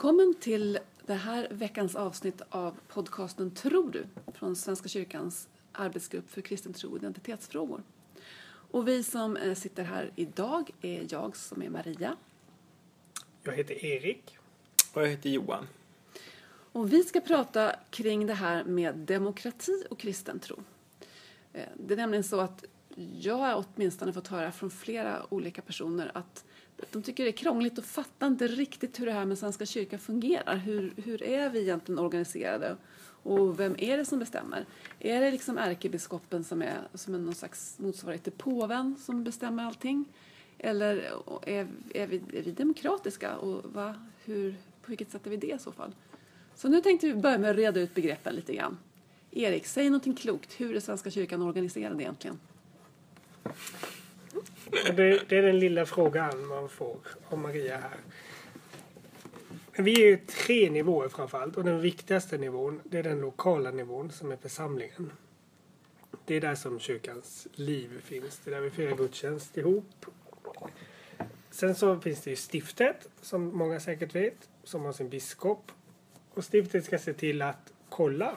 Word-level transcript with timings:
Välkommen 0.00 0.34
till 0.40 0.78
det 1.06 1.14
här 1.14 1.48
veckans 1.50 1.96
avsnitt 1.96 2.42
av 2.50 2.76
podcasten 2.88 3.50
Tror 3.50 3.90
du? 3.90 4.06
från 4.34 4.56
Svenska 4.56 4.88
kyrkans 4.88 5.48
arbetsgrupp 5.72 6.30
för 6.30 6.40
kristen 6.40 6.72
tro 6.72 6.90
och 6.90 6.96
identitetsfrågor. 6.96 7.82
Och 8.46 8.88
vi 8.88 9.02
som 9.02 9.36
eh, 9.36 9.54
sitter 9.54 9.82
här 9.82 10.10
idag 10.16 10.70
är 10.82 11.06
jag 11.08 11.36
som 11.36 11.62
är 11.62 11.68
Maria. 11.68 12.16
Jag 13.42 13.52
heter 13.52 13.84
Erik. 13.84 14.38
Och 14.92 15.02
jag 15.02 15.08
heter 15.08 15.30
Johan. 15.30 15.66
Och 16.72 16.92
vi 16.92 17.02
ska 17.02 17.20
prata 17.20 17.76
kring 17.90 18.26
det 18.26 18.34
här 18.34 18.64
med 18.64 18.94
demokrati 18.94 19.84
och 19.90 19.98
kristen 19.98 20.40
tro. 20.40 20.56
Eh, 21.52 21.64
Det 21.76 21.94
är 21.94 21.98
nämligen 21.98 22.24
så 22.24 22.40
att 22.40 22.64
jag 23.20 23.36
har 23.36 23.64
åtminstone 23.74 24.12
fått 24.12 24.28
höra 24.28 24.52
från 24.52 24.70
flera 24.70 25.26
olika 25.28 25.62
personer 25.62 26.10
att 26.14 26.44
de 26.90 27.02
tycker 27.02 27.24
det 27.24 27.30
är 27.30 27.32
krångligt 27.32 27.78
och 27.78 27.84
fattar 27.84 28.26
inte 28.26 28.46
riktigt 28.46 29.00
hur 29.00 29.06
det 29.06 29.12
här 29.12 29.24
med 29.24 29.38
Svenska 29.38 29.66
kyrkan 29.66 29.98
fungerar. 29.98 30.56
Hur, 30.56 30.92
hur 30.96 31.22
är 31.22 31.50
vi 31.50 31.60
egentligen 31.60 31.98
organiserade? 31.98 32.76
Och 33.22 33.60
vem 33.60 33.74
är 33.78 33.96
det 33.96 34.04
som 34.04 34.18
bestämmer? 34.18 34.66
Är 34.98 35.20
det 35.20 35.30
liksom 35.30 35.58
ärkebiskopen 35.58 36.44
som 36.44 36.62
är, 36.62 36.78
som 36.94 37.14
är 37.14 37.18
någon 37.18 37.34
slags 37.34 37.78
motsvarighet 37.78 38.24
till 38.24 38.32
påven 38.32 38.96
som 38.98 39.24
bestämmer 39.24 39.64
allting? 39.64 40.04
Eller 40.58 40.96
är, 41.42 41.68
är, 41.94 42.06
vi, 42.06 42.16
är 42.32 42.42
vi 42.42 42.50
demokratiska? 42.50 43.36
Och 43.36 43.72
va, 43.72 43.94
hur, 44.24 44.52
på 44.82 44.90
vilket 44.90 45.10
sätt 45.10 45.26
är 45.26 45.30
vi 45.30 45.36
det 45.36 45.54
i 45.54 45.58
så 45.58 45.72
fall? 45.72 45.94
Så 46.54 46.68
nu 46.68 46.80
tänkte 46.80 47.06
vi 47.06 47.14
börja 47.14 47.38
med 47.38 47.50
att 47.50 47.56
reda 47.56 47.80
ut 47.80 47.94
begreppen 47.94 48.34
lite 48.34 48.54
grann. 48.54 48.78
Erik, 49.30 49.66
säg 49.66 49.84
någonting 49.90 50.14
klokt. 50.14 50.60
Hur 50.60 50.76
är 50.76 50.80
Svenska 50.80 51.10
kyrkan 51.10 51.42
organiserad 51.42 52.00
egentligen? 52.00 52.38
Och 54.88 54.94
det, 54.94 55.28
det 55.28 55.38
är 55.38 55.42
den 55.42 55.58
lilla 55.58 55.86
frågan 55.86 56.46
man 56.46 56.68
får 56.68 56.98
av 57.28 57.38
Maria 57.38 57.76
här. 57.76 57.96
Men 59.76 59.84
Vi 59.84 60.02
är 60.02 60.06
ju 60.06 60.16
tre 60.16 60.70
nivåer 60.70 61.08
framförallt 61.08 61.56
och 61.56 61.64
den 61.64 61.80
viktigaste 61.80 62.38
nivån 62.38 62.80
det 62.84 62.98
är 62.98 63.02
den 63.02 63.20
lokala 63.20 63.70
nivån 63.70 64.10
som 64.10 64.32
är 64.32 64.36
församlingen. 64.36 65.12
Det 66.24 66.34
är 66.34 66.40
där 66.40 66.54
som 66.54 66.78
kyrkans 66.78 67.48
liv 67.54 68.00
finns. 68.04 68.38
Det 68.44 68.50
är 68.50 68.54
där 68.54 68.60
vi 68.60 68.70
firar 68.70 68.96
gudstjänst 68.96 69.56
ihop. 69.56 70.06
Sen 71.50 71.74
så 71.74 72.00
finns 72.00 72.20
det 72.20 72.30
ju 72.30 72.36
stiftet 72.36 73.08
som 73.20 73.56
många 73.56 73.80
säkert 73.80 74.14
vet 74.14 74.48
som 74.64 74.84
har 74.84 74.92
sin 74.92 75.08
biskop. 75.08 75.72
Och 76.34 76.44
stiftet 76.52 76.84
ska 76.84 76.98
se 76.98 77.12
till 77.12 77.42
att 77.42 77.72
kolla. 77.88 78.36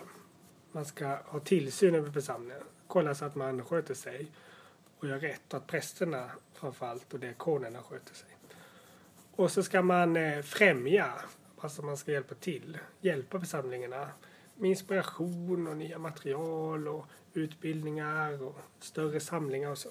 Man 0.72 0.86
ska 0.86 1.08
ha 1.08 1.40
tillsyn 1.40 1.96
över 1.96 2.12
församlingen. 2.12 2.64
Kolla 2.88 3.16
så 3.16 3.26
att 3.26 3.36
man 3.36 3.66
sköter 3.66 3.94
sig 3.94 4.32
och 5.04 5.10
gör 5.10 5.20
rätt 5.20 5.54
och 5.54 5.58
att 5.58 5.68
prästerna 5.68 6.32
framförallt 6.54 7.14
och 7.14 7.20
diakonerna 7.20 7.84
sköter 7.84 8.16
sig. 8.16 8.30
Och 9.36 9.52
så 9.52 9.64
ska 9.64 9.82
man 9.82 10.16
eh, 10.16 10.42
främja, 10.42 11.14
alltså 11.58 11.82
man 11.82 11.98
ska 11.98 12.12
hjälpa 12.12 12.36
till, 12.36 12.78
hjälpa 13.02 13.40
församlingarna 13.40 14.10
med 14.56 14.70
inspiration 14.70 15.68
och 15.68 15.78
nya 15.78 16.00
material 16.00 16.88
och 16.88 17.06
utbildningar 17.34 18.44
och 18.44 18.58
större 18.80 19.20
samlingar 19.20 19.70
och 19.70 19.78
så. 19.78 19.90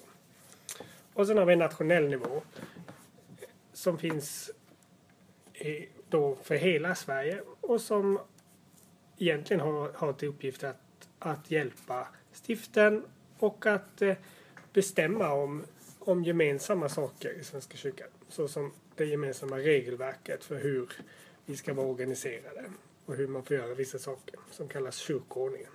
Och 1.13 1.27
sen 1.27 1.37
har 1.37 1.45
vi 1.45 1.53
en 1.53 1.59
nationell 1.59 2.09
nivå 2.09 2.41
som 3.73 3.97
finns 3.97 4.51
eh, 5.53 5.83
då 6.09 6.35
för 6.35 6.55
hela 6.55 6.95
Sverige 6.95 7.41
och 7.61 7.81
som 7.81 8.19
egentligen 9.17 9.61
har, 9.61 9.91
har 9.93 10.13
till 10.13 10.27
uppgift 10.27 10.63
att, 10.63 11.09
att 11.19 11.51
hjälpa 11.51 12.07
stiften 12.31 13.05
och 13.39 13.65
att 13.65 14.01
eh, 14.01 14.15
bestämma 14.73 15.33
om, 15.33 15.63
om 15.99 16.23
gemensamma 16.23 16.89
saker 16.89 17.39
i 17.39 17.43
Svenska 17.43 17.77
kyrkan. 17.77 18.07
Såsom 18.29 18.71
det 18.95 19.05
gemensamma 19.05 19.57
regelverket 19.57 20.43
för 20.43 20.59
hur 20.59 20.89
vi 21.45 21.57
ska 21.57 21.73
vara 21.73 21.87
organiserade 21.87 22.63
och 23.05 23.15
hur 23.15 23.27
man 23.27 23.43
får 23.43 23.57
göra 23.57 23.73
vissa 23.73 23.99
saker 23.99 24.39
som 24.51 24.67
kallas 24.67 24.97
kyrkoordningen. 24.97 25.69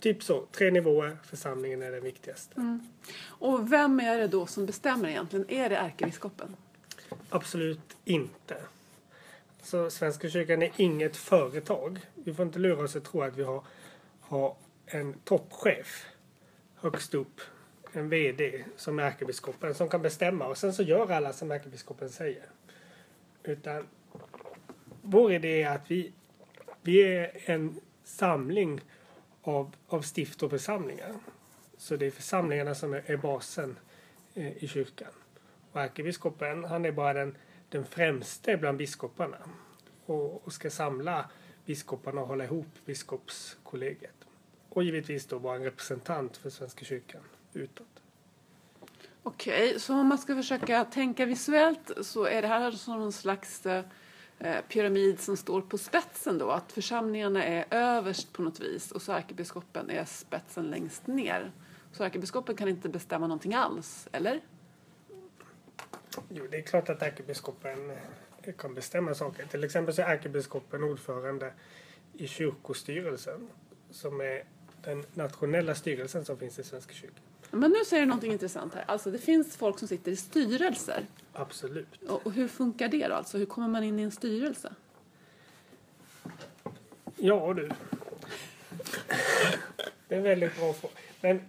Typ 0.00 0.22
så, 0.22 0.46
tre 0.52 0.70
nivåer, 0.70 1.16
församlingen 1.24 1.82
är 1.82 1.90
den 1.90 2.02
viktigaste. 2.02 2.78
Och 3.24 3.72
vem 3.72 4.00
är 4.00 4.18
det 4.18 4.26
då 4.28 4.46
som 4.46 4.66
bestämmer 4.66 5.08
egentligen? 5.08 5.50
Är 5.50 5.70
det 5.70 5.76
ärkebiskopen? 5.76 6.56
Absolut 7.28 7.96
inte. 8.04 8.56
Så 9.62 9.90
Svenska 9.90 10.30
kyrkan 10.30 10.62
är 10.62 10.72
inget 10.76 11.16
företag. 11.16 12.00
Vi 12.14 12.34
får 12.34 12.46
inte 12.46 12.58
lura 12.58 12.84
oss 12.84 12.96
att 12.96 13.04
tro 13.04 13.22
att 13.22 13.36
vi 13.36 13.42
har, 13.42 13.64
har 14.20 14.56
en 14.86 15.14
toppchef 15.24 16.06
högst 16.82 17.14
upp, 17.14 17.40
en 17.92 18.08
VD 18.08 18.64
som 18.76 18.98
är 18.98 19.02
ärkebiskopen 19.02 19.74
som 19.74 19.88
kan 19.88 20.02
bestämma 20.02 20.46
och 20.46 20.58
sen 20.58 20.72
så 20.72 20.82
gör 20.82 21.10
alla 21.10 21.32
som 21.32 21.50
ärkebiskopen 21.50 22.08
säger. 22.10 22.46
Utan 23.42 23.86
vår 25.02 25.32
idé 25.32 25.62
är 25.62 25.74
att 25.74 25.90
vi, 25.90 26.12
vi 26.82 27.02
är 27.02 27.30
en 27.44 27.80
samling 28.04 28.80
av, 29.42 29.76
av 29.86 30.02
stift 30.02 30.42
och 30.42 30.50
församlingar. 30.50 31.14
Så 31.76 31.96
det 31.96 32.06
är 32.06 32.10
församlingarna 32.10 32.74
som 32.74 32.92
är, 32.92 33.02
är 33.06 33.16
basen 33.16 33.78
eh, 34.34 34.64
i 34.64 34.68
kyrkan. 34.68 35.12
Och 35.72 35.80
ärkebiskopen, 35.80 36.64
han 36.64 36.84
är 36.84 36.92
bara 36.92 37.12
den, 37.12 37.36
den 37.68 37.84
främste 37.84 38.56
bland 38.56 38.78
biskoparna 38.78 39.38
och, 40.06 40.46
och 40.46 40.52
ska 40.52 40.70
samla 40.70 41.30
biskoparna 41.64 42.20
och 42.20 42.28
hålla 42.28 42.44
ihop 42.44 42.68
biskopskollegiet. 42.84 44.26
Och 44.74 44.82
givetvis 44.82 45.26
då 45.26 45.38
vara 45.38 45.56
en 45.56 45.64
representant 45.64 46.36
för 46.36 46.50
Svenska 46.50 46.84
kyrkan 46.84 47.22
utåt. 47.52 47.86
Okej, 49.22 49.80
så 49.80 49.94
om 49.94 50.06
man 50.06 50.18
ska 50.18 50.34
försöka 50.34 50.84
tänka 50.84 51.26
visuellt 51.26 51.90
så 52.02 52.24
är 52.24 52.42
det 52.42 52.48
här 52.48 52.70
som 52.70 52.98
någon 52.98 53.12
slags 53.12 53.66
eh, 53.66 53.84
pyramid 54.68 55.20
som 55.20 55.36
står 55.36 55.60
på 55.60 55.78
spetsen 55.78 56.38
då? 56.38 56.50
Att 56.50 56.72
församlingarna 56.72 57.44
är 57.44 57.64
överst 57.70 58.32
på 58.32 58.42
något 58.42 58.60
vis 58.60 58.92
och 58.92 59.02
så 59.02 59.12
ärkebiskopen 59.12 59.90
är 59.90 60.04
spetsen 60.04 60.70
längst 60.70 61.06
ner. 61.06 61.52
Så 61.92 62.04
ärkebiskopen 62.04 62.56
kan 62.56 62.68
inte 62.68 62.88
bestämma 62.88 63.26
någonting 63.26 63.54
alls, 63.54 64.08
eller? 64.12 64.40
Jo, 66.28 66.46
det 66.50 66.56
är 66.56 66.62
klart 66.62 66.88
att 66.88 67.02
ärkebiskopen 67.02 67.90
eh, 67.90 68.54
kan 68.58 68.74
bestämma 68.74 69.14
saker. 69.14 69.46
Till 69.46 69.64
exempel 69.64 69.94
så 69.94 70.02
är 70.02 70.06
ärkebiskopen 70.06 70.82
ordförande 70.82 71.52
i 72.12 72.28
kyrkostyrelsen 72.28 73.48
som 73.90 74.20
är 74.20 74.44
den 74.84 75.04
nationella 75.14 75.74
styrelsen 75.74 76.24
som 76.24 76.38
finns 76.38 76.58
i 76.58 76.62
Svenska 76.64 76.94
kyrkan. 76.94 77.22
Men 77.50 77.70
nu 77.70 77.84
säger 77.84 78.02
du 78.02 78.08
någonting 78.08 78.32
intressant 78.32 78.74
här. 78.74 78.84
Alltså 78.88 79.10
det 79.10 79.18
finns 79.18 79.56
folk 79.56 79.78
som 79.78 79.88
sitter 79.88 80.12
i 80.12 80.16
styrelser. 80.16 81.06
Absolut. 81.32 82.02
Och, 82.08 82.26
och 82.26 82.32
hur 82.32 82.48
funkar 82.48 82.88
det 82.88 83.08
då? 83.08 83.14
Alltså 83.14 83.38
hur 83.38 83.46
kommer 83.46 83.68
man 83.68 83.84
in 83.84 83.98
i 83.98 84.02
en 84.02 84.10
styrelse? 84.10 84.74
Ja 87.16 87.54
du. 87.54 87.70
Det 90.08 90.14
är 90.14 90.18
en 90.18 90.24
väldigt 90.24 90.56
bra 90.56 90.72
fråga. 90.72 90.94
Men 91.20 91.40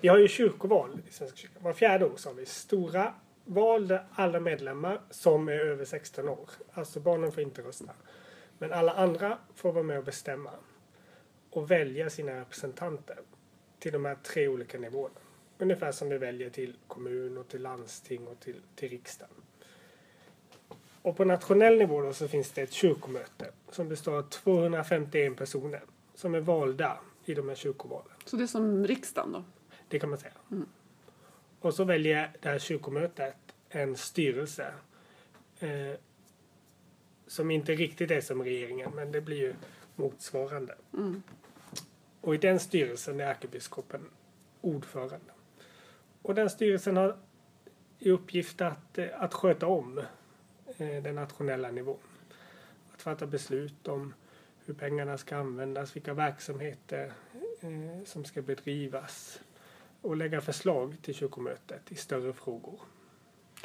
vi 0.00 0.08
har 0.08 0.18
ju 0.18 0.28
kyrkoval 0.28 0.98
i 1.08 1.12
Svenska 1.12 1.36
kyrkan. 1.36 1.62
Var 1.62 1.72
fjärde 1.72 2.04
år 2.04 2.16
så 2.16 2.28
har 2.28 2.34
vi 2.34 2.46
stora 2.46 3.14
val 3.44 3.88
där 3.88 4.06
alla 4.12 4.40
medlemmar 4.40 5.00
som 5.10 5.48
är 5.48 5.52
över 5.52 5.84
16 5.84 6.28
år. 6.28 6.50
Alltså 6.72 7.00
barnen 7.00 7.32
får 7.32 7.42
inte 7.42 7.62
rösta. 7.62 7.90
Men 8.58 8.72
alla 8.72 8.92
andra 8.92 9.38
får 9.54 9.72
vara 9.72 9.84
med 9.84 9.98
och 9.98 10.04
bestämma. 10.04 10.50
Och 11.54 11.70
välja 11.70 12.10
sina 12.10 12.40
representanter 12.40 13.18
till 13.78 13.92
de 13.92 14.04
här 14.04 14.14
tre 14.14 14.48
olika 14.48 14.78
nivåerna. 14.78 15.14
Ungefär 15.58 15.92
som 15.92 16.08
vi 16.08 16.18
väljer 16.18 16.50
till 16.50 16.76
kommun 16.88 17.38
och 17.38 17.48
till 17.48 17.62
landsting 17.62 18.26
och 18.26 18.40
till, 18.40 18.60
till 18.74 18.88
riksdagen. 18.88 19.34
Och 21.02 21.16
på 21.16 21.24
nationell 21.24 21.78
nivå 21.78 22.00
då 22.00 22.12
så 22.12 22.28
finns 22.28 22.52
det 22.52 22.62
ett 22.62 22.72
kyrkomöte 22.72 23.50
som 23.70 23.88
består 23.88 24.18
av 24.18 24.22
251 24.22 25.36
personer 25.36 25.82
som 26.14 26.34
är 26.34 26.40
valda 26.40 26.98
i 27.24 27.34
de 27.34 27.48
här 27.48 27.56
kyrkovalen. 27.56 28.12
Så 28.24 28.36
det 28.36 28.42
är 28.42 28.46
som 28.46 28.86
riksdagen 28.86 29.32
då? 29.32 29.44
Det 29.88 29.98
kan 29.98 30.10
man 30.10 30.18
säga. 30.18 30.32
Och 31.60 31.74
så 31.74 31.84
väljer 31.84 32.32
det 32.40 32.48
här 32.48 32.58
kyrkomötet 32.58 33.36
en 33.68 33.96
styrelse 33.96 34.74
eh, 35.58 35.98
som 37.26 37.50
inte 37.50 37.72
riktigt 37.72 38.10
är 38.10 38.20
som 38.20 38.42
regeringen, 38.42 38.90
men 38.94 39.12
det 39.12 39.20
blir 39.20 39.36
ju 39.36 39.54
motsvarande. 39.96 40.74
Och 42.24 42.34
i 42.34 42.38
den 42.38 42.60
styrelsen 42.60 43.20
är 43.20 43.24
ärkebiskopen 43.24 44.10
ordförande. 44.60 45.32
Och 46.22 46.34
den 46.34 46.50
styrelsen 46.50 46.96
har 46.96 47.16
i 47.98 48.10
uppgift 48.10 48.60
att, 48.60 48.98
eh, 48.98 49.08
att 49.14 49.34
sköta 49.34 49.66
om 49.66 49.98
eh, 50.78 51.02
den 51.02 51.14
nationella 51.14 51.70
nivån. 51.70 51.98
Att 52.94 53.02
fatta 53.02 53.26
beslut 53.26 53.88
om 53.88 54.14
hur 54.64 54.74
pengarna 54.74 55.18
ska 55.18 55.36
användas, 55.36 55.96
vilka 55.96 56.14
verksamheter 56.14 57.12
eh, 57.60 58.04
som 58.04 58.24
ska 58.24 58.42
bedrivas 58.42 59.40
och 60.00 60.16
lägga 60.16 60.40
förslag 60.40 60.96
till 61.02 61.14
kyrkomötet 61.14 61.92
i 61.92 61.94
större 61.94 62.32
frågor. 62.32 62.80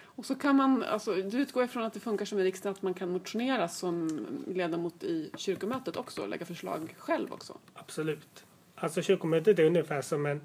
Och 0.02 0.26
så 0.26 0.36
kan 0.36 0.56
man, 0.56 0.84
alltså, 0.84 1.16
du 1.16 1.38
utgår 1.38 1.64
ifrån 1.64 1.84
att 1.84 1.94
det 1.94 2.00
funkar 2.00 2.26
som 2.26 2.40
i 2.40 2.44
riksdagen 2.44 2.76
att 2.76 2.82
man 2.82 2.94
kan 2.94 3.10
motionera 3.10 3.68
som 3.68 4.26
ledamot 4.48 5.04
i 5.04 5.32
kyrkomötet 5.38 5.98
också 5.98 6.22
och 6.22 6.30
lägga 6.30 6.46
förslag 6.46 6.96
själv 6.98 7.34
också? 7.34 7.58
Absolut. 7.74 8.46
Alltså 8.82 9.02
kyrkomötet 9.02 9.60
är 9.60 9.64
ungefär 9.64 10.02
som 10.02 10.26
en, 10.26 10.42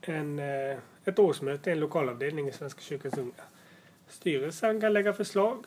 en, 0.00 0.38
eh, 0.38 0.78
ett 1.04 1.18
årsmöte 1.18 1.70
i 1.70 1.72
en 1.72 1.80
lokalavdelning 1.80 2.48
i 2.48 2.52
Svenska 2.52 2.80
kyrkans 2.80 3.18
unga. 3.18 3.32
Styrelsen 4.08 4.80
kan 4.80 4.92
lägga 4.92 5.12
förslag 5.12 5.64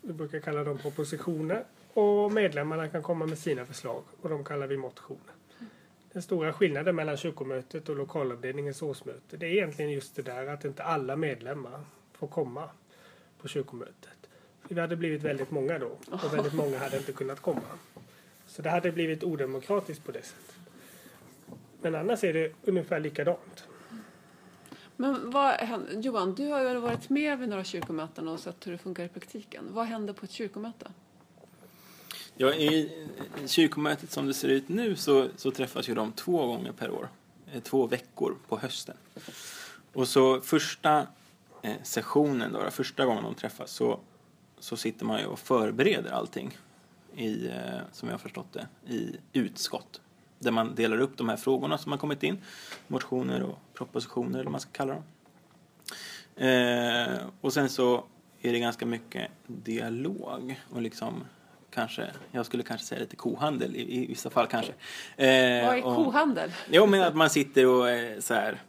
Vi 0.00 0.12
brukar 0.12 0.40
kalla 0.40 0.64
dem 0.64 0.78
propositioner. 0.78 1.64
Och 1.94 2.32
medlemmarna 2.32 2.88
kan 2.88 3.02
komma 3.02 3.26
med 3.26 3.38
sina 3.38 3.66
förslag 3.66 4.02
och 4.22 4.28
de 4.28 4.44
kallar 4.44 4.66
vi 4.66 4.76
motioner. 4.76 5.34
Den 6.12 6.22
stora 6.22 6.52
skillnaden 6.52 6.96
mellan 6.96 7.16
kyrkomötet 7.16 7.88
och 7.88 7.96
lokalavdelningens 7.96 8.82
årsmöte 8.82 9.36
det 9.36 9.46
är 9.46 9.50
egentligen 9.50 9.90
just 9.90 10.16
det 10.16 10.22
där 10.22 10.46
att 10.46 10.64
inte 10.64 10.82
alla 10.82 11.16
medlemmar 11.16 11.80
får 12.12 12.28
komma 12.28 12.70
på 13.42 13.48
kyrkomötet. 13.48 14.28
Vi 14.68 14.80
hade 14.80 14.96
blivit 14.96 15.22
väldigt 15.22 15.50
många 15.50 15.78
då 15.78 15.98
och 16.10 16.34
väldigt 16.34 16.54
många 16.54 16.78
hade 16.78 16.96
inte 16.96 17.12
kunnat 17.12 17.40
komma. 17.40 17.78
Så 18.46 18.62
det 18.62 18.70
hade 18.70 18.92
blivit 18.92 19.24
odemokratiskt 19.24 20.04
på 20.04 20.12
det 20.12 20.22
sättet. 20.22 20.57
Men 21.80 21.94
annars 21.94 22.24
är 22.24 22.32
det 22.32 22.52
ungefär 22.64 23.00
likadant. 23.00 23.68
Men 24.96 25.30
vad 25.30 25.54
händer, 25.54 26.00
Johan, 26.00 26.34
du 26.34 26.46
har 26.46 26.60
ju 26.60 26.78
varit 26.78 27.08
med 27.08 27.38
vid 27.38 27.48
några 27.48 27.64
kyrkomöten 27.64 28.28
och 28.28 28.40
sett 28.40 28.66
hur 28.66 28.72
det 28.72 28.78
funkar 28.78 29.04
i 29.04 29.08
praktiken. 29.08 29.64
Vad 29.70 29.86
händer 29.86 30.12
på 30.12 30.24
ett 30.24 30.30
kyrkomöte? 30.30 30.90
Ja, 32.36 32.54
i 32.54 33.06
kyrkomötet 33.46 34.10
som 34.10 34.26
det 34.26 34.34
ser 34.34 34.48
ut 34.48 34.68
nu 34.68 34.96
så, 34.96 35.28
så 35.36 35.50
träffas 35.50 35.88
ju 35.88 35.94
de 35.94 36.12
två 36.12 36.46
gånger 36.46 36.72
per 36.72 36.90
år. 36.90 37.08
Eh, 37.52 37.62
två 37.62 37.86
veckor 37.86 38.36
på 38.48 38.58
hösten. 38.58 38.96
Och 39.92 40.08
så 40.08 40.40
första 40.40 41.06
eh, 41.62 41.82
sessionen, 41.82 42.52
då, 42.52 42.70
första 42.70 43.04
gången 43.04 43.24
de 43.24 43.34
träffas, 43.34 43.70
så, 43.70 44.00
så 44.58 44.76
sitter 44.76 45.04
man 45.04 45.20
ju 45.20 45.26
och 45.26 45.38
förbereder 45.38 46.10
allting, 46.10 46.58
i, 47.16 47.46
eh, 47.46 47.80
som 47.92 48.08
jag 48.08 48.14
har 48.14 48.18
förstått 48.18 48.52
det, 48.52 48.68
i 48.94 49.16
utskott. 49.32 50.00
Där 50.38 50.50
man 50.50 50.74
delar 50.74 51.00
upp 51.00 51.16
de 51.16 51.28
här 51.28 51.36
frågorna 51.36 51.78
som 51.78 51.92
har 51.92 51.98
kommit 51.98 52.22
in, 52.22 52.38
motioner 52.86 53.42
och 53.42 53.58
propositioner 53.74 54.34
eller 54.34 54.44
vad 54.44 54.52
man 54.52 54.60
ska 54.60 54.70
kalla 54.72 54.94
dem. 54.94 55.02
Eh, 56.46 57.18
och 57.40 57.52
sen 57.52 57.68
så 57.68 58.04
är 58.42 58.52
det 58.52 58.58
ganska 58.58 58.86
mycket 58.86 59.30
dialog 59.46 60.60
och 60.70 60.82
liksom 60.82 61.24
kanske, 61.70 62.10
jag 62.30 62.46
skulle 62.46 62.62
kanske 62.62 62.86
säga 62.86 63.00
lite 63.00 63.16
kohandel 63.16 63.76
i, 63.76 64.02
i 64.02 64.06
vissa 64.06 64.30
fall 64.30 64.46
kanske. 64.46 64.72
Eh, 65.16 65.66
Vad 65.66 65.78
är 65.78 65.84
och, 65.84 65.96
kohandel? 66.04 66.52
Jo, 66.70 66.86
men 66.86 67.02
att 67.02 67.16
man 67.16 67.30
sitter 67.30 67.66
och 67.66 67.90
eh, 67.90 68.20
så 68.20 68.34
här, 68.34 68.62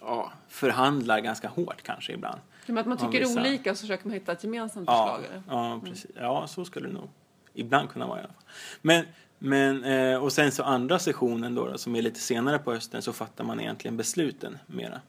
ja, 0.00 0.32
förhandlar 0.48 1.20
ganska 1.20 1.48
hårt 1.48 1.82
kanske 1.82 2.12
ibland. 2.12 2.40
Som 2.66 2.78
att 2.78 2.86
man 2.86 2.98
tycker 2.98 3.18
vissa... 3.18 3.40
olika 3.40 3.70
och 3.70 3.76
så 3.76 3.80
försöker 3.80 4.06
man 4.06 4.14
hitta 4.14 4.32
ett 4.32 4.44
gemensamt 4.44 4.84
ja, 4.86 5.18
förslag? 5.20 5.42
Ja, 5.48 5.80
precis. 5.84 6.10
Ja, 6.16 6.46
så 6.46 6.64
skulle 6.64 6.88
det 6.88 6.94
nog 6.94 7.08
ibland 7.54 7.90
kunna 7.90 8.06
vara 8.06 8.18
i 8.18 8.22
alla 8.22 8.32
fall. 8.32 8.42
Men, 8.82 9.04
men, 9.44 9.84
eh, 9.84 10.22
och 10.22 10.32
sen 10.32 10.52
så 10.52 10.62
andra 10.62 10.98
sessionen 10.98 11.54
då, 11.54 11.66
då, 11.66 11.78
som 11.78 11.96
är 11.96 12.02
lite 12.02 12.20
senare 12.20 12.58
på 12.58 12.72
hösten, 12.72 13.02
så 13.02 13.12
fattar 13.12 13.44
man 13.44 13.60
egentligen 13.60 13.96
besluten 13.96 14.58
mera. 14.66 15.00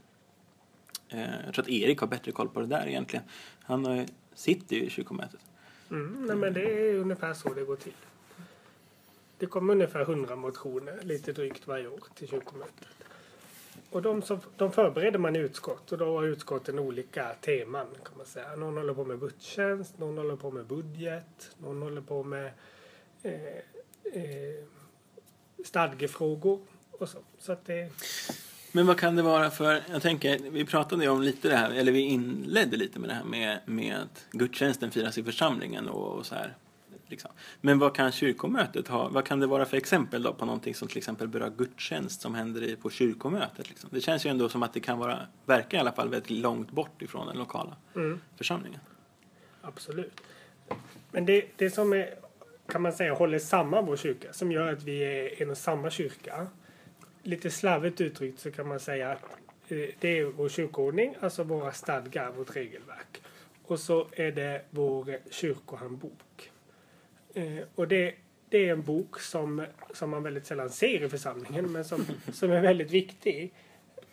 Eh, 1.09 1.45
jag 1.45 1.53
tror 1.53 1.63
att 1.63 1.69
Erik 1.69 1.99
har 1.99 2.07
bättre 2.07 2.31
koll 2.31 2.49
på 2.49 2.59
det 2.59 2.67
där 2.67 2.87
egentligen. 2.87 3.25
Han 3.63 3.85
eh, 3.85 4.05
sitter 4.33 4.75
ju 4.75 4.83
i 4.83 4.89
kyrkomötet. 4.89 5.39
Mm, 5.91 6.25
nej, 6.27 6.35
men 6.35 6.53
det 6.53 6.89
är 6.89 6.95
ungefär 6.95 7.33
så 7.33 7.53
det 7.53 7.63
går 7.63 7.75
till. 7.75 7.93
Det 9.37 9.45
kommer 9.45 9.73
ungefär 9.73 10.01
100 10.01 10.35
motioner, 10.35 10.99
lite 11.01 11.33
drygt 11.33 11.67
varje 11.67 11.87
år, 11.87 11.99
till 12.15 12.27
kyrkomötet. 12.27 12.87
Och 13.89 14.01
de, 14.01 14.21
som, 14.21 14.39
de 14.57 14.71
förbereder 14.71 15.19
man 15.19 15.35
i 15.35 15.39
utskott 15.39 15.91
och 15.91 15.97
då 15.97 16.05
har 16.05 16.23
utskotten 16.23 16.79
olika 16.79 17.33
teman 17.41 17.87
kan 18.05 18.17
man 18.17 18.25
säga. 18.25 18.55
Någon 18.55 18.77
håller 18.77 18.93
på 18.93 19.05
med 19.05 19.19
gudstjänst, 19.19 19.99
någon 19.99 20.17
håller 20.17 20.35
på 20.35 20.51
med 20.51 20.65
budget, 20.65 21.55
någon 21.57 21.81
håller 21.81 22.01
på 22.01 22.23
med 22.23 22.51
eh, 23.23 23.33
eh, 24.13 24.65
stadgefrågor 25.65 26.59
och 26.91 27.09
så. 27.09 27.17
så 27.39 27.51
att 27.51 27.65
det, 27.65 27.91
men 28.75 28.87
vad 28.87 28.99
kan 28.99 29.15
det 29.15 29.21
vara 29.21 29.49
för, 29.49 29.83
jag 29.91 30.01
tänker, 30.01 30.39
vi 30.39 30.65
pratade 30.65 31.03
ju 31.03 31.09
om 31.09 31.21
lite 31.21 31.49
det 31.49 31.55
här, 31.55 31.71
eller 31.71 31.91
vi 31.91 31.99
inledde 31.99 32.77
lite 32.77 32.99
med 32.99 33.09
det 33.09 33.13
här 33.13 33.23
med, 33.23 33.59
med 33.65 33.95
att 33.95 34.25
gudstjänsten 34.31 34.91
firas 34.91 35.17
i 35.17 35.23
församlingen 35.23 35.87
och, 35.87 36.17
och 36.17 36.25
så 36.25 36.35
här. 36.35 36.55
Liksom. 37.07 37.31
Men 37.61 37.79
vad 37.79 37.95
kan 37.95 38.11
kyrkomötet 38.11 38.87
ha, 38.87 39.09
vad 39.09 39.25
kan 39.25 39.39
det 39.39 39.47
vara 39.47 39.65
för 39.65 39.77
exempel 39.77 40.23
då 40.23 40.33
på 40.33 40.45
någonting 40.45 40.75
som 40.75 40.87
till 40.87 40.97
exempel 40.97 41.27
berör 41.27 41.49
gudstjänst 41.57 42.21
som 42.21 42.35
händer 42.35 42.63
i, 42.63 42.75
på 42.75 42.89
kyrkomötet? 42.89 43.69
Liksom? 43.69 43.89
Det 43.93 44.01
känns 44.01 44.25
ju 44.25 44.29
ändå 44.29 44.49
som 44.49 44.63
att 44.63 44.73
det 44.73 44.79
kan 44.79 44.99
vara, 44.99 45.19
verka 45.45 45.77
i 45.77 45.79
alla 45.79 45.91
fall 45.91 46.09
väldigt 46.09 46.29
långt 46.29 46.71
bort 46.71 47.01
ifrån 47.01 47.27
den 47.27 47.37
lokala 47.37 47.75
mm. 47.95 48.21
församlingen. 48.37 48.79
Absolut. 49.61 50.21
Men 51.11 51.25
det, 51.25 51.45
det 51.55 51.69
som 51.69 51.93
är, 51.93 52.15
kan 52.67 52.81
man 52.81 52.93
säga 52.93 53.13
håller 53.13 53.39
samman 53.39 53.85
vår 53.85 53.97
kyrka, 53.97 54.33
som 54.33 54.51
gör 54.51 54.73
att 54.73 54.83
vi 54.83 55.03
är 55.03 55.41
en 55.41 55.49
och 55.49 55.57
samma 55.57 55.89
kyrka, 55.89 56.47
lite 57.23 57.49
slarvigt 57.49 58.01
uttryckt 58.01 58.39
så 58.39 58.51
kan 58.51 58.67
man 58.67 58.79
säga 58.79 59.11
att 59.11 59.23
eh, 59.67 59.89
det 59.99 60.19
är 60.19 60.25
vår 60.25 60.49
kyrkoordning, 60.49 61.15
alltså 61.19 61.43
våra 61.43 61.71
stadgar, 61.71 62.31
vårt 62.31 62.55
regelverk. 62.55 63.21
Och 63.63 63.79
så 63.79 64.07
är 64.11 64.31
det 64.31 64.61
vår 64.69 65.17
kyrkohandbok. 65.31 66.51
Eh, 67.33 67.63
och 67.75 67.87
det, 67.87 68.15
det 68.49 68.69
är 68.69 68.71
en 68.71 68.81
bok 68.81 69.19
som, 69.19 69.65
som 69.93 70.09
man 70.09 70.23
väldigt 70.23 70.45
sällan 70.45 70.69
ser 70.69 71.03
i 71.03 71.09
församlingen 71.09 71.71
men 71.71 71.85
som, 71.85 72.05
som 72.33 72.51
är 72.51 72.61
väldigt 72.61 72.91
viktig. 72.91 73.53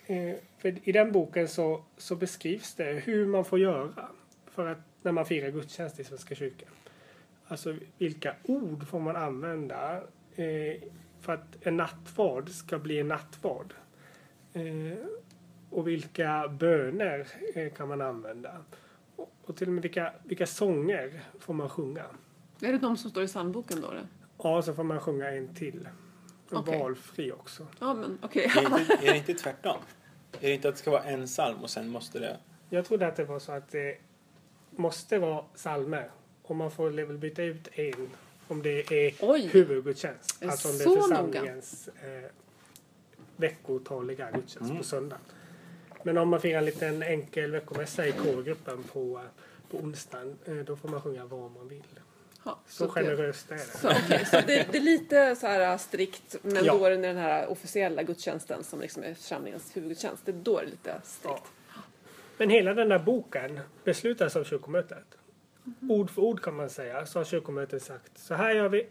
Eh, 0.07 0.35
för 0.59 0.89
I 0.89 0.93
den 0.93 1.13
boken 1.13 1.49
så, 1.49 1.85
så 1.97 2.17
beskrivs 2.17 2.75
det 2.75 2.85
hur 2.85 3.27
man 3.27 3.45
får 3.45 3.59
göra 3.59 4.09
för 4.47 4.67
att 4.67 4.79
när 5.03 5.13
man 5.13 5.27
firar 5.27 5.51
gudstjänst 5.51 6.01
i 6.01 6.05
Svenska 6.05 6.35
kyrkan. 6.35 6.69
Alltså 7.51 7.75
vilka 7.99 8.35
ord 8.43 8.87
får 8.87 9.01
man 9.01 9.17
använda 9.17 10.03
för 11.21 11.33
att 11.33 11.57
en 11.67 11.77
nattvard 11.77 12.49
ska 12.51 12.79
bli 12.79 12.99
en 12.99 13.09
nattvard. 13.09 13.75
Eh, 14.53 14.99
och 15.71 15.89
vilka 15.89 16.49
böner 16.49 17.27
eh, 17.55 17.73
kan 17.73 17.89
man 17.89 18.01
använda? 18.01 18.65
Och, 19.17 19.33
och, 19.45 19.57
till 19.57 19.67
och 19.67 19.73
med 19.73 19.83
vilka, 19.83 20.13
vilka 20.25 20.47
sånger 20.47 21.23
får 21.39 21.55
man 21.55 21.69
sjunga? 21.69 22.05
Är 22.61 22.73
det 22.73 22.79
de 22.79 22.97
som 22.97 23.11
står 23.11 23.23
i 23.23 23.27
psalmboken 23.27 23.81
då? 23.81 23.93
Ja, 24.43 24.63
så 24.63 24.75
får 24.75 24.85
man 24.85 25.01
sjunga 25.01 25.31
en 25.31 25.55
till. 25.55 25.89
En 26.51 26.57
okay. 26.57 26.79
valfri 26.79 27.33
också. 27.33 27.67
Ja, 27.79 27.95
men 27.95 28.19
Okay. 28.23 28.43
är, 28.43 28.71
det 28.71 28.81
inte, 28.81 29.07
är 29.07 29.13
det 29.13 29.17
inte 29.17 29.35
tvärtom? 29.35 29.77
Är 30.33 30.49
det 30.49 30.55
inte 30.55 30.69
att 30.69 30.75
det 30.75 30.81
ska 30.81 30.91
vara 30.91 31.05
en 31.05 31.27
psalm 31.27 31.59
och 31.63 31.71
sen 31.71 31.89
måste 31.89 32.19
det... 32.19 32.39
Jag 32.69 32.85
trodde 32.85 33.07
att 33.07 33.17
det 33.17 33.25
var 33.25 33.39
så 33.39 33.53
att 33.53 33.71
det 33.71 33.99
måste 34.71 35.19
vara 35.19 35.43
psalmer. 35.43 36.11
Och 36.51 36.57
man 36.57 36.71
får 36.71 36.91
väl 36.91 37.19
byta 37.19 37.43
ut 37.43 37.69
en 37.73 38.11
om 38.49 38.63
det 38.63 38.93
är 38.93 39.15
Oj. 39.21 39.47
huvudgudstjänst. 39.53 40.45
Alltså 40.45 40.69
om 40.69 40.79
det 40.79 40.85
är 40.85 41.01
församlingens 41.01 41.89
eh, 41.89 42.31
veckotaliga 43.37 44.31
gudstjänst 44.31 44.71
mm. 44.71 44.77
på 44.77 44.85
söndag. 44.85 45.19
Men 46.03 46.19
om 46.19 46.29
man 46.29 46.41
firar 46.41 46.59
en 46.59 46.65
liten 46.65 47.03
enkel 47.03 47.51
veckomässa 47.51 48.07
i 48.07 48.13
kårgruppen 48.13 48.83
på, 48.83 49.21
på 49.71 49.77
onsdagen, 49.77 50.39
eh, 50.45 50.55
då 50.55 50.77
får 50.77 50.89
man 50.89 51.03
sjunga 51.03 51.25
vad 51.25 51.51
man 51.51 51.69
vill. 51.69 51.83
Ha, 52.45 52.59
så, 52.69 52.85
så 52.85 52.91
generöst 52.91 53.51
är 53.51 53.55
det. 53.55 53.61
Så, 53.61 53.89
okay, 53.91 54.25
så 54.25 54.37
det, 54.37 54.73
det, 54.73 54.79
är 54.79 54.83
lite 54.83 55.37
så 55.37 55.47
här 55.47 55.79
strikt, 55.79 56.37
men 56.43 56.65
ja. 56.65 56.75
då 56.75 56.85
är 56.85 56.91
det 56.91 56.97
den 56.97 57.17
här 57.17 57.51
officiella 57.51 58.03
gudstjänsten 58.03 58.65
som 58.65 58.81
liksom 58.81 59.03
är 59.03 59.15
församlingens 59.15 59.77
huvudgudstjänst. 59.77 60.23
Det 60.27 60.33
är 60.33 60.37
då 60.37 60.57
det 60.57 60.63
är 60.63 60.67
lite 60.67 61.01
strikt. 61.05 61.43
Ja. 61.75 61.83
Men 62.39 62.51
hela 62.51 62.75
den 62.75 62.89
där 62.89 62.99
boken 62.99 63.61
beslutas 63.85 64.37
av 64.37 64.45
kyrkomötet. 64.45 65.17
Ord 65.89 66.11
för 66.11 66.23
ord 66.23 66.43
kan 66.43 66.57
man 66.57 66.71
säga 66.71 67.07
så 67.07 67.19
har 67.19 67.25
kyrkomötet 67.25 67.83
sagt 67.83 68.19
så 68.19 68.35
här 68.35 68.55
gör 68.55 68.69
vi. 68.69 68.87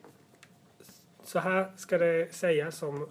Så 1.23 1.39
här 1.39 1.71
ska 1.75 1.97
det 1.97 2.33
sägas 2.33 2.83
om, 2.83 3.09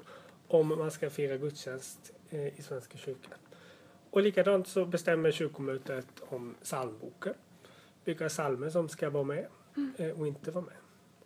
om 0.48 0.68
man 0.68 0.90
ska 0.90 1.10
fira 1.10 1.36
gudstjänst 1.36 2.12
eh, 2.30 2.58
i 2.58 2.62
Svenska 2.62 2.98
kyrkan. 2.98 3.38
Och 4.10 4.22
likadant 4.22 4.68
så 4.68 4.84
bestämmer 4.84 5.30
kyrkomötet 5.30 6.06
om 6.20 6.54
psalmboken. 6.62 7.34
Vilka 8.04 8.28
psalmer 8.28 8.70
som 8.70 8.88
ska 8.88 9.10
vara 9.10 9.24
med 9.24 9.46
mm. 9.76 9.92
eh, 9.98 10.20
och 10.20 10.26
inte 10.26 10.50
vara 10.50 10.64
med. 10.64 10.76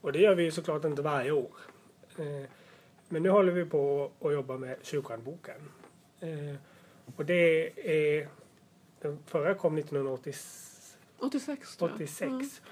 Och 0.00 0.12
det 0.12 0.18
gör 0.18 0.34
vi 0.34 0.50
såklart 0.50 0.84
inte 0.84 1.02
varje 1.02 1.30
år. 1.30 1.56
Eh, 2.18 2.48
men 3.08 3.22
nu 3.22 3.28
håller 3.28 3.52
vi 3.52 3.64
på 3.64 4.10
att 4.20 4.32
jobba 4.32 4.56
med 4.58 4.76
kyrkohandboken. 4.82 5.70
Och 7.16 7.24
det 7.24 7.72
är, 8.18 8.28
den 9.00 9.18
förra 9.26 9.54
kom 9.54 9.78
1986 9.78 10.71
86 11.22 11.76
tror 11.76 11.90
jag. 11.90 11.94
86. 11.94 12.62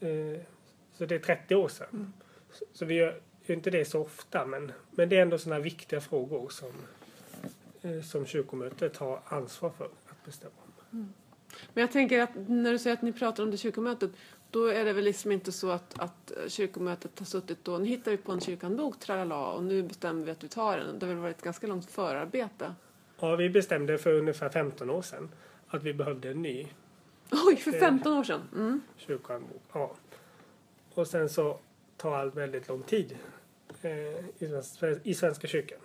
Mm. 0.00 0.38
Så 0.92 1.06
det 1.06 1.14
är 1.14 1.18
30 1.18 1.54
år 1.54 1.68
sedan. 1.68 1.88
Mm. 1.92 2.12
Så 2.72 2.84
vi 2.84 2.94
gör 2.94 3.20
ju 3.46 3.54
inte 3.54 3.70
det 3.70 3.84
så 3.84 4.00
ofta 4.00 4.46
men, 4.46 4.72
men 4.90 5.08
det 5.08 5.16
är 5.16 5.22
ändå 5.22 5.38
sådana 5.38 5.60
viktiga 5.60 6.00
frågor 6.00 6.48
som, 6.48 6.72
eh, 7.82 8.02
som 8.02 8.26
kyrkomötet 8.26 8.96
har 8.96 9.20
ansvar 9.24 9.70
för 9.70 9.84
att 9.84 10.24
bestämma 10.24 10.52
mm. 10.92 11.12
Men 11.72 11.80
jag 11.80 11.92
tänker 11.92 12.20
att 12.20 12.30
när 12.34 12.72
du 12.72 12.78
säger 12.78 12.96
att 12.96 13.02
ni 13.02 13.12
pratar 13.12 13.42
om 13.42 13.50
det 13.50 13.56
kyrkomötet 13.56 14.10
då 14.50 14.66
är 14.66 14.84
det 14.84 14.92
väl 14.92 15.04
liksom 15.04 15.32
inte 15.32 15.52
så 15.52 15.70
att, 15.70 15.98
att 15.98 16.32
kyrkomötet 16.48 17.18
har 17.18 17.26
suttit 17.26 17.68
och 17.68 17.80
nu 17.80 17.86
hittar 17.86 18.10
vi 18.10 18.16
på 18.16 18.32
en 18.32 18.40
kyrkanbok, 18.40 18.98
tralala, 18.98 19.46
och 19.46 19.64
nu 19.64 19.82
bestämmer 19.82 20.24
vi 20.24 20.30
att 20.30 20.44
vi 20.44 20.48
tar 20.48 20.76
den. 20.76 20.98
Det 20.98 21.06
har 21.06 21.14
väl 21.14 21.22
varit 21.22 21.36
ett 21.36 21.44
ganska 21.44 21.66
långt 21.66 21.90
förarbete? 21.90 22.74
Ja, 23.20 23.36
vi 23.36 23.50
bestämde 23.50 23.98
för 23.98 24.12
ungefär 24.12 24.48
15 24.48 24.90
år 24.90 25.02
sedan 25.02 25.30
att 25.68 25.82
vi 25.82 25.94
behövde 25.94 26.30
en 26.30 26.42
ny 26.42 26.68
Oj, 27.46 27.56
för 27.56 27.72
15 27.72 28.12
år 28.12 28.24
sedan? 28.24 28.48
Mm. 28.54 28.80
Kyrkohandbok, 28.96 29.62
ja. 29.72 29.92
Och 30.94 31.06
sen 31.06 31.28
så 31.28 31.58
tar 31.96 32.16
allt 32.16 32.34
väldigt 32.34 32.68
lång 32.68 32.82
tid 32.82 33.16
eh, 33.82 33.92
i, 34.38 34.60
i 35.02 35.14
Svenska 35.14 35.46
kyrkan. 35.46 35.78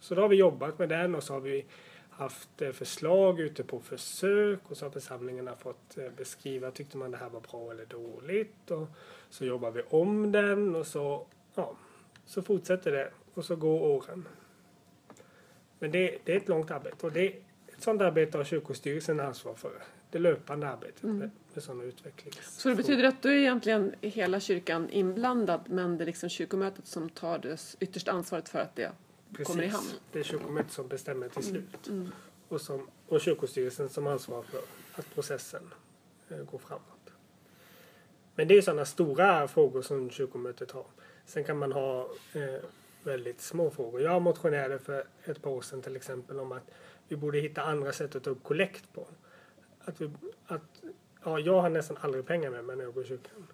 Så 0.00 0.14
då 0.14 0.22
har 0.22 0.28
vi 0.28 0.36
jobbat 0.36 0.78
med 0.78 0.88
den 0.88 1.14
och 1.14 1.22
så 1.22 1.32
har 1.32 1.40
vi 1.40 1.64
haft 2.10 2.62
eh, 2.62 2.70
förslag 2.70 3.40
ute 3.40 3.64
på 3.64 3.80
försök 3.80 4.60
och 4.64 4.76
så 4.76 4.84
har 4.84 4.90
församlingarna 4.90 5.56
fått 5.56 5.98
eh, 5.98 6.10
beskriva, 6.16 6.70
tyckte 6.70 6.96
man 6.96 7.10
det 7.10 7.16
här 7.16 7.28
var 7.28 7.40
bra 7.40 7.70
eller 7.70 7.86
dåligt 7.86 8.70
och 8.70 8.88
så 9.30 9.44
jobbar 9.44 9.70
vi 9.70 9.82
om 9.90 10.32
den 10.32 10.76
och 10.76 10.86
så, 10.86 11.26
ja, 11.54 11.76
så 12.24 12.42
fortsätter 12.42 12.92
det 12.92 13.10
och 13.34 13.44
så 13.44 13.56
går 13.56 13.80
åren. 13.80 14.28
Men 15.78 15.90
det, 15.90 16.18
det 16.24 16.32
är 16.32 16.36
ett 16.36 16.48
långt 16.48 16.70
arbete 16.70 17.06
och 17.06 17.12
det, 17.12 17.26
ett 17.66 17.82
sådant 17.82 18.02
arbete 18.02 18.38
har 18.38 18.44
kyrkostyrelsen 18.44 19.20
ansvar 19.20 19.54
för. 19.54 19.82
Det 20.10 20.18
löpande 20.18 20.68
arbetet 20.68 21.02
Mm. 21.02 21.18
med, 21.18 21.30
med 21.54 21.64
sådana 21.64 21.84
utvecklings... 21.84 22.60
Så 22.60 22.68
det 22.68 22.74
betyder 22.74 23.04
att 23.04 23.22
då 23.22 23.28
är 23.28 23.32
egentligen 23.32 23.94
hela 24.00 24.40
kyrkan 24.40 24.90
inblandad 24.90 25.60
men 25.66 25.98
det 25.98 26.04
är 26.04 26.06
liksom 26.06 26.28
kyrkomötet 26.28 26.86
som 26.86 27.08
tar 27.10 27.38
det 27.38 27.76
yttersta 27.80 28.12
ansvaret 28.12 28.48
för 28.48 28.58
att 28.58 28.76
det 28.76 28.92
kommer 29.44 29.62
i 29.62 29.66
hamn. 29.68 29.86
Det 30.12 30.18
är 30.18 30.22
kyrkomötet 30.22 30.72
som 30.72 30.88
bestämmer 30.88 31.28
till 31.28 31.42
slut. 31.44 31.88
Mm. 31.88 32.08
Och, 32.48 32.60
som, 32.60 32.88
och 33.08 33.20
kyrkostyrelsen 33.20 33.88
som 33.88 34.06
ansvarar 34.06 34.42
för 34.42 34.60
att 34.92 35.14
processen 35.14 35.62
eh, 36.28 36.38
går 36.38 36.58
framåt. 36.58 37.12
Men 38.34 38.48
det 38.48 38.56
är 38.56 38.62
sådana 38.62 38.84
stora 38.84 39.48
frågor 39.48 39.82
som 39.82 40.10
kyrkomötet 40.10 40.70
har. 40.70 40.86
Sen 41.26 41.44
kan 41.44 41.58
man 41.58 41.72
ha 41.72 42.10
eh, 42.32 42.64
väldigt 43.02 43.40
små 43.40 43.70
frågor. 43.70 44.00
Jag 44.02 44.22
motionerade 44.22 44.78
för 44.78 45.04
ett 45.24 45.42
par 45.42 45.50
år 45.50 45.62
sedan 45.62 45.82
till 45.82 45.96
exempel 45.96 46.40
om 46.40 46.52
att 46.52 46.70
vi 47.08 47.16
borde 47.16 47.38
hitta 47.38 47.62
andra 47.62 47.92
sätt 47.92 48.16
att 48.16 48.24
ta 48.24 48.30
upp 48.30 48.42
kollekt 48.42 48.92
på. 48.94 49.06
Att 49.80 50.00
vi, 50.00 50.10
att, 50.46 50.82
ja, 51.24 51.38
jag 51.38 51.60
har 51.60 51.68
nästan 51.68 51.96
aldrig 52.00 52.26
pengar 52.26 52.50
med 52.50 52.64
mig 52.64 52.76
när 52.76 52.84
jag 52.84 52.94
går 52.94 53.04
i 53.04 53.06
kyrkan. 53.06 53.46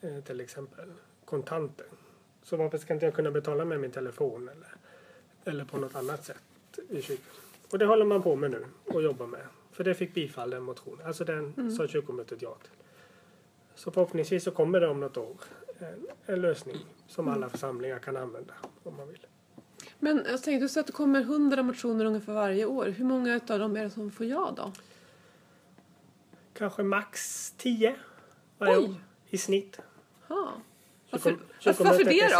Eh, 0.00 0.20
till 0.20 0.40
exempel 0.40 0.92
kontanter. 1.24 1.86
Så 2.42 2.56
varför 2.56 2.78
ska 2.78 2.94
inte 2.94 3.06
jag 3.06 3.14
kunna 3.14 3.30
betala 3.30 3.64
med 3.64 3.80
min 3.80 3.90
telefon 3.90 4.48
eller, 4.48 4.74
eller 5.44 5.64
på 5.64 5.76
något 5.78 5.94
annat 5.94 6.24
sätt 6.24 6.78
i 6.88 7.02
kyrkan? 7.02 7.34
Och 7.70 7.78
det 7.78 7.86
håller 7.86 8.04
man 8.04 8.22
på 8.22 8.36
med 8.36 8.50
nu 8.50 8.64
och 8.84 9.02
jobbar 9.02 9.26
med. 9.26 9.46
För 9.72 9.84
det 9.84 9.94
fick 9.94 10.14
bifall 10.14 10.50
den 10.50 10.62
motionen. 10.62 11.06
Alltså 11.06 11.24
den 11.24 11.72
sa 11.76 11.86
kyrkomötet 11.86 12.42
ja 12.42 12.56
till. 12.62 12.72
Så 13.74 13.90
förhoppningsvis 13.90 14.44
så 14.44 14.50
kommer 14.50 14.80
det 14.80 14.88
om 14.88 15.00
något 15.00 15.16
år 15.16 15.36
en, 15.78 16.06
en 16.26 16.40
lösning 16.40 16.76
som 17.06 17.28
alla 17.28 17.48
församlingar 17.48 17.98
kan 17.98 18.16
använda 18.16 18.54
om 18.82 18.96
man 18.96 19.08
vill. 19.08 19.26
Men 19.98 20.16
jag 20.16 20.42
tänkte, 20.42 20.64
du 20.64 20.68
säger 20.68 20.80
att 20.80 20.86
det 20.86 20.92
kommer 20.92 21.22
hundra 21.22 21.62
motioner 21.62 22.04
ungefär 22.04 22.32
varje 22.32 22.64
år. 22.64 22.86
Hur 22.86 23.04
många 23.04 23.40
av 23.48 23.58
dem 23.58 23.76
är 23.76 23.84
det 23.84 23.90
som 23.90 24.10
får 24.10 24.26
ja 24.26 24.54
då? 24.56 24.72
Kanske 26.54 26.82
max 26.82 27.50
10 27.56 27.94
varje 28.58 28.76
Oj. 28.76 28.84
år 28.84 28.94
i 29.30 29.38
snitt. 29.38 29.78
Ha. 30.28 30.52
Varför, 31.10 31.38
varför, 31.64 32.04
det 32.04 32.20
är 32.20 32.30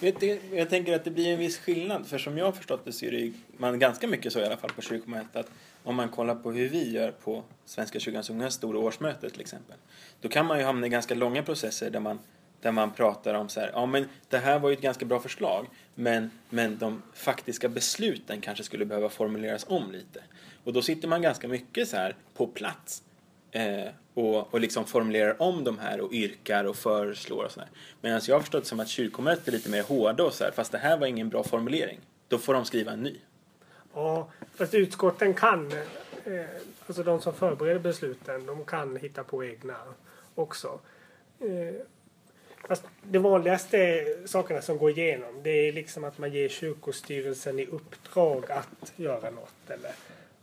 då? 0.00 0.18
du, 0.20 0.40
jag 0.56 0.70
tänker 0.70 0.96
att 0.96 1.04
det 1.04 1.10
blir 1.10 1.32
en 1.32 1.38
viss 1.38 1.58
skillnad, 1.58 2.06
för 2.06 2.18
som 2.18 2.38
jag 2.38 2.44
har 2.44 2.52
förstått 2.52 2.84
det 2.84 2.92
så 2.92 3.06
är 3.06 3.10
det 3.10 3.32
man 3.56 3.78
ganska 3.78 4.06
mycket 4.06 4.32
så 4.32 4.40
i 4.40 4.44
alla 4.44 4.56
fall 4.56 4.70
på 4.70 4.82
kyrkomötet 4.82 5.36
att 5.36 5.50
om 5.84 5.96
man 5.96 6.08
kollar 6.08 6.34
på 6.34 6.52
hur 6.52 6.68
vi 6.68 6.90
gör 6.90 7.10
på 7.10 7.44
Svenska 7.64 8.00
kyrkans 8.00 8.30
ungas 8.30 8.54
stora 8.54 8.78
årsmöte 8.78 9.30
till 9.30 9.40
exempel, 9.40 9.76
då 10.20 10.28
kan 10.28 10.46
man 10.46 10.58
ju 10.58 10.64
hamna 10.64 10.86
i 10.86 10.90
ganska 10.90 11.14
långa 11.14 11.42
processer 11.42 11.90
där 11.90 12.00
man, 12.00 12.18
där 12.60 12.72
man 12.72 12.90
pratar 12.90 13.34
om 13.34 13.48
så 13.48 13.60
här, 13.60 13.70
ja 13.74 13.86
men 13.86 14.08
det 14.28 14.38
här 14.38 14.58
var 14.58 14.68
ju 14.68 14.72
ett 14.72 14.82
ganska 14.82 15.04
bra 15.04 15.20
förslag, 15.20 15.66
men, 15.94 16.30
men 16.48 16.78
de 16.78 17.02
faktiska 17.14 17.68
besluten 17.68 18.40
kanske 18.40 18.64
skulle 18.64 18.84
behöva 18.84 19.08
formuleras 19.08 19.66
om 19.68 19.92
lite. 19.92 20.22
Och 20.64 20.72
då 20.72 20.82
sitter 20.82 21.08
man 21.08 21.22
ganska 21.22 21.48
mycket 21.48 21.88
så 21.88 21.96
här 21.96 22.16
på 22.34 22.46
plats 22.46 23.02
eh, 23.50 23.88
och, 24.14 24.54
och 24.54 24.60
liksom 24.60 24.84
formulerar 24.84 25.42
om 25.42 25.64
de 25.64 25.78
här 25.78 26.00
och 26.00 26.12
yrkar 26.12 26.64
och 26.64 26.76
föreslår 26.76 27.44
och 27.44 27.50
sådär. 27.50 27.68
Medan 28.00 28.20
jag 28.26 28.34
har 28.34 28.40
förstått 28.40 28.62
det 28.62 28.68
som 28.68 28.80
att 28.80 28.88
kyrkomötet 28.88 29.48
är 29.48 29.52
lite 29.52 29.70
mer 29.70 29.82
hårda 29.82 30.24
och 30.24 30.34
så 30.34 30.44
här, 30.44 30.50
fast 30.50 30.72
det 30.72 30.78
här 30.78 30.98
var 30.98 31.06
ingen 31.06 31.28
bra 31.28 31.44
formulering. 31.44 32.00
Då 32.28 32.38
får 32.38 32.54
de 32.54 32.64
skriva 32.64 32.92
en 32.92 33.02
ny. 33.02 33.16
Ja, 33.94 34.28
fast 34.54 34.74
utskotten 34.74 35.34
kan, 35.34 35.72
eh, 36.24 36.44
alltså 36.86 37.02
de 37.02 37.20
som 37.20 37.34
förbereder 37.34 37.80
besluten, 37.80 38.46
de 38.46 38.64
kan 38.64 38.96
hitta 38.96 39.24
på 39.24 39.44
egna 39.44 39.76
också. 40.34 40.80
Eh, 41.40 41.74
fast 42.68 42.84
det 43.02 43.18
vanligaste 43.18 44.06
sakerna 44.26 44.62
som 44.62 44.78
går 44.78 44.90
igenom, 44.90 45.42
det 45.42 45.68
är 45.68 45.72
liksom 45.72 46.04
att 46.04 46.18
man 46.18 46.32
ger 46.32 46.48
kyrkostyrelsen 46.48 47.58
i 47.58 47.66
uppdrag 47.66 48.44
att 48.50 48.92
göra 48.96 49.30
något 49.30 49.70
eller 49.70 49.92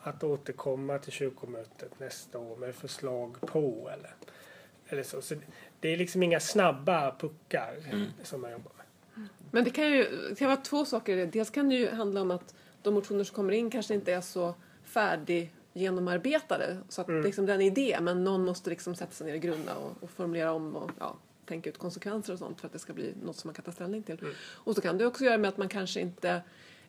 att 0.03 0.23
återkomma 0.23 0.97
till 0.97 1.11
kyrkomötet 1.11 1.99
nästa 1.99 2.39
år 2.39 2.55
med 2.55 2.75
förslag 2.75 3.41
på 3.41 3.89
eller, 3.93 4.15
eller 4.87 5.03
så. 5.03 5.21
så 5.21 5.35
det 5.79 5.93
är 5.93 5.97
liksom 5.97 6.23
inga 6.23 6.39
snabba 6.39 7.15
puckar 7.19 7.75
som 8.23 8.41
man 8.41 8.51
jobbar 8.51 8.71
med. 8.77 9.27
Men 9.51 9.63
det 9.63 9.69
kan 9.69 9.91
ju 9.91 10.03
det 10.29 10.35
kan 10.35 10.47
vara 10.47 10.57
två 10.57 10.85
saker. 10.85 11.13
i 11.13 11.15
det. 11.15 11.25
Dels 11.25 11.49
kan 11.49 11.69
det 11.69 11.75
ju 11.75 11.89
handla 11.89 12.21
om 12.21 12.31
att 12.31 12.55
de 12.81 12.93
motioner 12.93 13.23
som 13.23 13.35
kommer 13.35 13.53
in 13.53 13.69
kanske 13.69 13.93
inte 13.93 14.13
är 14.13 14.21
så 14.21 14.55
färdig 14.83 15.53
genomarbetade. 15.73 16.77
Så 16.89 17.01
att 17.01 17.09
liksom 17.09 17.45
den 17.45 17.61
är 17.61 17.65
idé, 17.65 17.97
men 18.01 18.23
någon 18.23 18.45
måste 18.45 18.69
liksom 18.69 18.95
sätta 18.95 19.11
sig 19.11 19.27
ner 19.27 19.35
och 19.35 19.41
grunna 19.41 19.75
och, 19.75 20.03
och 20.03 20.09
formulera 20.09 20.51
om 20.51 20.75
och 20.75 20.91
ja, 20.99 21.17
tänka 21.45 21.69
ut 21.69 21.77
konsekvenser 21.77 22.33
och 22.33 22.39
sånt 22.39 22.59
för 22.59 22.67
att 22.67 22.73
det 22.73 22.79
ska 22.79 22.93
bli 22.93 23.13
något 23.23 23.35
som 23.35 23.47
man 23.47 23.55
kan 23.55 23.65
ta 23.65 23.71
ställning 23.71 24.03
till. 24.03 24.17
Och 24.53 24.75
så 24.75 24.81
kan 24.81 24.97
det 24.97 25.05
också 25.05 25.23
göra 25.23 25.37
med 25.37 25.49
att 25.49 25.57
man 25.57 25.69
kanske 25.69 25.99
inte 25.99 26.41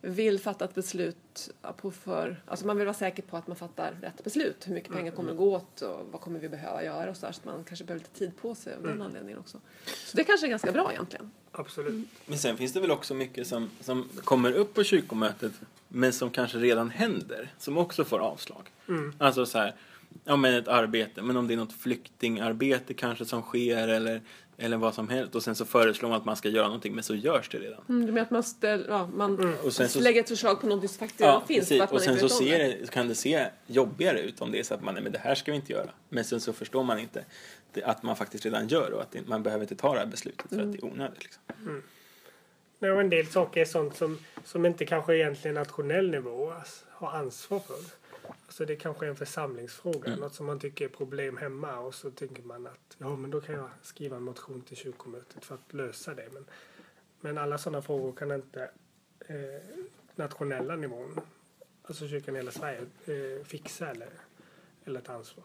vill 0.02 0.40
fatta 0.40 0.64
ett 0.64 0.75
beslut 0.75 1.50
på 1.76 1.90
för... 1.90 2.42
Alltså 2.47 2.66
man 2.66 2.76
vill 2.76 2.87
vara 2.87 2.95
säker 2.95 3.23
på 3.23 3.37
att 3.37 3.47
man 3.47 3.57
fattar 3.57 3.92
rätt 4.02 4.25
beslut. 4.25 4.69
Hur 4.69 4.75
mycket 4.75 4.92
pengar 4.92 5.12
kommer 5.12 5.30
att 5.30 5.37
gå 5.37 5.57
åt 5.57 5.83
och 5.83 6.07
vad 6.11 6.21
kommer 6.21 6.40
vi 6.40 6.49
behöva 6.49 6.85
göra 6.85 7.11
och 7.11 7.16
så, 7.16 7.26
där, 7.26 7.33
så 7.33 7.40
att 7.40 7.45
man 7.45 7.64
kanske 7.64 7.85
behöver 7.85 8.04
lite 8.04 8.19
tid 8.19 8.37
på 8.37 8.54
sig 8.54 8.75
av 8.75 8.83
den 8.83 9.02
anledningen 9.02 9.38
också. 9.38 9.61
Så 9.87 10.16
det 10.16 10.25
kanske 10.25 10.47
är 10.47 10.50
ganska 10.50 10.73
bra 10.73 10.92
egentligen. 10.92 11.30
Absolut. 11.52 12.09
Men 12.26 12.38
sen 12.38 12.57
finns 12.57 12.73
det 12.73 12.80
väl 12.80 12.90
också 12.90 13.14
mycket 13.14 13.47
som, 13.47 13.71
som 13.80 14.09
kommer 14.25 14.52
upp 14.52 14.75
på 14.75 14.85
kyrkomötet 14.85 15.52
men 15.88 16.12
som 16.12 16.30
kanske 16.30 16.59
redan 16.59 16.90
händer, 16.90 17.54
som 17.59 17.78
också 17.78 18.04
får 18.04 18.19
avslag. 18.19 18.71
Alltså 19.19 19.47
så 19.47 19.59
här, 19.59 19.75
ja 20.25 20.37
men 20.37 20.54
ett 20.54 20.69
arbete, 20.69 21.23
men 21.23 21.37
om 21.37 21.47
det 21.49 21.54
är 21.54 21.59
något 21.59 21.73
flyktingarbete 21.73 22.95
kanske 22.95 23.25
som 23.25 23.42
sker 23.42 23.88
eller, 23.88 24.23
eller 24.61 24.76
vad 24.76 24.95
som 24.95 25.09
helst 25.09 25.35
och 25.35 25.43
sen 25.43 25.55
så 25.55 25.64
föreslår 25.64 26.09
man 26.09 26.19
att 26.19 26.25
man 26.25 26.37
ska 26.37 26.49
göra 26.49 26.67
någonting 26.67 26.95
men 26.95 27.05
så 27.05 27.14
görs 27.14 27.49
det 27.49 27.59
redan. 27.59 27.81
Mm, 27.88 28.07
du 28.07 28.12
menar 28.12 28.23
att 28.25 28.31
man, 28.31 28.43
ställ, 28.43 28.87
ja, 28.88 29.07
man 29.14 29.55
Och 29.64 29.73
sen 29.73 29.88
så- 29.88 30.00
lägger 30.00 30.21
ett 30.21 30.29
förslag 30.29 30.61
på 30.61 30.67
något 30.67 30.90
som 30.90 30.99
faktiskt 30.99 31.21
redan 31.21 31.47
finns 31.47 31.61
precis. 31.61 31.76
för 31.79 31.85
att 31.85 31.90
man 31.90 31.97
och 31.97 32.02
sen 32.02 32.12
inte 32.14 32.29
så 32.29 32.45
vet 32.45 32.52
om 32.52 32.71
ser 32.71 32.81
det. 32.81 32.90
kan 32.90 33.09
det 33.09 33.14
se 33.14 33.47
jobbigare 33.67 34.21
ut 34.21 34.40
om 34.40 34.52
det 34.52 34.59
är 34.59 34.62
så 34.62 34.75
att 34.75 34.83
man, 34.83 34.95
nej 34.95 35.02
men 35.02 35.12
det 35.12 35.19
här 35.19 35.35
ska 35.35 35.50
vi 35.52 35.57
inte 35.57 35.73
göra. 35.73 35.90
Men 36.09 36.25
sen 36.25 36.40
så 36.40 36.52
förstår 36.52 36.83
man 36.85 36.99
inte 36.99 37.25
det, 37.73 37.83
att 37.85 38.02
man 38.02 38.17
faktiskt 38.17 38.45
redan 38.45 38.69
gör 38.69 38.90
och 38.93 39.02
att 39.02 39.12
det, 39.12 39.26
man 39.26 39.43
behöver 39.43 39.64
inte 39.64 39.76
ta 39.76 39.93
det 39.93 39.99
här 39.99 40.07
beslutet 40.07 40.47
för 40.49 40.61
att 40.61 40.73
det 40.73 40.79
är 40.79 40.85
onödigt. 40.85 41.23
Liksom. 41.23 41.43
Nej, 42.79 42.90
och 42.90 43.00
en 43.00 43.11
del 43.11 43.26
saker 43.26 43.61
är 43.61 43.64
sånt 43.64 43.97
som, 43.97 44.19
som 44.45 44.67
inte 44.67 44.87
kanske 44.87 45.17
egentligen 45.17 45.55
nationell 45.55 46.11
nivå 46.11 46.50
alltså, 46.52 46.85
har 46.90 47.11
ansvar 47.12 47.59
för. 47.59 47.76
Alltså 48.47 48.65
det 48.65 48.77
kanske 48.77 49.07
är 49.07 49.11
en 49.11 49.17
församlingsfråga, 49.17 50.17
något 50.17 50.35
som 50.35 50.47
man 50.47 50.59
tycker 50.59 50.85
är 50.85 50.89
problem 50.89 51.37
hemma 51.37 51.79
och 51.79 51.95
så 51.95 52.11
tänker 52.11 52.43
man 52.43 52.67
att 52.67 52.97
ja 52.99 53.17
men 53.17 53.31
då 53.31 53.41
kan 53.41 53.55
jag 53.55 53.69
skriva 53.83 54.17
en 54.17 54.23
motion 54.23 54.63
till 54.63 54.77
kyrkomötet 54.77 55.45
för 55.45 55.55
att 55.55 55.73
lösa 55.73 56.15
det. 56.15 56.29
Men, 56.33 56.45
men 57.21 57.39
alla 57.39 57.59
sådana 57.59 57.83
frågor 57.83 58.13
kan 58.13 58.33
inte 58.33 58.71
eh, 59.21 59.37
nationella 60.15 60.77
nivån, 60.77 61.21
alltså 61.83 62.09
kyrkan 62.09 62.35
i 62.35 62.39
hela 62.39 62.51
Sverige, 62.51 62.81
eh, 62.81 63.45
fixa 63.45 63.91
eller, 63.91 64.09
eller 64.85 65.01
ta 65.01 65.13
ansvar. 65.13 65.45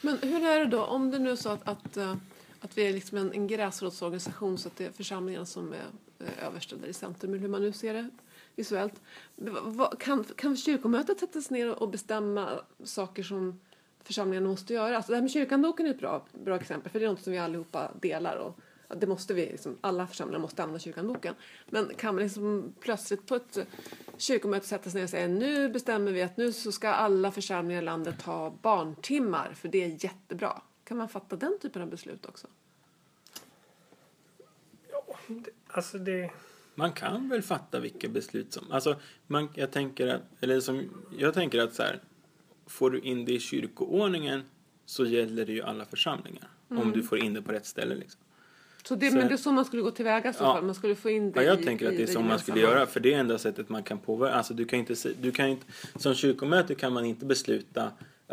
Men 0.00 0.18
hur 0.18 0.44
är 0.44 0.60
det 0.60 0.66
då 0.66 0.84
om 0.84 1.10
det 1.10 1.18
nu 1.18 1.30
är 1.30 1.36
så 1.36 1.48
att, 1.48 1.68
att, 1.68 1.96
eh, 1.96 2.16
att 2.60 2.78
vi 2.78 2.86
är 2.86 2.92
liksom 2.92 3.18
en, 3.18 3.32
en 3.32 3.46
gräsrotsorganisation 3.46 4.58
så 4.58 4.68
att 4.68 4.76
det 4.76 4.86
är 4.86 4.90
församlingarna 4.90 5.46
som 5.46 5.72
är 5.72 5.86
eh, 6.26 6.46
översta 6.46 6.76
där 6.76 6.88
i 6.88 6.92
centrum, 6.92 7.32
eller 7.32 7.40
hur 7.40 7.48
man 7.48 7.62
nu 7.62 7.72
ser 7.72 7.94
det 7.94 8.10
visuellt. 8.56 9.02
Kan, 9.98 10.24
kan 10.24 10.56
kyrkomötet 10.56 11.20
sätta 11.20 11.40
sig 11.40 11.58
ner 11.58 11.82
och 11.82 11.88
bestämma 11.88 12.60
saker 12.84 13.22
som 13.22 13.60
församlingarna 14.02 14.48
måste 14.48 14.74
göra? 14.74 14.96
Alltså 14.96 15.12
det 15.12 15.16
här 15.16 15.22
med 15.22 15.30
kyrkandoken 15.30 15.86
är 15.86 15.90
ett 15.90 15.98
bra, 15.98 16.26
bra 16.32 16.56
exempel 16.56 16.92
för 16.92 16.98
det 16.98 17.04
är 17.04 17.10
något 17.10 17.22
som 17.22 17.32
vi 17.32 17.38
allihopa 17.38 17.90
delar 18.00 18.36
och 18.36 18.60
det 18.96 19.06
måste 19.06 19.34
vi, 19.34 19.46
liksom, 19.46 19.78
alla 19.80 20.06
församlingar 20.06 20.40
måste 20.40 20.62
använda 20.62 20.78
kyrkandoken. 20.78 21.34
Men 21.70 21.94
kan 21.96 22.14
man 22.14 22.22
liksom 22.22 22.74
plötsligt 22.80 23.26
på 23.26 23.34
ett 23.34 23.58
kyrkomöte 24.16 24.66
sätta 24.66 24.90
sig 24.90 24.98
ner 24.98 25.04
och 25.04 25.10
säga 25.10 25.28
nu 25.28 25.68
bestämmer 25.68 26.12
vi 26.12 26.22
att 26.22 26.36
nu 26.36 26.52
så 26.52 26.72
ska 26.72 26.88
alla 26.88 27.32
församlingar 27.32 27.82
i 27.82 27.84
landet 27.84 28.22
ha 28.22 28.50
barntimmar 28.62 29.54
för 29.54 29.68
det 29.68 29.84
är 29.84 30.04
jättebra. 30.04 30.62
Kan 30.84 30.96
man 30.96 31.08
fatta 31.08 31.36
den 31.36 31.58
typen 31.58 31.82
av 31.82 31.88
beslut 31.88 32.26
också? 32.26 32.46
Alltså 35.66 35.98
det, 35.98 36.30
man 36.74 36.92
kan 36.92 37.28
väl 37.28 37.42
fatta 37.42 37.80
vilka 37.80 38.08
beslut 38.08 38.52
som... 38.52 38.72
Alltså, 38.72 38.96
man, 39.26 39.48
jag, 39.54 39.70
tänker 39.70 40.06
att, 40.06 40.22
eller 40.40 40.60
som, 40.60 40.90
jag 41.18 41.34
tänker 41.34 41.60
att 41.62 41.74
så 41.74 41.82
här, 41.82 41.98
får 42.66 42.90
du 42.90 42.98
in 43.00 43.24
det 43.24 43.32
i 43.32 43.40
kyrkoordningen 43.40 44.42
så 44.86 45.04
gäller 45.06 45.46
det 45.46 45.52
ju 45.52 45.62
alla 45.62 45.84
församlingar. 45.84 46.48
Om 46.68 46.92
du 46.92 47.02
får 47.02 47.18
in 47.18 47.34
det 47.34 47.42
på 47.42 47.52
rätt 47.52 47.66
ställe. 47.66 47.94
Liksom. 47.94 48.20
Så 48.84 48.94
det, 48.94 49.10
Så- 49.10 49.16
men 49.16 49.28
det 49.28 49.34
är 49.34 49.36
så 49.36 49.52
man 49.52 49.64
skulle 49.64 49.82
gå 49.82 49.90
tillväga 49.90 50.32
så 50.32 50.44
Ja. 50.44 50.54
fall? 50.54 50.64
Man 50.64 50.74
skulle 50.74 50.94
få 50.94 51.10
in 51.10 51.32
det 51.32 51.42
Ja, 51.42 51.46
jag 51.48 51.60
i, 51.60 51.64
tänker 51.64 51.88
att 51.88 51.96
det 51.96 52.02
är 52.02 52.06
så 52.06 52.20
man 52.20 52.38
skulle 52.38 52.60
göra. 52.60 52.86
För 52.86 53.00
det 53.00 53.14
är 53.14 53.18
enda 53.18 53.38
sättet 53.38 53.68
man 53.68 53.82
kan 53.82 53.98
påverka. 53.98 54.34
Alltså, 54.34 54.54
du 54.54 54.64
kan 54.64 54.78
inte, 54.78 54.94
du 55.20 55.32
kan 55.32 55.48
inte, 55.48 55.66
som 55.96 56.14
kyrkomöte 56.14 56.74
kan 56.74 56.92
man 56.92 57.04
inte 57.04 57.26
besluta 57.26 57.90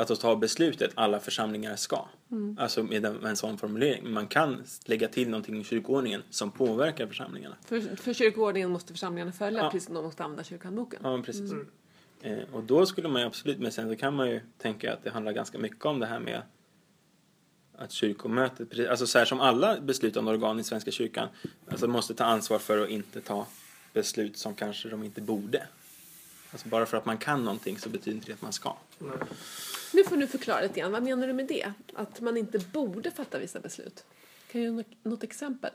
att 0.09 0.19
ta 0.19 0.35
beslutet 0.35 0.91
alla 0.95 1.19
församlingar 1.19 1.75
ska. 1.75 2.05
Mm. 2.31 2.57
Alltså 2.59 2.83
med 2.83 3.05
en, 3.05 3.13
med 3.13 3.29
en 3.29 3.35
sån 3.37 3.57
formulering. 3.57 4.13
Man 4.13 4.27
kan 4.27 4.63
lägga 4.85 5.07
till 5.07 5.29
någonting 5.29 5.61
i 5.61 5.63
kyrkoordningen 5.63 6.23
som 6.29 6.51
påverkar 6.51 7.07
församlingarna. 7.07 7.55
För, 7.65 7.95
för 7.95 8.13
kyrkoordningen 8.13 8.71
måste 8.71 8.93
församlingarna 8.93 9.31
följa 9.31 9.59
Ja. 9.63 9.71
precis 9.71 9.85
som 9.85 9.95
de 9.95 10.03
måste 10.03 10.23
använda 10.23 10.43
kyrkanboken. 10.43 10.99
Ja, 11.03 11.11
men 11.11 11.23
precis. 11.23 11.51
Eh, 12.21 12.39
och 12.53 12.63
då 12.63 12.85
skulle 12.85 13.07
man 13.07 13.21
ju 13.21 13.27
absolut, 13.27 13.59
men 13.59 13.71
sen 13.71 13.89
så 13.89 13.95
kan 13.95 14.13
man 14.15 14.29
ju 14.29 14.41
tänka 14.57 14.93
att 14.93 15.03
det 15.03 15.09
handlar 15.09 15.31
ganska 15.31 15.57
mycket 15.57 15.85
om 15.85 15.99
det 15.99 16.05
här 16.05 16.19
med 16.19 16.41
att 17.77 17.91
kyrkomötet, 17.91 18.89
alltså 18.89 19.07
så 19.07 19.17
här 19.17 19.25
som 19.25 19.39
alla 19.39 19.81
beslutande 19.81 20.31
organ 20.31 20.59
i 20.59 20.63
Svenska 20.63 20.91
kyrkan, 20.91 21.27
alltså 21.71 21.87
måste 21.87 22.13
ta 22.13 22.23
ansvar 22.23 22.59
för 22.59 22.83
att 22.83 22.89
inte 22.89 23.21
ta 23.21 23.47
beslut 23.93 24.37
som 24.37 24.55
kanske 24.55 24.89
de 24.89 25.03
inte 25.03 25.21
borde. 25.21 25.67
Alltså 26.51 26.67
bara 26.67 26.85
för 26.85 26.97
att 26.97 27.05
man 27.05 27.17
kan 27.17 27.43
någonting 27.43 27.77
så 27.77 27.89
betyder 27.89 28.15
inte 28.15 28.27
det 28.27 28.33
att 28.33 28.41
man 28.41 28.53
ska. 28.53 28.75
Nej. 28.99 29.11
Nu 29.93 30.03
får 30.03 30.17
du 30.17 30.27
förklara 30.27 30.61
lite 30.61 30.79
grann. 30.79 30.91
Vad 30.91 31.03
menar 31.03 31.27
du 31.27 31.33
med 31.33 31.45
det? 31.47 31.71
Att 31.93 32.21
man 32.21 32.37
inte 32.37 32.59
borde 32.59 33.11
fatta 33.11 33.39
vissa 33.39 33.59
beslut? 33.59 34.03
Kan 34.51 34.61
du 34.61 34.67
ge 34.67 34.71
nå- 34.73 34.83
något 35.09 35.23
exempel? 35.23 35.71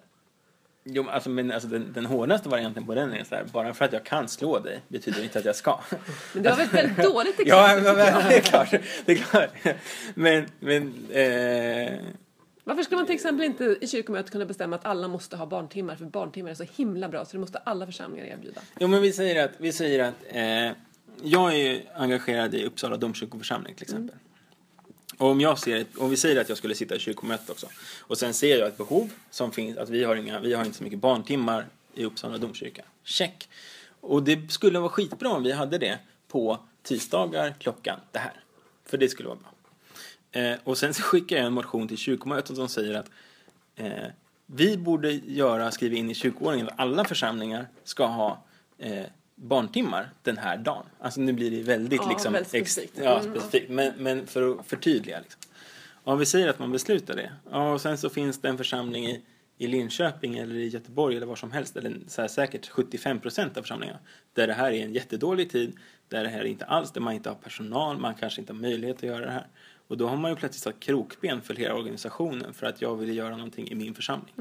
Jo, 0.84 1.08
alltså, 1.08 1.30
men 1.30 1.52
alltså 1.52 1.68
den, 1.68 1.92
den 1.92 2.06
hårdaste 2.06 2.48
varianten 2.48 2.86
på 2.86 2.94
den 2.94 3.12
är 3.14 3.24
så 3.24 3.34
här, 3.34 3.44
bara 3.52 3.74
för 3.74 3.84
att 3.84 3.92
jag 3.92 4.04
kan 4.04 4.28
slå 4.28 4.58
dig 4.58 4.80
betyder 4.88 5.22
inte 5.22 5.38
att 5.38 5.44
jag 5.44 5.56
ska. 5.56 5.80
Men 6.32 6.42
det 6.42 6.50
var 6.50 6.56
väl 6.56 6.66
ett 6.66 6.74
väldigt 6.74 7.04
dåligt 7.04 7.40
exempel? 7.40 7.48
ja, 7.48 7.74
men, 7.74 7.96
men, 7.96 7.96
det 8.28 8.36
är 8.36 8.40
klart. 8.40 8.70
Det 9.04 9.12
är 9.12 9.16
klart. 9.16 9.50
Men, 10.14 10.46
men 10.60 10.82
eh, 11.10 11.98
Varför 12.64 12.82
ska 12.82 12.96
man 12.96 13.06
till 13.06 13.14
exempel 13.14 13.46
inte 13.46 13.76
i 13.80 13.86
kyrkomötet 13.88 14.32
kunna 14.32 14.44
bestämma 14.44 14.76
att 14.76 14.86
alla 14.86 15.08
måste 15.08 15.36
ha 15.36 15.46
barntimmar? 15.46 15.96
För 15.96 16.04
barntimmar 16.04 16.50
är 16.50 16.54
så 16.54 16.64
himla 16.76 17.08
bra 17.08 17.24
så 17.24 17.32
det 17.32 17.38
måste 17.38 17.58
alla 17.58 17.86
församlingar 17.86 18.26
erbjuda. 18.26 18.60
Jo, 18.80 18.88
men 18.88 19.02
vi 19.02 19.12
säger 19.12 19.44
att, 19.44 19.50
vi 19.56 19.72
säger 19.72 20.04
att 20.04 20.14
eh, 20.26 20.76
jag 21.22 21.56
är 21.56 21.82
engagerad 21.94 22.54
i 22.54 22.64
Uppsala 22.64 22.96
domkyrkoförsamling 22.96 23.74
till 23.74 23.82
exempel. 23.82 24.16
Och 25.18 25.30
om, 25.30 25.40
jag 25.40 25.58
ser 25.58 25.86
om 25.96 26.10
vi 26.10 26.16
säger 26.16 26.40
att 26.40 26.48
jag 26.48 26.58
skulle 26.58 26.74
sitta 26.74 26.96
i 26.96 26.98
kyrkomötet 26.98 27.50
också 27.50 27.66
och 28.00 28.18
sen 28.18 28.34
ser 28.34 28.58
jag 28.58 28.68
ett 28.68 28.76
behov 28.76 29.10
som 29.30 29.52
finns, 29.52 29.76
att 29.76 29.88
vi 29.88 30.04
har, 30.04 30.16
inga, 30.16 30.40
vi 30.40 30.54
har 30.54 30.64
inte 30.64 30.78
så 30.78 30.84
mycket 30.84 30.98
barntimmar 30.98 31.66
i 31.94 32.04
Uppsala 32.04 32.38
domkyrka. 32.38 32.82
Check! 33.04 33.48
Och 34.00 34.22
det 34.22 34.52
skulle 34.52 34.78
vara 34.78 34.90
skitbra 34.90 35.28
om 35.28 35.42
vi 35.42 35.52
hade 35.52 35.78
det 35.78 35.98
på 36.28 36.58
tisdagar 36.82 37.54
klockan 37.60 38.00
det 38.12 38.18
här. 38.18 38.40
För 38.84 38.98
det 38.98 39.08
skulle 39.08 39.28
vara 39.28 39.38
bra. 39.38 39.52
Eh, 40.40 40.58
och 40.64 40.78
sen 40.78 40.94
så 40.94 41.02
skickar 41.02 41.36
jag 41.36 41.46
en 41.46 41.52
motion 41.52 41.88
till 41.88 41.96
kyrkomötet 41.96 42.56
som 42.56 42.68
säger 42.68 42.94
att 42.94 43.10
eh, 43.76 44.06
vi 44.46 44.76
borde 44.76 45.12
göra, 45.12 45.70
skriva 45.70 45.96
in 45.96 46.10
i 46.10 46.14
kyrkoordningen 46.14 46.68
att 46.68 46.78
alla 46.80 47.04
församlingar 47.04 47.68
ska 47.84 48.06
ha 48.06 48.44
eh, 48.78 49.04
barntimmar 49.36 50.10
den 50.22 50.38
här 50.38 50.56
dagen. 50.56 50.84
Alltså 51.00 51.20
nu 51.20 51.32
blir 51.32 51.50
det 51.50 51.62
väldigt 51.62 52.00
Ja, 52.02 52.08
liksom... 52.08 52.32
väldigt 52.32 52.48
specifikt. 52.48 52.98
ja, 53.02 53.20
Mm. 53.20 53.32
specifikt. 53.34 53.70
Men, 53.70 53.92
men 53.98 54.26
för 54.26 54.50
att 54.60 54.66
förtydliga 54.66 55.20
liksom. 55.20 55.40
Om 56.04 56.18
vi 56.18 56.26
säger 56.26 56.48
att 56.48 56.58
man 56.58 56.72
beslutar 56.72 57.16
det, 57.16 57.32
ja, 57.50 57.72
och 57.72 57.80
sen 57.80 57.98
så 57.98 58.08
finns 58.08 58.40
det 58.40 58.48
en 58.48 58.56
församling 58.58 59.06
i, 59.06 59.22
i 59.58 59.66
Linköping 59.66 60.38
eller 60.38 60.54
i 60.54 60.68
Göteborg 60.68 61.16
eller 61.16 61.26
var 61.26 61.36
som 61.36 61.52
helst, 61.52 61.76
eller 61.76 61.96
så 62.08 62.20
här, 62.20 62.28
säkert 62.28 62.68
75 62.68 63.20
procent 63.20 63.56
av 63.56 63.62
församlingarna, 63.62 63.98
där 64.32 64.46
det 64.46 64.52
här 64.54 64.72
är 64.72 64.84
en 64.84 64.92
jättedålig 64.94 65.50
tid, 65.50 65.76
där 66.08 66.22
det 66.24 66.30
här 66.30 66.44
inte 66.44 66.64
alls, 66.64 66.92
där 66.92 67.00
man 67.00 67.14
inte 67.14 67.28
har 67.28 67.36
personal, 67.36 67.98
man 67.98 68.14
kanske 68.14 68.40
inte 68.40 68.52
har 68.52 68.60
möjlighet 68.60 68.96
att 68.96 69.02
göra 69.02 69.26
det 69.26 69.32
här. 69.32 69.46
Och 69.88 69.96
då 69.96 70.08
har 70.08 70.16
man 70.16 70.30
ju 70.30 70.36
plötsligt 70.36 70.62
satt 70.62 70.80
krokben 70.80 71.42
för 71.42 71.54
hela 71.54 71.74
organisationen 71.74 72.54
för 72.54 72.66
att 72.66 72.82
jag 72.82 72.96
vill 72.96 73.16
göra 73.16 73.36
någonting 73.36 73.68
i 73.68 73.74
min 73.74 73.94
församling. 73.94 74.34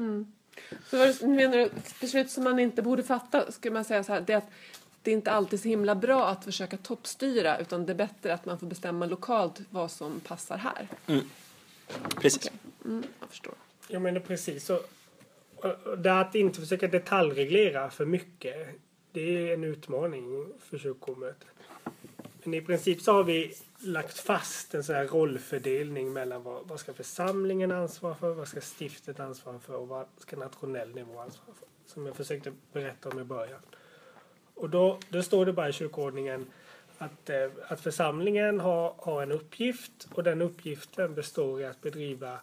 Så 0.90 0.96
vad 0.98 1.08
du- 1.20 1.26
menar 1.26 1.56
du, 1.56 1.70
beslut 2.00 2.30
som 2.30 2.44
man 2.44 2.58
inte 2.58 2.82
borde 2.82 3.02
fatta, 3.02 3.52
skulle 3.52 3.74
man 3.74 3.84
säga 3.84 4.04
så 4.04 4.12
här, 4.12 4.20
det 4.26 4.32
är 4.32 4.36
att 4.36 4.50
det 5.06 5.10
är 5.10 5.12
inte 5.12 5.32
alltid 5.32 5.60
så 5.60 5.68
himla 5.68 5.94
bra 5.94 6.28
att 6.28 6.44
försöka 6.44 6.76
toppstyra 6.76 7.58
utan 7.58 7.86
det 7.86 7.92
är 7.92 7.96
bättre 7.96 8.34
att 8.34 8.46
man 8.46 8.58
får 8.58 8.66
bestämma 8.66 9.06
lokalt 9.06 9.60
vad 9.70 9.90
som 9.90 10.20
passar 10.20 10.56
här. 10.56 10.88
Precis. 12.20 12.50
Mm, 12.84 13.04
jag 13.20 13.28
förstår. 13.28 13.54
Jag 13.88 14.02
menar 14.02 14.20
precis. 14.20 14.70
Och, 14.70 14.90
och, 15.56 15.86
och 15.86 15.98
det 15.98 16.20
att 16.20 16.34
inte 16.34 16.60
försöka 16.60 16.88
detaljreglera 16.88 17.90
för 17.90 18.06
mycket. 18.06 18.68
Det 19.12 19.20
är 19.20 19.54
en 19.54 19.64
utmaning 19.64 20.52
för 20.60 20.78
kyrkomötet. 20.78 21.48
Men 22.42 22.54
i 22.54 22.60
princip 22.60 23.02
så 23.02 23.12
har 23.12 23.24
vi 23.24 23.54
lagt 23.78 24.18
fast 24.18 24.74
en 24.74 24.84
sån 24.84 24.94
här 24.94 25.06
rollfördelning 25.06 26.12
mellan 26.12 26.42
vad, 26.42 26.68
vad 26.68 26.80
ska 26.80 26.92
församlingen 26.92 27.72
ansvara 27.72 28.14
för, 28.14 28.34
vad 28.34 28.48
ska 28.48 28.60
stiftet 28.60 29.20
ansvara 29.20 29.58
för 29.58 29.74
och 29.74 29.88
vad 29.88 30.06
ska 30.18 30.36
nationell 30.36 30.94
nivå 30.94 31.20
ansvara 31.20 31.54
för. 31.58 31.68
Som 31.86 32.06
jag 32.06 32.16
försökte 32.16 32.52
berätta 32.72 33.08
om 33.08 33.20
i 33.20 33.24
början. 33.24 33.60
Och 34.56 34.70
då, 34.70 34.98
då 35.08 35.22
står 35.22 35.46
det 35.46 35.52
bara 35.52 35.68
i 35.68 35.72
kyrkoordningen 35.72 36.46
att, 36.98 37.30
eh, 37.30 37.50
att 37.68 37.80
församlingen 37.80 38.60
har, 38.60 38.94
har 38.98 39.22
en 39.22 39.32
uppgift 39.32 40.08
och 40.12 40.22
den 40.22 40.42
uppgiften 40.42 41.14
består 41.14 41.60
i 41.60 41.64
att 41.64 41.80
bedriva 41.80 42.40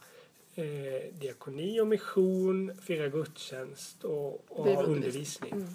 eh, 0.56 1.14
diakoni 1.14 1.80
och 1.80 1.88
mission, 1.88 2.78
fira 2.82 3.08
gudstjänst 3.08 4.04
och, 4.04 4.46
och 4.50 4.66
ha 4.66 4.84
undervisning. 4.84 5.68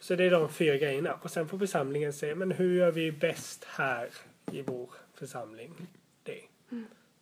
Så 0.00 0.14
det 0.14 0.24
är 0.24 0.30
de 0.30 0.48
fyra 0.48 0.76
grejerna. 0.76 1.14
Och 1.22 1.30
sen 1.30 1.48
får 1.48 1.58
församlingen 1.58 2.12
se, 2.12 2.34
men 2.34 2.52
hur 2.52 2.78
gör 2.78 2.90
vi 2.90 3.12
bäst 3.12 3.64
här 3.64 4.08
i 4.52 4.62
vår 4.62 4.90
församling 5.14 5.86
det? 6.22 6.40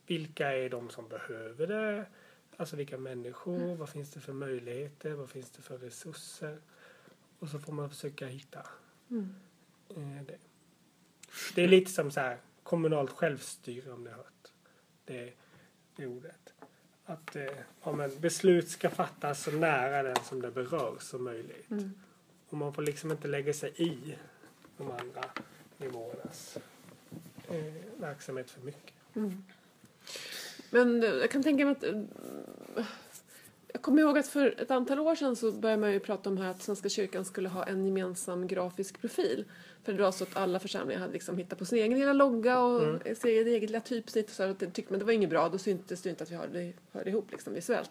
Vilka 0.06 0.52
är 0.52 0.68
de 0.68 0.90
som 0.90 1.08
behöver 1.08 1.66
det? 1.66 2.04
Alltså 2.56 2.76
vilka 2.76 2.98
människor? 2.98 3.74
Vad 3.74 3.88
finns 3.88 4.10
det 4.10 4.20
för 4.20 4.32
möjligheter? 4.32 5.10
Vad 5.10 5.30
finns 5.30 5.50
det 5.50 5.62
för 5.62 5.78
resurser? 5.78 6.58
Och 7.38 7.48
så 7.48 7.58
får 7.58 7.72
man 7.72 7.90
försöka 7.90 8.26
hitta 8.26 8.66
eh, 9.90 10.22
det. 10.26 10.38
Det 11.54 11.62
är 11.62 11.68
lite 11.68 11.90
som 11.90 12.10
så 12.10 12.20
här 12.20 12.38
kommunalt 12.62 13.10
självstyre 13.10 13.92
om 13.92 14.04
ni 14.04 14.10
har 14.10 14.16
hört 14.16 14.52
det, 15.04 15.32
det 15.96 16.06
ordet. 16.06 16.54
Att 17.04 17.36
eh, 17.36 17.44
ja, 17.84 17.92
men 17.92 18.20
beslut 18.20 18.68
ska 18.68 18.90
fattas 18.90 19.42
så 19.42 19.50
nära 19.50 20.02
den 20.02 20.24
som 20.24 20.42
det 20.42 20.50
berör 20.50 20.96
som 21.00 21.24
möjligt. 21.24 21.66
Och 22.48 22.58
man 22.58 22.74
får 22.74 22.82
liksom 22.82 23.10
inte 23.10 23.28
lägga 23.28 23.52
sig 23.52 23.72
i 23.76 24.16
de 24.76 24.90
andra 24.90 25.24
nivåernas 25.76 26.58
eh, 27.48 27.74
verksamhet 27.96 28.50
för 28.50 28.60
mycket. 28.60 28.94
Men 30.70 31.02
eh, 31.02 31.08
jag 31.08 31.30
kan 31.30 31.42
tänka 31.42 31.64
mig 31.64 31.72
att... 31.72 31.84
Jag 33.72 33.82
kommer 33.82 34.02
ihåg 34.02 34.18
att 34.18 34.28
för 34.28 34.60
ett 34.60 34.70
antal 34.70 34.98
år 34.98 35.14
sedan 35.14 35.36
så 35.36 35.52
började 35.52 35.80
man 35.80 35.92
ju 35.92 36.00
prata 36.00 36.30
om 36.30 36.38
här 36.38 36.50
att 36.50 36.62
Svenska 36.62 36.88
kyrkan 36.88 37.24
skulle 37.24 37.48
ha 37.48 37.64
en 37.64 37.84
gemensam 37.84 38.46
grafisk 38.46 39.00
profil. 39.00 39.44
För 39.84 39.92
det 39.92 40.02
var 40.02 40.12
så 40.12 40.24
att 40.24 40.36
alla 40.36 40.58
församlingar 40.58 41.00
hade 41.00 41.12
liksom 41.12 41.38
hittat 41.38 41.58
på 41.58 41.64
sin 41.64 41.78
egen 41.78 41.98
lilla 41.98 42.12
logga 42.12 42.60
och 42.60 42.82
mm. 42.82 43.14
sin 43.16 43.30
egen 43.30 43.60
lilla 43.60 43.80
typsnitt. 43.80 44.26
Och 44.26 44.32
så 44.32 44.48
och 44.48 44.56
det 44.56 44.70
tyckte 44.70 44.92
man 44.92 44.98
det 44.98 45.04
var 45.04 45.12
inget 45.12 45.30
bra, 45.30 45.48
då 45.48 45.58
syntes 45.58 46.02
det 46.02 46.10
inte 46.10 46.24
att 46.24 46.30
vi 46.30 46.36
hörde, 46.36 46.72
hörde 46.92 47.10
ihop 47.10 47.30
liksom 47.32 47.54
visuellt. 47.54 47.90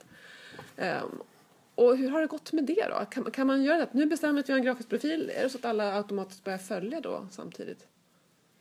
Ehm, 0.77 1.21
och 1.75 1.97
hur 1.97 2.09
har 2.09 2.21
det 2.21 2.27
gått 2.27 2.51
med 2.51 2.63
det 2.63 2.87
då? 2.89 3.05
Kan, 3.11 3.31
kan 3.31 3.47
man 3.47 3.63
göra 3.63 3.77
det? 3.77 3.89
Nu 3.91 4.05
bestämmer 4.05 4.33
vi 4.33 4.39
att 4.39 4.49
vi 4.49 4.53
har 4.53 4.59
en 4.59 4.65
grafisk 4.65 4.89
profil. 4.89 5.31
Är 5.35 5.43
det 5.43 5.49
så 5.49 5.57
att 5.57 5.65
alla 5.65 5.95
automatiskt 5.95 6.43
börjar 6.43 6.57
följa 6.57 7.01
då 7.01 7.27
samtidigt? 7.31 7.87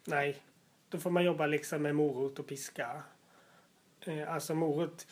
Nej, 0.04 0.42
då 0.88 0.98
får 0.98 1.10
man 1.10 1.24
jobba 1.24 1.46
liksom 1.46 1.82
med 1.82 1.94
morot 1.94 2.38
och 2.38 2.46
piska. 2.46 3.02
Eh, 4.00 4.32
alltså 4.32 4.54
morot, 4.54 5.06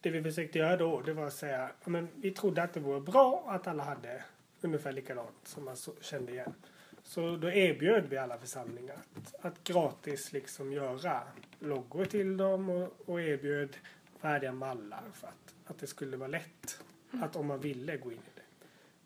det 0.00 0.10
vi 0.10 0.22
försökte 0.22 0.58
göra 0.58 0.76
då, 0.76 1.00
det 1.00 1.12
var 1.12 1.26
att 1.26 1.32
säga, 1.32 1.70
men 1.84 2.08
vi 2.14 2.30
trodde 2.30 2.62
att 2.62 2.72
det 2.72 2.80
vore 2.80 3.00
bra 3.00 3.44
att 3.48 3.66
alla 3.66 3.84
hade 3.84 4.24
ungefär 4.60 4.92
likadant 4.92 5.36
som 5.44 5.64
man 5.64 5.76
så, 5.76 5.92
kände 6.00 6.32
igen. 6.32 6.54
Så 7.02 7.36
då 7.36 7.50
erbjöd 7.50 8.06
vi 8.08 8.16
alla 8.16 8.38
församlingar 8.38 8.96
att, 9.14 9.44
att 9.44 9.64
gratis 9.64 10.32
liksom 10.32 10.72
göra 10.72 11.22
loggor 11.58 12.04
till 12.04 12.36
dem 12.36 12.68
och, 12.70 12.92
och 13.06 13.20
erbjöd 13.20 13.76
färdiga 14.18 14.52
mallar 14.52 15.02
för 15.12 15.26
att, 15.26 15.54
att 15.66 15.78
det 15.78 15.86
skulle 15.86 16.16
vara 16.16 16.28
lätt 16.28 16.80
att 17.10 17.36
om 17.36 17.46
man 17.46 17.60
ville 17.60 17.96
gå 17.96 18.12
in 18.12 18.18
i 18.18 18.30
det. 18.34 18.42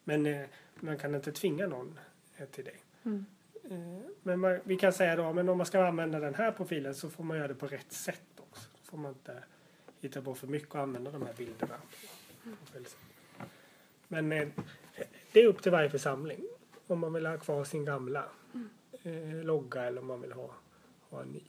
Men 0.05 0.27
eh, 0.27 0.47
man 0.75 0.99
kan 0.99 1.15
inte 1.15 1.33
tvinga 1.33 1.67
någon 1.67 1.99
eh, 2.37 2.47
till 2.47 2.65
det. 2.65 3.09
Eh, 3.71 4.01
Men 4.23 4.41
man, 4.41 4.61
vi 4.65 4.77
kan 4.77 4.93
säga 4.93 5.17
då, 5.17 5.33
men 5.33 5.49
om 5.49 5.57
man 5.59 5.67
ska 5.67 5.87
använda 5.87 6.21
den 6.21 6.35
här 6.35 6.53
profilen 6.53 6.95
så 6.95 7.11
får 7.11 7.25
man 7.25 7.37
göra 7.37 7.49
det 7.49 7.55
på 7.55 7.67
rätt 7.67 7.93
sätt 7.93 8.41
också. 8.51 8.69
Då 8.73 8.91
får 8.91 8.99
man 8.99 9.13
inte 9.13 9.43
hitta 10.03 10.23
på 10.23 10.35
för 10.35 10.47
mycket 10.47 10.75
och 10.75 10.81
använda 10.81 11.11
de 11.11 11.23
här 11.23 11.35
bilderna. 11.37 11.75
Men 14.09 14.33
eh, 14.33 14.49
det 15.33 15.41
är 15.41 15.47
upp 15.47 15.63
till 15.63 15.73
varje 15.73 15.91
församling. 15.91 16.41
Om 16.87 16.99
man 16.99 17.13
vill 17.13 17.27
ha 17.27 17.39
kvar 17.39 17.65
sin 17.65 17.85
gamla 17.85 18.25
eh, 19.03 19.45
logga 19.45 19.85
eller 19.85 20.01
om 20.01 20.07
man 20.07 20.21
vill 20.21 20.33
ha, 20.33 20.55
ha 21.11 21.23
en 21.23 21.29
ny. 21.29 21.43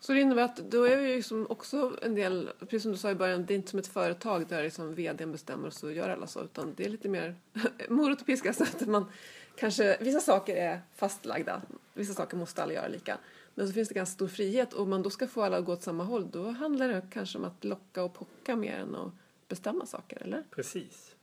Så 0.00 0.12
det 0.12 0.20
innebär 0.20 0.42
att 0.42 0.56
då 0.56 0.84
är 0.84 0.96
vi 0.96 1.08
ju 1.08 1.16
liksom 1.16 1.46
också 1.50 1.96
en 2.02 2.14
del, 2.14 2.50
precis 2.60 2.82
som 2.82 2.92
du 2.92 2.98
sa 2.98 3.10
i 3.10 3.14
början, 3.14 3.46
det 3.46 3.54
är 3.54 3.56
inte 3.56 3.70
som 3.70 3.78
ett 3.78 3.86
företag 3.86 4.46
där 4.48 4.62
liksom 4.62 4.94
vdn 4.94 5.32
bestämmer 5.32 5.66
och 5.66 5.72
så 5.72 5.90
gör 5.90 6.08
alla 6.08 6.26
så, 6.26 6.44
utan 6.44 6.74
det 6.76 6.84
är 6.84 6.88
lite 6.88 7.08
mer 7.08 7.34
morot 7.88 8.20
och 8.20 8.26
piska 8.26 8.52
så 8.52 8.62
att 8.62 8.86
man 8.86 9.12
kanske, 9.56 9.98
vissa 10.00 10.20
saker 10.20 10.56
är 10.56 10.80
fastlagda, 10.96 11.62
vissa 11.94 12.14
saker 12.14 12.36
måste 12.36 12.62
alla 12.62 12.72
göra 12.72 12.88
lika. 12.88 13.18
Men 13.58 13.66
så 13.66 13.72
finns 13.72 13.88
det 13.88 13.94
ganska 13.94 14.14
stor 14.14 14.28
frihet 14.28 14.72
och 14.72 14.82
om 14.82 14.90
man 14.90 15.02
då 15.02 15.10
ska 15.10 15.26
få 15.26 15.42
alla 15.42 15.56
att 15.56 15.64
gå 15.64 15.72
åt 15.72 15.82
samma 15.82 16.04
håll, 16.04 16.30
då 16.30 16.50
handlar 16.50 16.88
det 16.88 17.02
kanske 17.10 17.38
om 17.38 17.44
att 17.44 17.64
locka 17.64 18.02
och 18.02 18.14
pocka 18.14 18.56
mer 18.56 18.76
än 18.76 18.94
att 18.94 19.12
bestämma 19.48 19.86
saker, 19.86 20.22
eller? 20.22 20.44
Precis. 20.50 21.16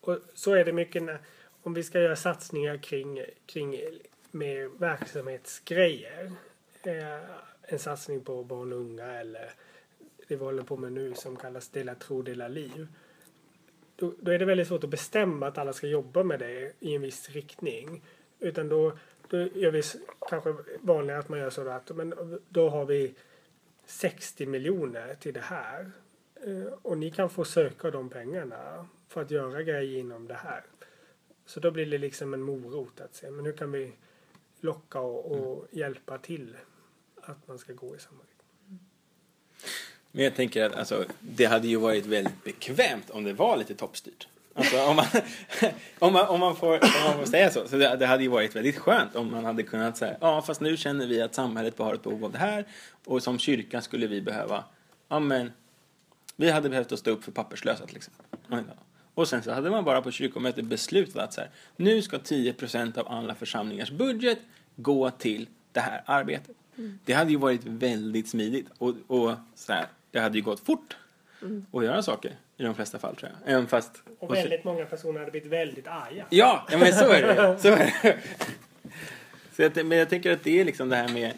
Och 0.00 0.18
så 0.34 0.54
är 0.54 0.64
det 0.64 0.72
mycket 0.72 1.02
när, 1.02 1.18
om 1.62 1.74
vi 1.74 1.82
ska 1.82 2.00
göra 2.00 2.16
satsningar 2.16 2.76
kring, 2.76 3.24
kring 3.46 3.80
med 4.30 4.70
verksamhetsgrejer. 4.70 6.32
Eh, 6.82 7.30
en 7.62 7.78
satsning 7.78 8.20
på 8.20 8.44
barn 8.44 8.72
och 8.72 8.78
unga 8.78 9.06
eller 9.06 9.52
det 10.28 10.36
vi 10.36 10.44
håller 10.44 10.62
på 10.62 10.76
med 10.76 10.92
nu 10.92 11.14
som 11.14 11.36
kallas 11.36 11.68
Dela 11.68 11.94
tro, 11.94 12.22
dela 12.22 12.48
liv. 12.48 12.88
Då, 13.96 14.14
då 14.20 14.32
är 14.32 14.38
det 14.38 14.44
väldigt 14.44 14.68
svårt 14.68 14.84
att 14.84 14.90
bestämma 14.90 15.46
att 15.46 15.58
alla 15.58 15.72
ska 15.72 15.86
jobba 15.86 16.22
med 16.22 16.38
det 16.38 16.72
i 16.80 16.94
en 16.94 17.02
viss 17.02 17.30
riktning. 17.30 18.02
Utan 18.40 18.68
då, 18.68 18.92
då 19.28 19.36
gör 19.38 19.70
vi 19.70 19.82
kanske 20.28 20.54
vanligare 20.80 21.20
att 21.20 21.28
man 21.28 21.38
gör 21.38 21.50
så 21.50 21.68
att 21.68 21.96
men 21.96 22.38
då 22.48 22.68
har 22.68 22.84
vi 22.84 23.14
60 23.86 24.46
miljoner 24.46 25.14
till 25.14 25.34
det 25.34 25.40
här. 25.40 25.90
Eh, 26.34 26.72
Och 26.82 26.98
ni 26.98 27.10
kan 27.10 27.30
få 27.30 27.44
söka 27.44 27.90
de 27.90 28.08
pengarna 28.08 28.86
för 29.08 29.22
att 29.22 29.30
göra 29.30 29.62
grejer 29.62 29.98
inom 29.98 30.26
det 30.28 30.34
här. 30.34 30.64
Så 31.46 31.60
då 31.60 31.70
blir 31.70 31.86
det 31.86 31.98
liksom 31.98 32.34
en 32.34 32.42
morot 32.42 33.00
att 33.00 33.14
se, 33.14 33.30
men 33.30 33.44
hur 33.44 33.52
kan 33.52 33.72
vi 33.72 33.92
locka 34.60 35.00
och, 35.00 35.32
och 35.32 35.66
hjälpa 35.70 36.18
till 36.18 36.56
att 37.16 37.48
man 37.48 37.58
ska 37.58 37.72
gå 37.72 37.96
i 37.96 37.98
samma 37.98 38.20
riktning. 38.20 38.78
Men 40.12 40.24
jag 40.24 40.34
tänker 40.34 40.64
att 40.64 40.74
alltså, 40.74 41.04
det 41.20 41.44
hade 41.44 41.68
ju 41.68 41.76
varit 41.76 42.06
väldigt 42.06 42.44
bekvämt 42.44 43.10
om 43.10 43.24
det 43.24 43.32
var 43.32 43.56
lite 43.56 43.74
toppstyrt. 43.74 44.28
Alltså, 44.58 44.82
om, 44.82 44.96
man, 44.96 45.06
om, 45.98 46.12
man, 46.12 46.28
om, 46.28 46.40
man 46.40 46.56
får, 46.56 46.74
om 46.74 46.90
man 47.06 47.18
får 47.18 47.26
säga 47.26 47.50
så. 47.50 47.68
Så 47.68 47.76
det, 47.76 47.96
det 47.96 48.06
hade 48.06 48.22
ju 48.22 48.28
varit 48.28 48.56
väldigt 48.56 48.78
skönt 48.78 49.16
om 49.16 49.30
man 49.30 49.44
hade 49.44 49.62
kunnat 49.62 49.96
säga 49.96 50.16
ja 50.20 50.42
fast 50.42 50.60
nu 50.60 50.76
känner 50.76 51.06
vi 51.06 51.22
att 51.22 51.34
samhället 51.34 51.78
har 51.78 51.94
ett 51.94 52.02
behov 52.02 52.24
av 52.24 52.32
det 52.32 52.38
här 52.38 52.64
och 53.04 53.22
som 53.22 53.38
kyrka 53.38 53.80
skulle 53.80 54.06
vi 54.06 54.20
behöva, 54.20 54.64
ja 55.08 55.18
men 55.18 55.52
vi 56.36 56.50
hade 56.50 56.68
behövt 56.68 56.92
att 56.92 56.98
stå 56.98 57.10
upp 57.10 57.24
för 57.24 57.32
papperslösa 57.32 57.86
till 57.86 57.96
exempel. 57.96 58.26
Och 59.14 59.28
sen 59.28 59.42
så 59.42 59.52
hade 59.52 59.70
man 59.70 59.84
bara 59.84 60.02
på 60.02 60.10
kyrkomötet 60.10 60.64
beslutat 60.64 61.24
att 61.24 61.32
så 61.32 61.40
här, 61.40 61.50
nu 61.76 62.02
ska 62.02 62.16
10% 62.16 62.98
av 62.98 63.08
alla 63.08 63.34
församlingars 63.34 63.90
budget 63.90 64.38
gå 64.76 65.10
till 65.10 65.48
det 65.72 65.80
här 65.80 66.02
arbetet. 66.06 66.56
Det 67.04 67.12
hade 67.12 67.30
ju 67.30 67.36
varit 67.36 67.64
väldigt 67.64 68.28
smidigt 68.28 68.66
och, 68.78 68.94
och 69.06 69.34
så 69.54 69.72
här, 69.72 69.86
det 70.10 70.20
hade 70.20 70.38
ju 70.38 70.44
gått 70.44 70.60
fort 70.60 70.96
att 71.72 71.84
göra 71.84 72.02
saker 72.02 72.36
i 72.58 72.64
de 72.64 72.74
flesta 72.74 72.98
fall 72.98 73.16
tror 73.16 73.30
jag. 73.30 73.52
Även 73.52 73.66
fast... 73.66 74.02
Och 74.18 74.34
väldigt 74.34 74.64
många 74.64 74.84
personer 74.84 75.18
hade 75.18 75.30
blivit 75.30 75.52
väldigt 75.52 75.86
arga. 75.86 76.26
Ja, 76.30 76.66
ja 76.70 76.78
men 76.78 76.92
så 76.92 77.04
är 77.04 77.22
det. 77.22 77.58
Så 77.62 77.68
är 77.68 77.94
det. 78.02 78.18
Så 79.56 79.62
jag, 79.62 79.86
men 79.86 79.98
jag 79.98 80.08
tänker 80.08 80.32
att 80.32 80.44
det 80.44 80.60
är 80.60 80.64
liksom 80.64 80.88
det 80.88 80.96
här 80.96 81.08
med... 81.08 81.32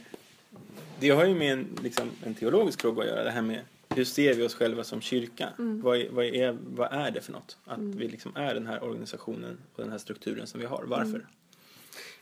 Det 0.99 1.11
har 1.11 1.25
ju 1.25 1.35
med 1.35 1.53
en, 1.53 1.79
liksom, 1.83 2.11
en 2.27 2.35
teologisk 2.35 2.81
fråga 2.81 3.03
att 3.03 3.09
göra. 3.09 3.25
Det 3.25 3.31
här 3.31 3.43
med 3.43 3.61
hur 3.95 4.05
ser 4.05 4.35
vi 4.35 4.43
oss 4.43 4.55
själva 4.55 4.85
som 4.85 5.01
kyrka? 5.01 5.49
Vad, 5.57 5.99
är, 5.99 6.09
vad, 6.11 6.25
är, 6.25 6.57
vad 6.75 6.93
är 6.93 7.11
det 7.11 7.21
för 7.21 7.33
något? 7.33 7.57
Att 7.65 7.81
vi 7.81 8.09
liksom 8.09 8.37
är 8.37 8.55
den 8.55 8.67
här 8.67 8.85
organisationen 8.85 9.59
och 9.75 9.83
den 9.83 9.91
här 9.91 9.99
strukturen 9.99 10.47
som 10.47 10.61
vi 10.61 10.67
har. 10.67 10.85
Varför? 10.87 11.27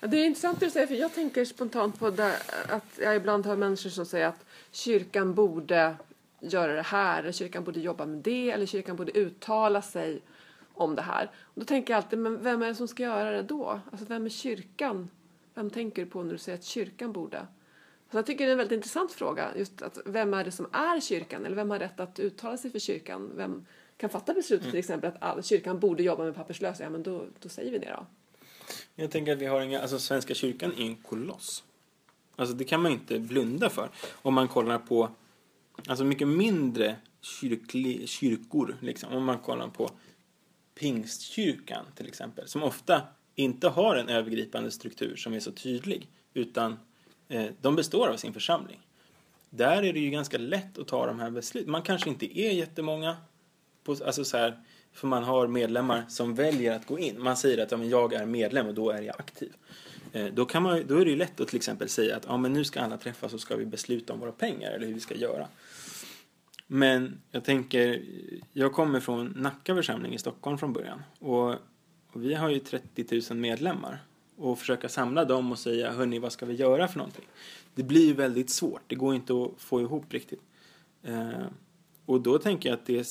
Ja, 0.00 0.08
det 0.08 0.16
är 0.16 0.24
intressant 0.24 0.60
du 0.60 0.70
säger, 0.70 0.86
för 0.86 0.94
jag 0.94 1.14
tänker 1.14 1.44
spontant 1.44 1.98
på 1.98 2.10
det, 2.10 2.36
att 2.68 2.98
jag 3.02 3.16
ibland 3.16 3.46
hör 3.46 3.56
människor 3.56 3.90
som 3.90 4.06
säger 4.06 4.26
att 4.26 4.44
kyrkan 4.70 5.34
borde 5.34 5.96
göra 6.40 6.74
det 6.74 6.82
här, 6.82 7.22
eller 7.22 7.32
kyrkan 7.32 7.64
borde 7.64 7.80
jobba 7.80 8.06
med 8.06 8.18
det, 8.18 8.50
eller 8.50 8.66
kyrkan 8.66 8.96
borde 8.96 9.18
uttala 9.18 9.82
sig 9.82 10.22
om 10.74 10.94
det 10.94 11.02
här. 11.02 11.30
Och 11.42 11.60
då 11.60 11.64
tänker 11.64 11.92
jag 11.92 12.02
alltid, 12.02 12.18
men 12.18 12.42
vem 12.42 12.62
är 12.62 12.66
det 12.66 12.74
som 12.74 12.88
ska 12.88 13.02
göra 13.02 13.30
det 13.30 13.42
då? 13.42 13.80
Alltså 13.90 14.06
vem 14.06 14.24
är 14.24 14.30
kyrkan? 14.30 15.10
Vem 15.54 15.70
tänker 15.70 16.04
du 16.04 16.10
på 16.10 16.22
när 16.22 16.32
du 16.32 16.38
säger 16.38 16.58
att 16.58 16.64
kyrkan 16.64 17.12
borde? 17.12 17.46
Så 18.10 18.18
jag 18.18 18.26
tycker 18.26 18.44
det 18.44 18.50
är 18.50 18.52
en 18.52 18.58
väldigt 18.58 18.76
intressant 18.76 19.12
fråga, 19.12 19.56
just 19.56 19.82
att 19.82 19.98
vem 20.06 20.34
är 20.34 20.44
det 20.44 20.50
som 20.50 20.66
är 20.72 21.00
kyrkan? 21.00 21.46
Eller 21.46 21.56
vem 21.56 21.70
har 21.70 21.78
rätt 21.78 22.00
att 22.00 22.18
uttala 22.18 22.56
sig 22.56 22.70
för 22.70 22.78
kyrkan? 22.78 23.30
Vem 23.36 23.66
kan 23.96 24.10
fatta 24.10 24.34
beslutet 24.34 24.70
till 24.70 24.78
exempel 24.78 25.10
att 25.10 25.22
all, 25.22 25.42
kyrkan 25.42 25.78
borde 25.78 26.02
jobba 26.02 26.24
med 26.24 26.34
papperslösa? 26.34 26.82
Ja, 26.82 26.90
men 26.90 27.02
då, 27.02 27.24
då 27.38 27.48
säger 27.48 27.72
vi 27.72 27.78
det 27.78 27.90
då. 27.90 28.06
Jag 28.94 29.10
tänker 29.10 29.32
att 29.32 29.38
vi 29.38 29.46
har 29.46 29.60
inga, 29.60 29.80
alltså 29.80 29.98
Svenska 29.98 30.34
kyrkan 30.34 30.72
är 30.72 30.82
en 30.82 30.96
koloss. 30.96 31.64
Alltså 32.36 32.54
det 32.54 32.64
kan 32.64 32.82
man 32.82 32.92
inte 32.92 33.18
blunda 33.18 33.70
för. 33.70 33.90
Om 34.12 34.34
man 34.34 34.48
kollar 34.48 34.78
på, 34.78 35.10
alltså 35.86 36.04
mycket 36.04 36.28
mindre 36.28 36.96
kyrkli, 37.20 38.06
kyrkor, 38.06 38.76
liksom. 38.80 39.12
Om 39.12 39.24
man 39.24 39.38
kollar 39.38 39.68
på 39.68 39.90
Pingstkyrkan 40.74 41.84
till 41.94 42.06
exempel, 42.06 42.48
som 42.48 42.62
ofta 42.62 43.02
inte 43.34 43.68
har 43.68 43.96
en 43.96 44.08
övergripande 44.08 44.70
struktur 44.70 45.16
som 45.16 45.34
är 45.34 45.40
så 45.40 45.52
tydlig, 45.52 46.08
utan 46.34 46.78
eh, 47.28 47.46
de 47.60 47.76
består 47.76 48.08
av 48.08 48.16
sin 48.16 48.32
församling. 48.32 48.80
Där 49.50 49.82
är 49.82 49.92
det 49.92 50.00
ju 50.00 50.10
ganska 50.10 50.38
lätt 50.38 50.78
att 50.78 50.88
ta 50.88 51.06
de 51.06 51.20
här 51.20 51.30
besluten. 51.30 51.70
Man 51.70 51.82
kanske 51.82 52.10
inte 52.10 52.40
är 52.40 52.52
jättemånga, 52.52 53.16
på, 53.84 53.96
alltså 54.06 54.24
så 54.24 54.36
här, 54.36 54.62
för 54.92 55.06
man 55.06 55.24
har 55.24 55.46
medlemmar 55.46 56.04
som 56.08 56.34
väljer 56.34 56.76
att 56.76 56.86
gå 56.86 56.98
in. 56.98 57.22
Man 57.22 57.36
säger 57.36 57.62
att 57.62 57.70
ja, 57.70 57.76
men 57.76 57.88
jag 57.88 58.12
är 58.12 58.26
medlem 58.26 58.66
och 58.66 58.74
då 58.74 58.90
är 58.90 59.02
jag 59.02 59.14
aktiv. 59.18 59.52
Eh, 60.12 60.26
då, 60.26 60.44
kan 60.44 60.62
man, 60.62 60.86
då 60.86 60.96
är 60.96 61.04
det 61.04 61.10
ju 61.10 61.16
lätt 61.16 61.40
att 61.40 61.48
till 61.48 61.56
exempel 61.56 61.88
säga 61.88 62.16
att 62.16 62.24
ja, 62.28 62.36
men 62.36 62.52
nu 62.52 62.64
ska 62.64 62.80
alla 62.80 62.96
träffas 62.96 63.34
och 63.34 63.40
ska 63.40 63.56
vi 63.56 63.66
besluta 63.66 64.12
om 64.12 64.20
våra 64.20 64.32
pengar 64.32 64.70
eller 64.70 64.86
hur 64.86 64.94
vi 64.94 65.00
ska 65.00 65.14
göra. 65.14 65.48
Men 66.66 67.20
jag 67.30 67.44
tänker, 67.44 68.02
jag 68.52 68.72
kommer 68.72 69.00
från 69.00 69.26
Nacka 69.26 69.74
församling 69.74 70.14
i 70.14 70.18
Stockholm 70.18 70.58
från 70.58 70.72
början 70.72 71.02
och, 71.18 71.50
och 72.12 72.24
vi 72.24 72.34
har 72.34 72.50
ju 72.50 72.58
30 72.58 73.22
000 73.30 73.38
medlemmar 73.38 73.98
och 74.36 74.58
försöka 74.58 74.88
samla 74.88 75.24
dem 75.24 75.52
och 75.52 75.58
säga 75.58 75.92
hörni 75.92 76.18
vad 76.18 76.32
ska 76.32 76.46
vi 76.46 76.54
göra 76.54 76.88
för 76.88 76.98
någonting. 76.98 77.24
Det 77.74 77.82
blir 77.82 78.06
ju 78.06 78.12
väldigt 78.12 78.50
svårt, 78.50 78.82
det 78.86 78.94
går 78.94 79.14
inte 79.14 79.32
att 79.32 79.60
få 79.62 79.80
ihop 79.80 80.12
riktigt. 80.12 80.42
Eh, 81.02 81.46
och 82.06 82.20
då 82.20 82.38
tänker 82.38 82.68
jag 82.68 82.78
att 82.78 82.86
det 82.86 82.98
är, 82.98 83.06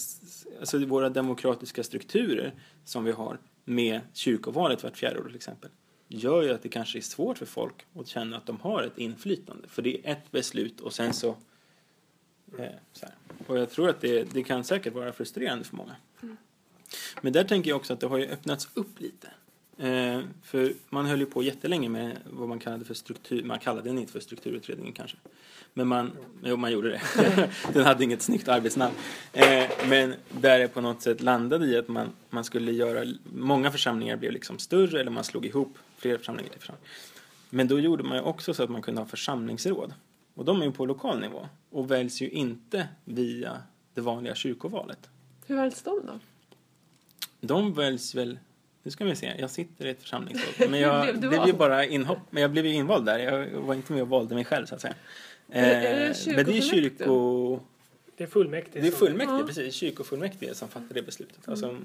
alltså 0.60 0.86
våra 0.86 1.10
demokratiska 1.10 1.83
strukturer 1.83 2.53
som 2.83 3.03
vi 3.03 3.12
har 3.12 3.39
med 3.65 4.01
kyrkovalet 4.13 4.83
vart 4.83 4.97
fjärde 4.97 5.19
år 5.19 5.25
till 5.25 5.36
exempel 5.36 5.69
gör 6.07 6.43
ju 6.43 6.53
att 6.53 6.63
det 6.63 6.69
kanske 6.69 6.99
är 6.99 7.01
svårt 7.01 7.37
för 7.37 7.45
folk 7.45 7.85
att 7.95 8.07
känna 8.07 8.37
att 8.37 8.45
de 8.45 8.59
har 8.59 8.83
ett 8.83 8.97
inflytande. 8.97 9.67
För 9.67 9.81
det 9.81 10.07
är 10.07 10.11
ett 10.11 10.31
beslut 10.31 10.81
och 10.81 10.93
sen 10.93 11.13
så... 11.13 11.37
Eh, 12.57 12.65
så. 12.93 13.07
Och 13.47 13.57
jag 13.57 13.69
tror 13.69 13.89
att 13.89 14.01
det, 14.01 14.23
det 14.23 14.43
kan 14.43 14.63
säkert 14.63 14.93
vara 14.93 15.13
frustrerande 15.13 15.63
för 15.63 15.75
många. 15.75 15.95
Men 17.21 17.33
där 17.33 17.43
tänker 17.43 17.69
jag 17.69 17.77
också 17.77 17.93
att 17.93 17.99
det 17.99 18.07
har 18.07 18.17
ju 18.17 18.27
öppnats 18.27 18.69
upp 18.73 18.99
lite. 18.99 19.29
Eh, 19.77 20.21
för 20.43 20.73
man 20.89 21.05
höll 21.05 21.19
ju 21.19 21.25
på 21.25 21.43
jättelänge 21.43 21.89
med 21.89 22.17
vad 22.25 22.49
man 22.49 22.59
kallade 22.59 22.85
för 22.85 22.93
struktur, 22.93 23.43
man 23.43 23.59
kallade 23.59 23.89
den 23.89 23.97
inte 23.97 24.11
för 24.11 24.19
strukturutredningen 24.19 24.93
kanske. 24.93 25.17
Men 25.73 25.87
man, 25.87 26.11
jo, 26.43 26.57
man 26.57 26.71
gjorde 26.71 26.89
det. 26.89 27.01
den 27.73 27.85
hade 27.85 28.03
inget 28.03 28.21
snyggt 28.21 28.47
arbetsnamn. 28.47 28.95
Eh, 29.33 29.69
men 29.89 30.13
där 30.41 30.59
det 30.59 30.67
på 30.67 30.81
något 30.81 31.01
sätt 31.01 31.21
landade 31.21 31.65
i 31.65 31.77
att 31.77 31.87
man, 31.87 32.09
man 32.29 32.43
skulle 32.43 32.71
göra, 32.71 33.13
många 33.23 33.71
församlingar 33.71 34.17
blev 34.17 34.31
liksom 34.31 34.59
större 34.59 35.01
eller 35.01 35.11
man 35.11 35.23
slog 35.23 35.45
ihop 35.45 35.77
flera 35.97 36.17
församlingar 36.17 36.49
till 36.49 36.59
församlingar. 36.59 36.89
Men 37.49 37.67
då 37.67 37.79
gjorde 37.79 38.03
man 38.03 38.17
ju 38.17 38.23
också 38.23 38.53
så 38.53 38.63
att 38.63 38.69
man 38.69 38.81
kunde 38.81 39.01
ha 39.01 39.07
församlingsråd. 39.07 39.93
Och 40.33 40.45
de 40.45 40.61
är 40.61 40.65
ju 40.65 40.71
på 40.71 40.85
lokal 40.85 41.19
nivå 41.19 41.47
och 41.69 41.91
väljs 41.91 42.21
ju 42.21 42.29
inte 42.29 42.87
via 43.05 43.61
det 43.93 44.01
vanliga 44.01 44.35
kyrkovalet. 44.35 45.09
Hur 45.45 45.55
väljs 45.55 45.81
de 45.81 46.01
då? 46.05 46.19
De 47.41 47.73
väljs 47.73 48.15
väl... 48.15 48.39
Nu 48.88 48.91
ska 48.91 49.06
vi 49.06 49.15
se, 49.15 49.34
jag 49.39 49.50
sitter 49.50 49.86
i 49.86 49.89
ett 49.89 50.02
församlingsråd. 50.02 50.69
Men 50.71 50.80
jag, 50.80 51.19
Blev 51.19 51.47
ju 51.47 51.54
bara 51.54 51.86
inhopp. 51.86 52.17
Men 52.30 52.41
jag 52.41 52.52
blev 52.52 52.65
ju 52.65 52.73
invald 52.73 53.06
där. 53.06 53.19
Jag 53.19 53.47
var 53.62 53.73
inte 53.76 53.93
med 53.93 54.02
och 54.02 54.08
valde 54.10 54.36
mig 54.36 54.45
själv 54.45 54.65
så 54.65 54.76
att 54.76 54.82
säga. 54.82 54.93
Det- 55.47 55.58
Eh, 56.28 56.36
men 56.36 56.45
det 56.45 56.58
är 56.58 56.62
kyrko... 56.62 57.60
Det 58.17 58.23
är 58.23 58.28
fullmäktige. 58.28 58.82
Det 58.82 58.88
är 58.88 58.91
fullmäktige, 58.91 59.39
Ja. 59.39 59.45
precis. 59.47 59.73
Kyrkofullmäktige 59.76 60.54
som 60.56 60.67
fattar 60.67 60.93
det 60.95 61.02
beslutet. 61.02 61.50
Alltså, 61.50 61.78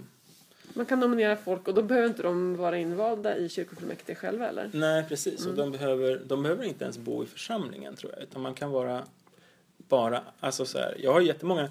Man 0.74 0.86
kan 0.86 1.00
nominera 1.00 1.36
folk 1.36 1.68
och 1.68 1.74
då 1.74 1.82
behöver 1.82 2.08
inte 2.08 2.22
de 2.22 2.56
vara 2.56 2.78
invalda 2.78 3.36
i 3.36 3.48
kyrkofullmäktige 3.48 4.14
själva 4.18 4.48
eller? 4.48 4.70
nej, 4.72 5.04
precis. 5.08 5.46
Och 5.46 5.54
de 5.54 5.70
behöver, 5.72 6.20
de 6.26 6.42
behöver 6.42 6.64
inte 6.64 6.84
ens 6.84 6.98
bo 6.98 7.24
i 7.24 7.26
församlingen, 7.26 7.96
tror 7.96 8.12
jag. 8.12 8.22
Utan 8.22 8.42
man 8.42 8.54
kan 8.54 8.70
vara 8.70 9.02
bara... 9.92 10.20
Alltså 10.40 10.64
så 10.66 10.78
här, 10.78 10.96
jag 11.02 11.12
har 11.12 11.20
jättemånga 11.20 11.68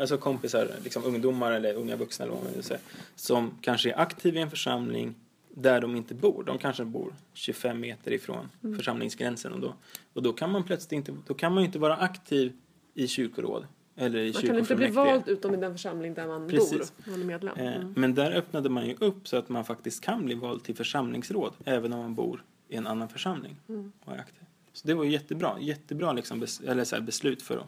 alltså 0.00 0.18
kompisar, 0.18 0.68
liksom 0.84 1.04
ungdomar 1.04 1.52
eller 1.52 1.74
unga 1.74 1.96
vuxna 1.96 2.24
eller 2.24 2.34
vad 2.34 2.44
man 2.44 2.52
vill 2.52 2.62
säga, 2.62 2.80
som 3.14 3.50
kanske 3.60 3.90
är 3.90 3.98
aktiva 4.00 4.38
i 4.38 4.42
en 4.42 4.50
församling 4.50 5.14
där 5.54 5.80
de 5.80 5.96
inte 5.96 6.14
bor. 6.14 6.44
De 6.46 6.58
kanske 6.58 6.84
bor 6.84 7.14
25 7.34 7.80
meter 7.80 8.10
ifrån 8.12 8.48
församlingsgränsen 8.76 9.52
och 9.52 9.60
då, 9.60 9.74
och 10.12 10.22
då 10.22 10.32
kan 10.32 10.50
man 10.50 10.64
plötsligt 10.64 10.92
inte, 10.92 11.12
då 11.26 11.34
kan 11.34 11.54
man 11.54 11.64
inte 11.64 11.78
vara 11.78 11.96
aktiv 11.96 12.52
i 12.94 13.08
kyrkoråd 13.08 13.66
eller 13.96 14.18
i 14.18 14.32
Man 14.32 14.42
kan 14.42 14.58
inte 14.58 14.76
bli 14.76 14.86
vald 14.86 15.22
utom 15.26 15.54
i 15.54 15.56
den 15.56 15.72
församling 15.72 16.14
där 16.14 16.26
man 16.26 16.48
Precis. 16.48 16.92
bor. 16.96 17.10
Man 17.10 17.20
är 17.20 17.24
medlem. 17.24 17.56
Eh, 17.58 17.76
Mm. 17.76 17.94
Men 17.96 18.14
där 18.14 18.30
öppnade 18.32 18.68
man 18.68 18.86
ju 18.86 18.96
upp 19.00 19.28
så 19.28 19.36
att 19.36 19.48
man 19.48 19.64
faktiskt 19.64 20.00
kan 20.04 20.24
bli 20.24 20.34
vald 20.34 20.64
till 20.64 20.74
församlingsråd 20.76 21.52
även 21.64 21.92
om 21.92 21.98
man 22.00 22.14
bor 22.14 22.44
i 22.68 22.76
en 22.76 22.86
annan 22.86 23.08
församling 23.08 23.56
Mm. 23.68 23.92
och 24.04 24.12
är 24.14 24.18
aktiv. 24.18 24.45
Så 24.76 24.86
det 24.88 24.94
var 24.94 25.04
ju 25.04 25.10
jättebra, 25.10 25.56
jättebra 25.60 26.12
liksom 26.12 26.40
bes, 26.40 26.60
eller 26.60 26.84
så 26.84 26.96
här 26.96 27.02
beslut 27.02 27.42
för 27.42 27.56
att 27.56 27.66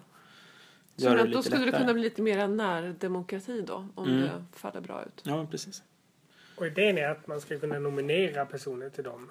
Så 0.97 1.05
göra 1.05 1.15
det 1.15 1.25
lite 1.25 1.39
då 1.39 1.43
skulle 1.43 1.57
lättare. 1.65 1.71
det 1.71 1.79
kunna 1.85 1.93
bli 1.95 2.03
lite 2.03 2.23
mer 2.23 2.49
närdemokrati 2.49 3.63
då, 3.67 3.89
om 3.95 4.09
Mm. 4.09 4.21
det 4.23 4.59
faller 4.59 4.81
bra 4.81 5.03
ut. 5.05 5.23
Ja, 5.23 5.47
precis. 5.51 5.83
Och 6.57 6.67
idén 6.67 6.99
är 6.99 7.09
att 7.09 7.27
man 7.27 7.41
ska 7.41 7.59
kunna 7.59 7.79
nominera 7.79 8.47
personer 8.47 8.91
till 8.91 9.05
dem 9.05 9.31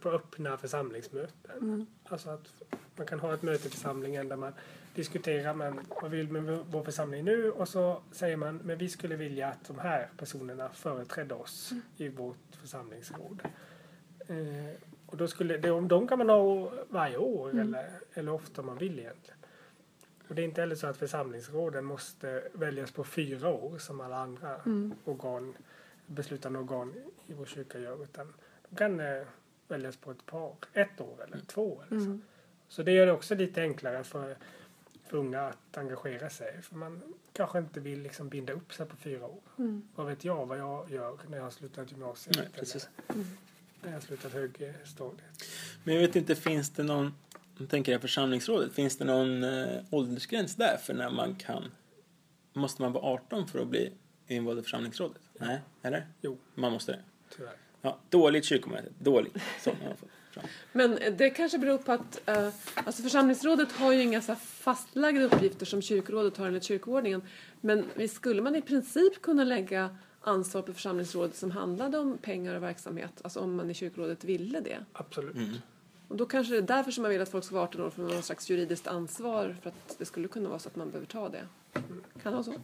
på 0.00 0.10
öppna 0.10 0.56
församlingsmöten. 0.56 1.50
Mm. 1.60 1.86
Alltså 2.04 2.30
att 2.30 2.52
man 2.96 3.06
kan 3.06 3.20
ha 3.20 3.34
ett 3.34 3.42
möte 3.42 3.68
i 3.68 3.70
församlingen 3.70 4.28
där 4.28 4.36
man 4.36 4.52
diskuterar 4.94 5.54
men 5.54 5.80
vad 6.02 6.10
vill 6.10 6.28
med 6.32 6.58
vår 6.70 6.84
församling 6.84 7.24
nu 7.24 7.50
och 7.50 7.68
så 7.68 8.02
säger 8.12 8.36
man 8.36 8.56
men 8.64 8.78
vi 8.78 8.88
skulle 8.88 9.16
vilja 9.16 9.48
att 9.48 9.64
de 9.68 9.78
här 9.78 10.08
personerna 10.16 10.68
företrädde 10.68 11.34
oss 11.34 11.72
i 11.96 12.08
vårt 12.08 12.36
församlingsråd. 12.60 13.42
Eh, 14.28 14.74
och 15.06 15.16
då 15.16 15.28
skulle, 15.28 15.70
om 15.70 15.88
de 15.88 16.08
kan 16.08 16.18
man 16.18 16.28
ha 16.28 16.72
varje 16.88 17.16
år 17.16 17.60
eller, 17.60 17.90
eller 18.14 18.32
ofta 18.32 18.62
man 18.62 18.78
vill 18.78 18.98
egentligen. 18.98 19.38
Och 20.28 20.34
det 20.34 20.42
är 20.42 20.44
inte 20.44 20.60
heller 20.60 20.74
så 20.76 20.86
att 20.86 20.96
församlingsråden 20.96 21.84
måste 21.84 22.48
väljas 22.52 22.92
på 22.92 23.04
fyra 23.04 23.48
år 23.48 23.78
som 23.78 24.00
alla 24.00 24.16
andra 24.16 24.54
Mm. 24.56 24.94
organ, 25.04 25.54
beslutande 26.06 26.58
organ 26.58 26.94
i 27.26 27.34
vår 27.34 27.46
kyrka 27.46 27.78
gör. 27.78 28.02
Utan 28.02 28.34
de 28.68 28.76
kan 28.76 29.00
eh, 29.00 29.22
väljas 29.68 29.96
på 29.96 30.10
ett 30.10 30.26
par, 30.26 30.54
ett 30.72 31.00
år 31.00 31.24
eller 31.24 31.38
två. 31.46 31.82
Eller 31.88 32.00
så. 32.00 32.06
Mm. 32.06 32.22
så 32.68 32.82
det 32.82 32.92
gör 32.92 33.06
det 33.06 33.12
också 33.12 33.34
lite 33.34 33.60
enklare 33.62 34.04
för, 34.04 34.36
för 35.04 35.16
unga 35.16 35.40
att 35.42 35.76
engagera 35.76 36.30
sig. 36.30 36.62
För 36.62 36.76
man 36.76 37.14
kanske 37.32 37.58
inte 37.58 37.80
vill 37.80 38.02
liksom 38.02 38.28
binda 38.28 38.52
upp 38.52 38.72
sig 38.72 38.86
på 38.86 38.96
fyra 38.96 39.26
år. 39.26 39.40
Mm. 39.58 39.88
Vad 39.94 40.06
vet 40.06 40.24
jag 40.24 40.46
vad 40.46 40.58
jag 40.58 40.90
gör 40.90 41.18
när 41.28 41.36
jag 41.36 41.44
har 41.44 41.50
slutat 41.50 41.90
gymnasiet 41.92 42.36
Nej, 42.36 42.48
precis. 42.54 42.88
När 43.82 43.92
jag 43.92 44.02
slutat 44.02 44.32
högstadiet. 44.32 45.22
Men 45.84 45.94
jag 45.94 46.02
vet 46.02 46.16
inte, 46.16 46.34
finns 46.34 46.70
det 46.70 46.82
någon, 46.82 47.14
jag 47.58 47.68
tänker 47.68 47.92
jag 47.92 48.00
församlingsrådet, 48.00 48.72
finns 48.72 48.98
det 48.98 49.04
någon 49.04 49.44
eh, 49.44 49.84
åldersgräns 49.90 50.56
där 50.56 50.76
för 50.76 50.94
när 50.94 51.10
man 51.10 51.34
kan, 51.34 51.64
måste 52.52 52.82
man 52.82 52.92
vara 52.92 53.04
18 53.04 53.48
för 53.48 53.58
att 53.58 53.68
bli 53.68 53.92
invald 54.26 54.58
i 54.58 54.62
församlingsrådet? 54.62 55.22
Nej, 55.38 55.60
eller? 55.82 56.06
Jo. 56.20 56.38
Man 56.54 56.72
måste 56.72 56.92
det. 56.92 57.02
Tyvärr. 57.36 57.56
Ja, 57.82 57.98
dåligt 58.08 58.44
kyrkomöte, 58.44 58.88
dåligt. 58.98 59.36
Så. 59.60 59.70
Men 60.72 60.98
det 61.18 61.30
kanske 61.30 61.58
beror 61.58 61.78
på 61.78 61.92
att 61.92 62.28
eh, 62.28 62.48
alltså 62.74 63.02
församlingsrådet 63.02 63.72
har 63.72 63.92
ju 63.92 64.02
inga 64.02 64.22
så 64.22 64.32
här 64.32 64.40
fastlagda 64.40 65.24
uppgifter 65.24 65.66
som 65.66 65.82
kyrkorådet 65.82 66.36
har 66.36 66.46
enligt 66.46 66.64
kyrkoordningen. 66.64 67.22
Men 67.60 67.84
visst 67.94 68.14
skulle 68.14 68.42
man 68.42 68.56
i 68.56 68.62
princip 68.62 69.22
kunna 69.22 69.44
lägga 69.44 69.96
ansvar 70.20 70.62
på 70.62 70.72
församlingsrådet 70.72 71.36
som 71.36 71.50
handlade 71.50 71.98
om 71.98 72.18
pengar 72.18 72.54
och 72.54 72.62
verksamhet, 72.62 73.12
alltså 73.22 73.40
om 73.40 73.56
man 73.56 73.70
i 73.70 73.74
kyrkorådet 73.74 74.24
ville 74.24 74.60
det. 74.60 74.84
Absolut. 74.92 75.34
Mm. 75.34 75.54
Och 76.08 76.16
då 76.16 76.26
kanske 76.26 76.52
det 76.52 76.58
är 76.58 76.62
därför 76.62 76.90
som 76.90 77.02
man 77.02 77.10
vill 77.10 77.20
att 77.20 77.28
folk 77.28 77.44
ska 77.44 77.54
vara 77.54 77.64
18 77.64 77.80
år 77.80 77.90
för 77.90 78.02
någon 78.02 78.22
slags 78.22 78.50
juridiskt 78.50 78.86
ansvar 78.86 79.56
för 79.62 79.68
att 79.70 79.98
det 79.98 80.04
skulle 80.04 80.28
kunna 80.28 80.48
vara 80.48 80.58
så 80.58 80.68
att 80.68 80.76
man 80.76 80.90
behöver 80.90 81.06
ta 81.06 81.28
det. 81.28 81.42
Kan 81.72 81.82
det 82.22 82.30
vara 82.30 82.42
så? 82.42 82.54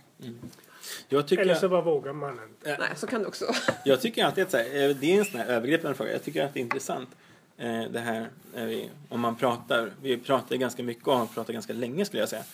Jag 1.09 1.29
tycker, 1.29 1.43
Eller 1.43 1.55
så 1.55 1.69
bara 1.69 1.81
vågar 1.81 2.13
man 2.13 2.41
inte. 2.49 2.77
Nej, 2.79 2.89
så 2.97 3.07
kan 3.07 3.21
det 3.21 3.27
också 3.27 3.47
jag 3.85 4.01
tycker 4.01 4.25
alltid 4.25 4.45
att 4.45 4.51
så 4.51 4.57
här, 4.57 4.65
eh, 4.65 4.97
det 4.97 5.15
är 5.15 5.19
en 5.19 5.25
sån 5.25 5.41
här 5.41 5.47
övergripande 5.47 5.97
fråga. 5.97 6.13
Jag 6.13 6.23
tycker 6.23 6.45
att 6.45 6.55
det 6.55 6.61
är 6.61 6.63
intressant 6.63 7.09
eh, 7.57 7.83
det 7.83 8.01
här 8.01 8.29
när 8.55 8.67
vi, 8.67 8.91
om 9.09 9.21
man 9.21 9.37
pratar, 9.37 9.93
vi 10.03 10.19
pratar 10.19 10.57
ganska 10.57 10.83
mycket 10.83 11.07
och 11.07 11.19
har 11.19 11.27
pratat 11.27 11.53
ganska 11.53 11.73
länge 11.73 12.05
skulle 12.05 12.23
jag 12.23 12.29
säga, 12.29 12.45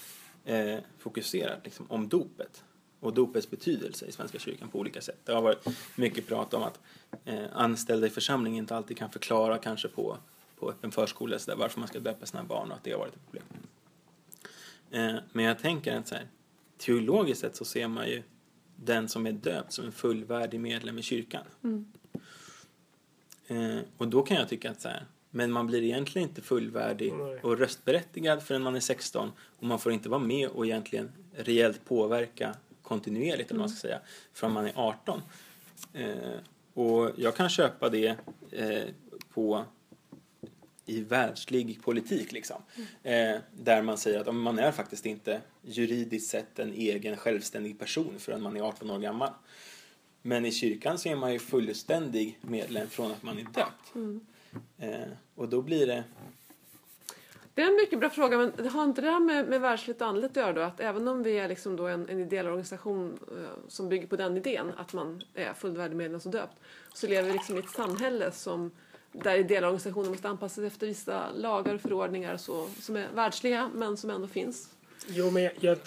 eh, 0.44 0.78
fokuserat 0.98 1.58
liksom, 1.64 1.86
om 1.88 2.08
dopet 2.08 2.62
och 3.00 3.14
dopets 3.14 3.50
betydelse 3.50 4.06
i 4.06 4.12
Svenska 4.12 4.38
kyrkan 4.38 4.68
på 4.68 4.78
olika 4.78 5.00
sätt. 5.00 5.18
Det 5.24 5.32
har 5.32 5.42
varit 5.42 5.66
mycket 5.96 6.26
prat 6.26 6.54
om 6.54 6.62
att 6.62 6.80
eh, 7.24 7.44
anställda 7.52 8.06
i 8.06 8.10
församlingen 8.10 8.58
inte 8.58 8.76
alltid 8.76 8.96
kan 8.96 9.10
förklara 9.10 9.58
kanske 9.58 9.88
på, 9.88 10.16
på 10.58 10.70
öppen 10.70 10.92
förskola 10.92 11.38
så 11.38 11.50
där, 11.50 11.56
varför 11.56 11.78
man 11.78 11.88
ska 11.88 12.00
döpa 12.00 12.26
sina 12.26 12.44
barn 12.44 12.70
och 12.70 12.76
att 12.76 12.84
det 12.84 12.92
har 12.92 12.98
varit 12.98 13.14
ett 13.14 13.24
problem. 13.24 13.44
Eh, 14.90 15.22
men 15.32 15.44
jag 15.44 15.58
tänker 15.58 15.96
att 15.96 16.08
så 16.08 16.14
här, 16.14 16.26
teologiskt 16.78 17.40
sett 17.40 17.56
så 17.56 17.64
ser 17.64 17.88
man 17.88 18.08
ju 18.08 18.22
den 18.76 19.08
som 19.08 19.26
är 19.26 19.32
döpt 19.32 19.72
som 19.72 19.84
en 19.84 19.92
fullvärdig 19.92 20.60
medlem 20.60 20.98
i 20.98 21.02
kyrkan. 21.02 21.44
Mm. 21.62 21.92
Eh, 23.46 23.82
och 23.96 24.08
då 24.08 24.22
kan 24.22 24.36
jag 24.36 24.48
tycka 24.48 24.70
att 24.70 24.80
så 24.80 24.88
här, 24.88 25.06
men 25.30 25.52
man 25.52 25.66
blir 25.66 25.82
egentligen 25.82 26.28
inte 26.28 26.42
fullvärdig 26.42 27.12
Nej. 27.12 27.40
och 27.42 27.58
röstberättigad 27.58 28.42
förrän 28.42 28.62
man 28.62 28.76
är 28.76 28.80
16 28.80 29.32
och 29.38 29.66
man 29.66 29.78
får 29.78 29.92
inte 29.92 30.08
vara 30.08 30.20
med 30.20 30.48
och 30.48 30.66
egentligen 30.66 31.12
reellt 31.34 31.84
påverka 31.84 32.54
kontinuerligt, 32.90 33.50
eller 33.50 33.59
vad 33.59 33.59
man 33.59 33.68
ska 33.68 33.88
säga, 33.88 34.00
förrän 34.33 34.53
man 34.53 34.66
är 34.66 34.72
18. 34.74 35.22
Eh, 35.92 36.38
och 36.74 37.11
jag 37.16 37.37
kan 37.37 37.48
köpa 37.48 37.88
det 37.88 38.16
eh, 38.50 38.88
på 39.35 39.64
i 40.87 41.00
världslig 41.00 41.83
politik 41.83 42.33
liksom. 42.33 42.62
Eh, 43.03 43.37
där 43.53 43.83
man 43.83 43.98
säger 43.98 44.20
att 44.20 44.35
man 44.35 44.59
är 44.59 44.72
faktiskt 44.72 45.07
inte 45.07 45.40
juridiskt 45.62 46.31
sett 46.31 46.59
en 46.59 46.72
egen 46.72 47.16
självständig 47.16 47.79
person 47.79 48.14
förrän 48.18 48.42
man 48.42 48.57
är 48.57 48.61
18 48.61 48.90
år 48.90 48.98
gammal. 48.98 49.31
Men 50.22 50.46
i 50.46 50.53
kyrkan 50.53 50.98
så 50.98 51.09
är 51.09 51.16
man 51.16 51.33
ju 51.33 51.38
fullständig 51.38 52.38
medlem 52.40 52.88
från 52.88 53.12
att 53.12 53.22
man 53.22 53.38
är 53.38 53.44
döpt. 53.44 53.94
Mm. 53.94 54.20
Eh, 54.79 55.09
och 55.35 55.48
då 55.48 55.62
blir 55.62 55.87
det... 55.87 56.05
Det 57.54 57.62
är 57.62 57.66
en 57.66 57.76
mycket 57.76 58.00
bra 58.00 58.10
fråga, 58.10 58.38
men 58.38 58.52
det 58.56 58.68
har 58.68 58.84
inte 58.84 59.00
det 59.00 59.10
här 59.10 59.20
med, 59.20 59.48
med 59.48 59.60
världsligt 59.60 60.00
och 60.00 60.08
andligt 60.08 60.30
att 60.30 60.36
göra 60.36 60.52
då? 60.52 60.60
Att 60.60 60.80
även 60.80 61.08
om 61.08 61.22
vi 61.22 61.38
är 61.38 61.48
liksom 61.48 61.76
då 61.76 61.86
en, 61.86 62.08
en 62.08 62.20
ideell 62.20 62.46
organisation 62.46 63.18
eh, 63.30 63.68
som 63.68 63.88
bygger 63.88 64.06
på 64.06 64.16
den 64.16 64.36
idén, 64.36 64.72
att 64.76 64.92
man 64.92 65.22
är 65.34 65.52
fullvärdig 65.52 65.96
medlem 65.96 66.20
och 66.24 66.30
döpt, 66.30 66.56
så 66.94 67.06
lever 67.06 67.28
vi 67.28 67.32
liksom 67.32 67.56
i 67.56 67.58
ett 67.58 67.70
samhälle 67.70 68.32
som 68.32 68.70
där 69.12 69.36
ideella 69.36 69.66
organisationer 69.66 70.10
måste 70.10 70.28
anpassa 70.28 70.54
sig 70.54 70.66
efter 70.66 70.86
vissa 70.86 71.32
lagar 71.32 71.74
och 71.74 71.80
förordningar 71.80 72.36
så, 72.36 72.68
som 72.80 72.96
är 72.96 73.08
världsliga 73.14 73.70
men 73.74 73.96
som 73.96 74.10
ändå 74.10 74.28
finns. 74.28 74.68
Jo, 75.06 75.30
men 75.30 75.42
jag, 75.42 75.52
jag, 75.60 75.78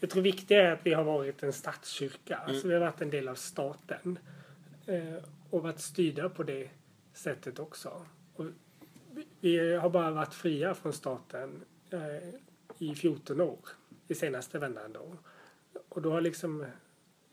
jag 0.00 0.10
tror 0.10 0.22
viktigt 0.22 0.50
är 0.50 0.70
att 0.72 0.80
vi 0.82 0.92
har 0.94 1.04
varit 1.04 1.42
en 1.42 1.52
statskyrka. 1.52 2.36
Alltså 2.36 2.68
vi 2.68 2.74
har 2.74 2.80
varit 2.80 3.00
en 3.00 3.10
del 3.10 3.28
av 3.28 3.34
staten. 3.34 4.18
Eh, 4.86 5.24
och 5.50 5.62
varit 5.62 5.80
styrda 5.80 6.28
på 6.28 6.42
det 6.42 6.70
sättet 7.14 7.58
också. 7.58 8.06
Vi, 9.40 9.76
har 9.76 9.90
bara 9.90 10.10
varit 10.10 10.34
fria 10.34 10.74
från 10.74 10.92
staten 10.92 11.64
eh, 11.90 12.28
i 12.78 12.94
14 12.94 13.40
år. 13.40 13.58
I 14.08 14.14
senaste 14.14 14.58
vändan 14.58 14.92
då. 14.92 15.16
Och 15.88 16.02
då 16.02 16.10
har 16.10 16.20
liksom, 16.20 16.66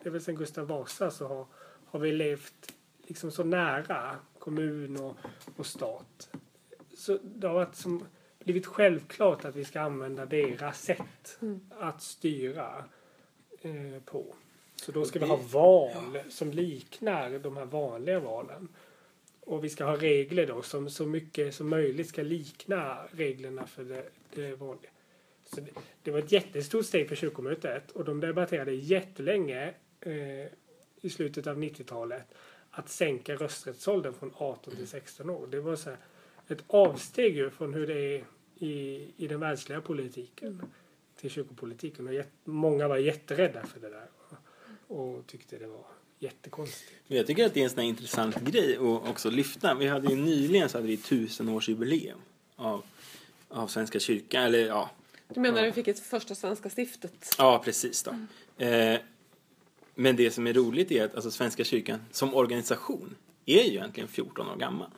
det 0.03 0.09
är 0.09 0.11
väl 0.11 0.21
sen 0.21 0.35
Gustav 0.35 0.67
Vasa 0.67 1.11
så 1.11 1.27
har, 1.27 1.45
har 1.85 1.99
vi 1.99 2.11
levt 2.11 2.73
liksom 3.03 3.31
så 3.31 3.43
nära 3.43 4.15
kommun 4.39 4.97
och, 4.97 5.17
och 5.55 5.65
stat. 5.65 6.29
Så 6.93 7.17
det 7.23 7.47
har 7.47 7.53
varit 7.53 7.75
som, 7.75 8.05
blivit 8.47 8.65
självklart 8.65 9.45
att 9.45 9.55
vi 9.55 9.65
ska 9.65 9.81
använda 9.81 10.25
deras 10.25 10.81
sätt 10.81 11.39
att 11.69 12.01
styra 12.01 12.83
eh, 13.61 14.01
på. 14.05 14.35
Så 14.75 14.91
då 14.91 15.05
ska 15.05 15.19
vi 15.19 15.25
ha 15.25 15.39
val 15.51 16.19
som 16.29 16.51
liknar 16.51 17.39
de 17.39 17.57
här 17.57 17.65
vanliga 17.65 18.19
valen. 18.19 18.67
Och 19.47 19.63
vi 19.63 19.69
ska 19.69 19.85
ha 19.85 19.95
regler 19.95 20.47
då 20.47 20.61
som 20.61 20.89
så 20.89 21.05
mycket 21.05 21.55
som 21.55 21.69
möjligt 21.69 22.09
ska 22.09 22.23
likna 22.23 23.07
reglerna 23.11 23.67
för 23.67 23.83
det, 23.83 24.05
det 24.35 24.55
vanliga. 24.55 24.91
Så 25.43 25.61
det, 25.61 25.71
det 26.03 26.11
var 26.11 26.19
ett 26.19 26.31
jättestort 26.31 26.85
steg 26.85 27.09
för 27.09 27.15
kyrkomötet 27.15 27.91
och 27.91 28.05
de 28.05 28.19
debatterade 28.19 28.71
jättelänge 28.71 29.73
eh, 30.01 30.45
i 31.01 31.09
slutet 31.09 31.47
av 31.47 31.57
90-talet 31.57 32.33
att 32.71 32.89
sänka 32.89 33.35
rösträttsåldern 33.35 34.13
från 34.13 34.33
18 34.35 34.75
till 34.75 34.87
16 34.87 35.29
år. 35.29 35.47
Det 35.47 35.59
var 35.59 35.75
så 35.75 35.89
här, 35.89 35.99
ett 36.47 36.63
avsteg 36.67 37.35
ju 37.35 37.49
från 37.49 37.73
hur 37.73 37.87
det 37.87 37.99
är 37.99 38.25
i, 38.55 39.11
i 39.17 39.27
den 39.27 39.39
världsliga 39.39 39.81
politiken 39.81 40.61
till 41.15 41.29
kyrkopolitiken. 41.29 42.07
Och 42.07 42.13
jätt, 42.13 42.31
många 42.43 42.87
var 42.87 42.97
jätterädda 42.97 43.63
för 43.63 43.79
det 43.79 43.89
där 43.89 44.07
och, 44.87 45.17
och 45.17 45.27
tyckte 45.27 45.57
det 45.57 45.67
var 45.67 45.85
jättekonstigt. 46.19 46.91
Men 47.07 47.17
jag 47.17 47.27
tycker 47.27 47.45
att 47.45 47.53
det 47.53 47.59
är 47.59 47.63
en 47.63 47.69
sån 47.69 47.79
här 47.79 47.85
intressant 47.85 48.35
grej 48.35 48.75
att 48.75 49.09
också 49.09 49.29
lyfta. 49.29 49.73
Vi 49.73 49.87
hade 49.87 50.07
ju 50.09 50.15
nyligen 50.15 50.69
så 50.69 50.77
hade 50.77 50.87
vi 50.87 50.97
tusenårsjubileum 50.97 52.19
av, 52.55 52.83
av 53.49 53.67
Svenska 53.67 53.99
kyrkan. 53.99 54.43
Eller 54.43 54.67
ja, 54.67 54.91
Du 55.33 55.39
menar 55.39 55.61
att 55.61 55.67
vi 55.67 55.71
fick 55.71 55.87
ett 55.87 55.99
första 55.99 56.35
svenska 56.35 56.69
stiftet? 56.69 57.35
Ja, 57.37 57.61
precis 57.65 58.03
då. 58.03 58.11
Eh, 58.65 58.99
men 59.95 60.15
det 60.15 60.31
som 60.31 60.47
är 60.47 60.53
roligt 60.53 60.91
är 60.91 61.05
att 61.05 61.15
alltså, 61.15 61.31
Svenska 61.31 61.63
kyrkan 61.63 61.99
som 62.11 62.33
organisation 62.35 63.15
är 63.45 63.63
ju 63.63 63.69
egentligen 63.69 64.09
14 64.09 64.49
år 64.49 64.55
gammal. 64.55 64.89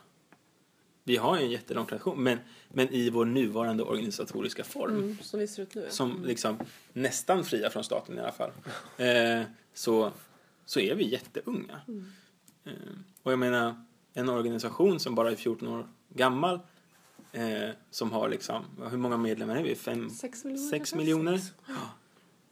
Vi 1.04 1.16
har 1.16 1.38
ju 1.38 1.44
en 1.44 1.50
jättelång 1.50 1.86
tradition, 1.86 2.22
men, 2.22 2.38
men 2.68 2.88
i 2.88 3.10
vår 3.10 3.24
nuvarande 3.24 3.82
organisatoriska 3.82 4.64
form, 4.64 4.94
Mm, 4.94 5.18
som 5.22 5.40
vi 5.40 5.48
ser 5.48 5.62
ut 5.62 5.74
nu. 5.74 5.82
ja. 5.82 5.90
som 5.90 6.24
liksom 6.24 6.58
nästan 6.92 7.44
fria 7.44 7.70
från 7.70 7.84
staten 7.84 8.18
i 8.18 8.20
alla 8.20 8.32
fall, 8.32 8.50
eh, 8.96 9.42
så, 9.74 10.12
så 10.64 10.80
är 10.80 10.94
vi 10.94 11.08
jätteunga. 11.08 11.80
Eh, 12.64 12.72
och 13.22 13.32
jag 13.32 13.38
menar, 13.38 13.84
en 14.14 14.28
organisation 14.28 15.00
som 15.00 15.14
bara 15.14 15.30
är 15.30 15.36
14 15.36 15.68
år 15.68 15.88
gammal, 16.08 16.60
eh, 17.32 17.70
som 17.90 18.12
har 18.12 18.28
liksom, 18.28 18.64
hur 18.90 18.98
många 18.98 19.16
medlemmar 19.16 19.56
är 19.56 19.62
vi? 19.62 19.74
Fem, 19.74 20.10
Sex 20.10 20.44
miljoner? 20.44 20.70
Sex 20.70 20.94
miljoner. 20.94 21.40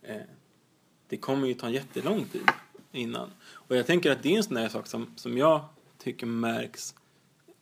Eh, 0.03 0.17
det 1.09 1.17
kommer 1.17 1.49
ju 1.49 1.55
ta 1.55 1.71
jättelång 1.71 2.25
tid 2.25 2.51
innan. 2.93 3.31
Och 3.53 3.77
jag 3.77 3.87
tänker 3.87 4.11
att 4.11 4.23
det 4.23 4.33
är 4.33 4.37
en 4.37 4.43
sån 4.43 4.55
där 4.55 4.69
sak 4.69 4.87
som, 4.87 5.07
som 5.17 5.39
jag 5.39 5.65
tycker 5.99 6.27
märks 6.27 6.95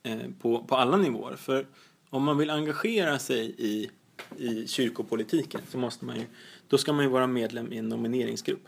eh, 0.03 0.29
på, 0.39 0.63
på 0.63 0.75
alla 0.75 0.97
nivåer. 0.97 1.35
För 1.35 1.67
om 2.09 2.23
man 2.23 2.37
vill 2.37 2.49
engagera 2.49 3.19
sig 3.19 3.55
i, 3.57 3.89
i 4.37 4.67
kyrkopolitiken 4.67 5.61
så 5.69 5.77
måste 5.77 6.05
man 6.05 6.15
ju, 6.15 6.25
då 6.67 6.77
ska 6.77 6.93
man 6.93 7.05
ju 7.05 7.11
vara 7.11 7.27
medlem 7.27 7.73
i 7.73 7.77
en 7.77 7.89
nomineringsgrupp. 7.89 8.67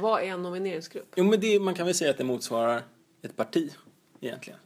Vad 0.00 0.22
är 0.22 0.26
en 0.26 0.42
nomineringsgrupp? 0.42 1.12
Jo, 1.16 1.24
men 1.24 1.40
det, 1.40 1.60
man 1.60 1.74
kan 1.74 1.86
väl 1.86 1.94
säga 1.94 2.10
att 2.10 2.18
det 2.18 2.24
motsvarar 2.24 2.82
ett 3.22 3.36
parti 3.36 3.72
egentligen. 4.20 4.58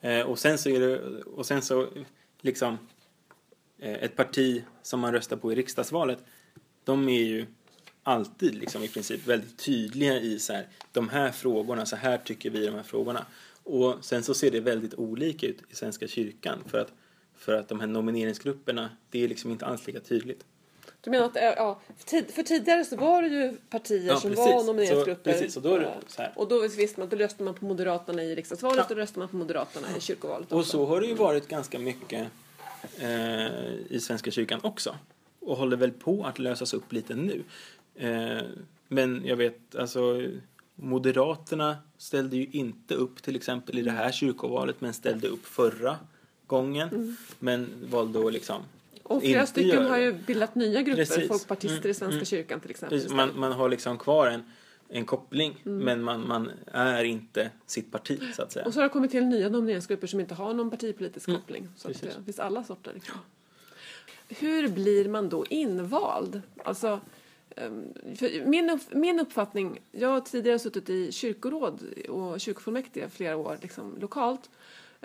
Eh, 0.00 0.20
och 0.20 0.38
sen 0.38 0.58
så 0.58 0.68
är 0.68 0.80
det, 0.80 0.98
och 1.22 1.46
sen 1.46 1.62
så 1.62 1.88
liksom 2.40 2.78
eh, 3.78 3.92
ett 3.92 4.16
parti 4.16 4.64
som 4.82 5.00
man 5.00 5.12
röstar 5.12 5.36
på 5.36 5.52
i 5.52 5.54
riksdagsvalet, 5.54 6.18
de 6.84 7.08
är 7.08 7.22
ju 7.22 7.46
alltid 8.02 8.54
liksom 8.54 8.82
i 8.82 8.88
princip 8.88 9.26
väldigt 9.26 9.58
tydliga 9.58 10.20
i 10.20 10.38
så 10.38 10.52
här, 10.52 10.68
de 10.92 11.08
här 11.08 11.30
frågorna, 11.30 11.86
så 11.86 11.96
här 11.96 12.18
tycker 12.18 12.50
vi 12.50 12.62
i 12.62 12.66
de 12.66 12.74
här 12.74 12.82
frågorna. 12.82 13.26
Och 13.62 14.04
sen 14.04 14.22
så 14.22 14.34
ser 14.34 14.50
det 14.50 14.60
väldigt 14.60 14.94
olika 14.94 15.46
ut 15.46 15.58
i 15.68 15.74
Svenska 15.74 16.08
kyrkan 16.08 16.58
för 16.66 16.78
att, 16.78 16.92
för 17.34 17.52
att 17.52 17.68
de 17.68 17.80
här 17.80 17.86
nomineringsgrupperna, 17.86 18.90
det 19.10 19.24
är 19.24 19.28
liksom 19.28 19.50
inte 19.50 19.66
alls 19.66 19.86
lika 19.86 20.00
tydligt. 20.00 20.44
Du 21.04 21.10
menar 21.10 21.24
att, 21.26 21.36
eh, 21.36 21.42
ja, 21.42 21.80
för, 21.98 22.06
tid, 22.06 22.30
för 22.30 22.42
tidigare 22.42 22.84
så 22.84 22.96
var 22.96 23.22
det 23.22 23.28
ju 23.28 23.56
partier 23.70 24.06
Ja, 24.08 24.16
som 24.16 24.30
precis. 24.30 24.44
var 24.46 24.64
nomineringsgrupper. 24.64 25.32
Så- 25.32 25.38
precis, 25.38 25.56
och 25.56 25.62
då 25.62 25.78
det. 25.78 26.32
Och 26.36 26.48
då 26.48 26.60
visste 26.60 27.00
man 27.00 27.04
att 27.04 27.10
då 27.10 27.16
röstade 27.16 27.44
man 27.44 27.54
på 27.54 27.64
Moderaterna 27.64 28.22
i 28.22 28.34
riksdagsvalet 28.34 28.76
Ja. 28.78 28.82
och 28.82 28.88
då 28.88 28.94
röstade 28.94 29.18
man 29.18 29.28
på 29.28 29.36
Moderaterna 29.36 29.86
i 29.96 30.00
kyrkovalet 30.00 30.52
Och 30.52 30.58
också. 30.58 30.70
så 30.70 30.86
har 30.86 31.00
det 31.00 31.06
ju 31.06 31.14
varit 31.14 31.48
ganska 31.48 31.78
mycket 31.78 32.26
eh, 32.98 33.74
i 33.88 33.98
Svenska 34.00 34.30
kyrkan 34.30 34.60
också. 34.62 34.96
Och 35.40 35.56
håller 35.56 35.76
väl 35.76 35.90
på 35.90 36.24
att 36.24 36.38
lösas 36.38 36.74
upp 36.74 36.92
lite 36.92 37.14
nu. 37.14 37.42
Eh, 37.94 38.42
men 38.88 39.22
jag 39.24 39.36
vet, 39.36 39.74
alltså 39.76 40.22
Moderaterna 40.74 41.76
ställde 41.98 42.36
ju 42.36 42.46
inte 42.52 42.94
upp 42.94 43.22
till 43.22 43.36
exempel 43.36 43.78
i 43.78 43.82
det 43.82 43.90
här 43.90 44.12
kyrkovalet 44.12 44.80
men 44.80 44.92
ställde 44.92 45.28
upp 45.28 45.46
förra 45.46 45.96
gången. 46.46 47.16
Men 47.38 47.68
valde 47.90 48.26
att 48.26 48.32
liksom 48.32 48.62
Och 49.12 49.22
flera 49.22 49.46
stycken 49.46 49.86
har 49.86 49.98
ju 49.98 50.12
bildat 50.12 50.54
nya 50.54 50.82
grupper, 50.82 51.04
Precis. 51.04 51.28
folkpartister 51.28 51.78
Mm, 51.78 51.90
i 51.90 51.94
Svenska 51.94 52.14
mm. 52.14 52.24
kyrkan 52.24 52.60
till 52.60 52.70
exempel. 52.70 53.14
Man, 53.14 53.30
man 53.34 53.52
har 53.52 53.68
liksom 53.68 53.98
kvar 53.98 54.26
en, 54.26 54.42
en 54.88 55.04
koppling 55.04 55.60
men 55.64 56.02
man, 56.02 56.28
man 56.28 56.50
är 56.72 57.04
inte 57.04 57.50
sitt 57.66 57.92
parti 57.92 58.20
så 58.36 58.42
att 58.42 58.52
säga. 58.52 58.66
Och 58.66 58.74
så 58.74 58.80
har 58.80 58.84
det 58.84 58.92
kommit 58.92 59.10
till 59.10 59.24
nya 59.24 59.48
nomineringsgrupper 59.48 60.06
som 60.06 60.20
inte 60.20 60.34
har 60.34 60.54
någon 60.54 60.70
partipolitisk 60.70 61.28
Mm, 61.28 61.40
koppling. 61.40 61.68
Så 61.76 61.90
att 61.90 62.02
det 62.02 62.24
finns 62.24 62.38
alla 62.38 62.64
sorter. 62.64 62.92
Liksom. 62.94 63.14
Hur 64.28 64.68
blir 64.68 65.08
man 65.08 65.28
då 65.28 65.44
invald? 65.50 66.42
Alltså, 66.64 67.00
ehm, 67.56 67.84
min, 68.44 68.78
min 68.92 69.20
uppfattning, 69.20 69.80
jag 69.92 70.08
har 70.08 70.20
tidigare 70.20 70.58
suttit 70.58 70.90
i 70.90 71.12
kyrkoråd 71.12 71.82
och 72.08 72.40
kyrkofullmäktige 72.40 73.08
flera 73.08 73.36
år 73.36 73.58
liksom, 73.62 73.96
lokalt. 74.00 74.50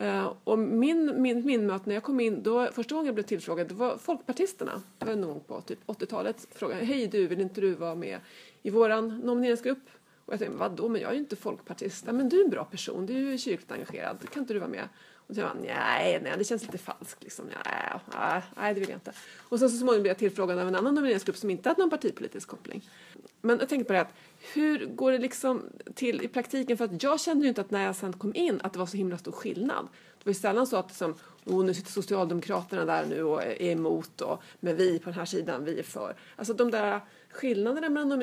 Uh, 0.02 0.34
och 0.44 0.60
min, 0.60 1.22
min, 1.22 1.46
min 1.46 1.68
möte 1.68 1.84
när 1.86 1.94
jag 1.94 2.04
kom 2.04 2.20
in, 2.20 2.44
då, 2.44 2.68
första 2.72 2.96
gången 2.96 3.06
jag 3.06 3.16
blev 3.16 3.24
tillfrågad, 3.24 3.68
det 3.68 3.74
var 3.74 3.98
folkpartisterna, 3.98 4.82
det 4.98 5.06
var 5.06 5.16
någon 5.16 5.30
gång 5.30 5.44
på 5.48 5.62
typ 5.62 5.80
80-talet, 5.88 6.48
frågade 6.52 6.86
hej 6.86 7.08
du, 7.08 7.28
vill 7.28 7.42
inte 7.42 7.62
du 7.62 7.74
vara 7.74 7.96
med 7.96 8.20
i 8.62 8.70
våran 8.70 9.18
nomineringsgrupp? 9.18 9.90
Och 10.28 10.34
jag 10.34 10.40
tänkte, 10.40 10.58
vadå, 10.58 10.90
men 10.90 11.02
jag 11.02 11.10
är 11.10 11.14
ju 11.14 11.20
inte 11.20 11.36
folkpartist. 11.36 12.04
Ja, 12.08 12.14
men 12.14 12.30
du 12.30 12.40
är 12.40 12.44
en 12.44 12.50
bra 12.50 12.66
person, 12.66 13.06
du 13.06 13.14
är 13.14 13.32
ju 13.32 13.38
kyrkligt 13.38 13.72
engagerad, 13.72 14.30
kan 14.30 14.44
inte 14.44 14.54
du 14.54 14.60
vara 14.60 14.70
med? 14.70 14.90
Och 15.28 15.36
så 15.36 15.42
jag 15.42 15.50
bara, 15.50 15.60
nej, 15.62 16.22
nej, 16.24 16.34
det 16.38 16.44
känns 16.44 16.64
lite 16.64 16.78
falskt 16.78 17.24
liksom. 17.24 17.46
Nej, 17.46 18.00
nej, 18.14 18.42
nej, 18.58 18.74
det 18.74 18.80
vill 18.80 18.90
jag 18.90 18.98
inte. 18.98 19.12
Och 19.50 19.60
sen 19.60 19.70
så 19.70 19.78
småningom 19.78 20.02
blev 20.02 20.10
jag 20.10 20.18
tillfrågad 20.18 20.60
av 20.60 20.68
en 20.68 20.76
annan 20.76 20.96
nomineringsgrupp 20.96 21.38
som 21.38 21.50
inte 21.50 21.70
hade 21.70 21.82
någon 21.82 21.90
partipolitisk 21.90 22.48
koppling. 22.48 22.90
Men 23.42 23.60
jag 23.60 23.70
tänkte 23.70 23.88
på 23.88 23.94
det 23.94 24.02
att 24.02 24.14
hur 24.54 24.86
går 24.86 25.12
det 25.12 25.18
liksom 25.18 25.62
till 25.96 26.22
i 26.22 26.28
praktiken? 26.28 26.78
För 26.78 26.86
att 26.86 27.04
jag 27.04 27.20
kände 27.20 27.44
ju 27.44 27.50
inte 27.50 27.62
att 27.62 27.72
när 27.72 27.86
jag 27.86 27.96
sen 27.96 28.14
kom 28.14 28.36
in 28.36 28.62
att 28.64 28.74
det 28.74 28.80
var 28.80 28.86
så 28.86 28.98
himla 28.98 29.18
stor 29.18 29.32
skillnad. 29.32 29.88
Det 30.18 30.26
var 30.26 30.30
ju 30.30 30.40
sällan 30.40 30.68
så 30.68 30.78
att 30.78 30.88
liksom, 30.88 31.16
oh, 31.46 31.66
nu 31.66 31.74
sitter 31.74 31.92
Socialdemokraterna 31.92 32.86
där 32.86 33.06
nu 33.06 33.24
och 33.24 33.44
är 33.44 33.62
emot 33.62 34.22
och 34.22 34.44
men 34.60 34.76
vi 34.76 35.00
på 35.00 35.10
den 35.10 35.20
här 35.20 35.26
sidan, 35.26 35.66
vi 35.66 35.80
är 35.80 35.84
för. 35.84 36.16
Alltså 36.36 36.54
de 36.54 36.72
där 36.72 37.02
skillnaderna 37.30 37.90
mellan 37.90 38.20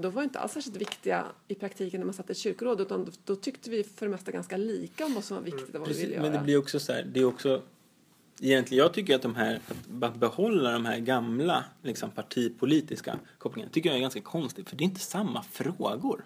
de 0.00 0.10
var 0.10 0.22
inte 0.22 0.38
alls 0.38 0.52
särskilt 0.52 0.76
viktiga 0.76 1.26
i 1.48 1.54
praktiken 1.54 2.00
när 2.00 2.04
man 2.04 2.14
satt 2.14 2.30
i 2.30 2.34
kyrkoråd 2.34 2.80
utan 2.80 3.04
då, 3.04 3.12
då 3.24 3.36
tyckte 3.36 3.70
vi 3.70 3.84
för 3.84 4.06
det 4.06 4.10
mesta 4.10 4.30
ganska 4.30 4.56
lika 4.56 5.06
om 5.06 5.14
vad 5.14 5.24
som 5.24 5.36
var 5.36 5.44
viktigt 5.44 5.74
och 5.74 5.80
vad 5.80 5.88
vi 5.88 5.94
Precis, 5.94 6.04
ville 6.04 6.16
men 6.16 6.24
göra. 6.24 6.38
det 6.38 6.44
blir 6.44 6.58
också 6.58 6.80
så 6.80 6.92
här, 6.92 7.02
det 7.02 7.20
är 7.20 7.24
också 7.24 7.62
Egentligen, 8.40 8.84
jag 8.84 8.94
tycker 8.94 9.14
att 9.14 9.22
de 9.22 9.34
här, 9.34 9.60
att 10.00 10.16
behålla 10.16 10.72
de 10.72 10.84
här 10.84 10.98
gamla 10.98 11.64
liksom, 11.82 12.10
partipolitiska 12.10 13.18
kopplingarna 13.38 13.72
tycker 13.72 13.88
jag 13.88 13.96
är 13.96 14.00
ganska 14.00 14.20
konstigt 14.20 14.68
för 14.68 14.76
det 14.76 14.82
är 14.82 14.86
inte 14.86 15.00
samma 15.00 15.42
frågor. 15.42 16.24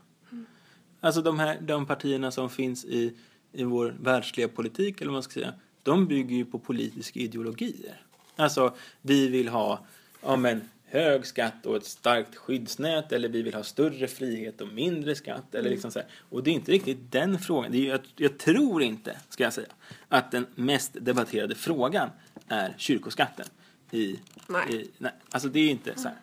Alltså 1.01 1.23
de 1.23 1.39
här 1.39 1.61
de 1.61 1.87
partierna 1.87 2.31
som 2.31 2.51
finns 2.51 2.85
i, 2.85 3.15
i 3.53 3.65
vår 3.65 3.97
världsliga 4.01 4.49
politik, 4.49 5.01
eller 5.01 5.07
vad 5.07 5.15
man 5.15 5.23
ska 5.23 5.33
säga, 5.33 5.55
de 5.83 6.07
bygger 6.07 6.37
ju 6.37 6.45
på 6.45 6.59
politiska 6.59 7.21
ideologier. 7.21 8.03
Alltså, 8.37 8.75
vi 9.03 9.29
vill 9.29 9.49
ha 9.49 9.87
ja, 10.23 10.37
men, 10.37 10.61
hög 10.91 11.27
skatt 11.27 11.67
och 11.67 11.77
ett 11.77 11.85
starkt 11.85 12.37
skyddsnät 12.37 13.13
eller 13.13 13.29
vi 13.29 13.43
vill 13.43 13.55
ha 13.55 13.63
större 13.63 14.07
frihet 14.07 14.61
och 14.61 14.69
mindre 14.69 15.15
skatt. 15.15 15.55
Eller 15.55 15.71
liksom 15.71 15.91
så 15.91 15.99
här. 15.99 16.09
Och 16.29 16.43
det 16.43 16.51
är 16.51 16.55
inte 16.55 16.73
riktigt 16.73 17.13
den 17.13 17.39
frågan. 17.39 17.73
Det 17.73 17.79
är, 17.87 17.91
jag, 17.91 18.01
jag 18.17 18.39
tror 18.39 18.83
inte, 18.83 19.17
ska 19.29 19.45
jag 19.45 19.53
säga, 19.53 19.69
att 20.09 20.31
den 20.31 20.47
mest 20.55 20.97
debatterade 21.01 21.55
frågan 21.55 22.11
är 22.49 22.75
kyrkoskatten. 22.79 23.47
I, 23.91 24.19
Nej. 24.47 24.75
I, 24.75 24.91
nej. 24.99 25.13
Alltså 25.31 25.49
det 25.49 25.61
är 25.61 25.71
inte 25.71 25.93
så 25.97 26.09
här. 26.09 26.17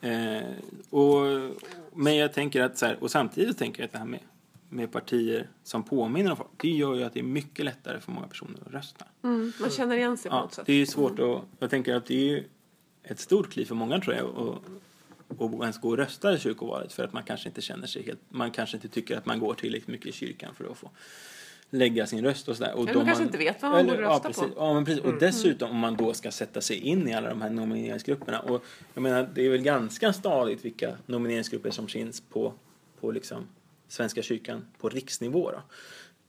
Eh, 0.00 0.42
och, 0.90 1.22
men 1.94 2.16
jag 2.16 2.32
tänker 2.32 2.62
att 2.62 2.78
så 2.78 2.86
här, 2.86 2.96
och 3.02 3.10
samtidigt 3.10 3.58
tänker 3.58 3.82
jag 3.82 3.86
att 3.86 3.92
det 3.92 3.98
här 3.98 4.06
med, 4.06 4.20
med 4.68 4.92
partier 4.92 5.48
som 5.64 5.82
påminner 5.82 6.30
om 6.30 6.36
folk, 6.36 6.48
det 6.56 6.68
gör 6.68 6.94
ju 6.94 7.02
att 7.04 7.12
det 7.14 7.20
är 7.20 7.24
mycket 7.24 7.64
lättare 7.64 8.00
för 8.00 8.12
många 8.12 8.26
personer 8.26 8.58
att 8.66 8.72
rösta. 8.72 9.04
Mm, 9.24 9.52
man 9.60 9.70
känner 9.70 9.96
igen 9.96 10.16
sig 10.18 10.30
på 10.30 10.36
Ja, 10.36 10.40
något 10.40 10.54
sätt. 10.54 10.66
det 10.66 10.72
är 10.72 10.76
ju 10.76 10.86
svårt 10.86 11.18
att, 11.18 11.42
jag 11.58 11.70
tänker 11.70 11.94
att 11.94 12.06
det 12.06 12.30
är 12.30 12.44
ett 13.08 13.20
stort 13.20 13.50
kliv 13.50 13.64
för 13.64 13.74
många 13.74 14.00
tror 14.00 14.16
jag 14.16 14.26
att 14.26 14.62
och 15.38 15.62
ens 15.62 15.80
gå 15.80 15.88
och 15.88 15.96
rösta 15.96 16.34
i 16.34 16.38
kyrkovalet 16.38 16.92
för 16.92 17.04
att 17.04 17.12
man 17.12 17.22
kanske 17.22 17.48
inte 17.48 17.60
känner 17.60 17.86
sig 17.86 18.02
helt, 18.02 18.20
man 18.28 18.50
kanske 18.50 18.76
inte 18.76 18.88
tycker 18.88 19.16
att 19.16 19.26
man 19.26 19.38
går 19.38 19.54
tillräckligt 19.54 19.88
mycket 19.88 20.06
i 20.06 20.12
kyrkan 20.12 20.54
för 20.54 20.70
att 20.70 20.78
få 20.78 20.90
lägga 21.70 22.06
sin 22.06 22.24
röst 22.24 22.48
och 22.48 22.56
sådär. 22.56 22.74
Och 22.74 22.82
Eller 22.82 22.94
man 22.94 23.06
kanske 23.06 23.24
inte 23.24 23.38
vet 23.38 23.62
vad 23.62 23.70
man 23.70 23.86
borde 23.86 24.02
ja, 24.02 24.10
rösta 24.10 24.28
precis. 24.28 24.42
på. 24.42 24.50
Ja, 24.56 24.74
men 24.74 24.84
precis. 24.84 25.04
Och 25.04 25.18
dessutom 25.18 25.70
om 25.70 25.76
man 25.76 25.96
då 25.96 26.14
ska 26.14 26.30
sätta 26.30 26.60
sig 26.60 26.76
in 26.76 27.08
i 27.08 27.14
alla 27.14 27.28
de 27.28 27.42
här 27.42 27.50
nomineringsgrupperna. 27.50 28.40
Och 28.40 28.64
jag 28.94 29.02
menar, 29.02 29.30
det 29.34 29.46
är 29.46 29.50
väl 29.50 29.62
ganska 29.62 30.12
stadigt 30.12 30.64
vilka 30.64 30.96
nomineringsgrupper 31.06 31.70
som 31.70 31.88
finns 31.88 32.20
på, 32.20 32.52
på 33.00 33.10
liksom 33.10 33.46
Svenska 33.88 34.22
kyrkan 34.22 34.64
på 34.78 34.88
riksnivå 34.88 35.50
då. 35.50 35.62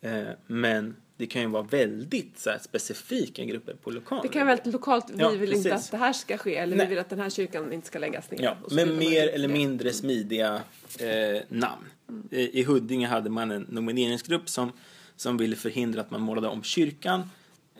Eh, 0.09 0.29
men 0.47 0.95
det 1.19 1.27
kan 1.27 1.41
ju 1.41 1.47
vara 1.47 1.63
väldigt 1.63 2.39
så 2.39 2.49
här, 2.49 2.59
specifika 2.59 3.43
grupper 3.45 3.73
på 3.73 3.91
lokal 3.91 4.19
Det 4.21 4.27
kan 4.27 4.47
vara 4.47 4.55
väldigt 4.55 4.73
lokalt, 4.73 5.05
vi 5.09 5.21
Ja, 5.21 5.29
vill 5.29 5.53
inte 5.53 5.69
precis. 5.69 5.85
att 5.85 5.91
det 5.91 5.97
här 5.97 6.13
ska 6.13 6.37
ske 6.37 6.55
eller 6.55 6.77
Nej. 6.77 6.85
vi 6.85 6.89
vill 6.89 6.99
att 6.99 7.09
den 7.09 7.19
här 7.19 7.29
kyrkan 7.29 7.73
inte 7.73 7.87
ska 7.87 7.99
läggas 7.99 8.31
ner. 8.31 8.43
Ja, 8.43 8.57
men 8.71 8.97
mer 8.97 9.05
inte 9.23 9.33
eller 9.33 9.47
mindre 9.47 9.93
smidiga 9.93 10.61
eh, 10.99 11.41
namn. 11.49 11.85
I, 12.31 12.59
I 12.59 12.63
Huddinge 12.63 13.07
hade 13.07 13.29
man 13.29 13.51
en 13.51 13.61
nomineringsgrupp 13.69 14.49
som, 14.49 14.71
som 15.15 15.37
ville 15.37 15.55
förhindra 15.55 16.01
att 16.01 16.11
man 16.11 16.21
målade 16.21 16.47
om 16.47 16.63
kyrkan. 16.63 17.29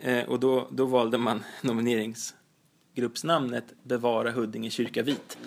Eh, 0.00 0.24
och 0.24 0.40
då, 0.40 0.68
då 0.70 0.84
valde 0.86 1.18
man 1.18 1.44
nomineringsgruppsnamnet 2.94 3.64
Bevara 3.82 4.30
Huddinge 4.30 4.70
kyrka 4.70 5.02
vit. 5.02 5.38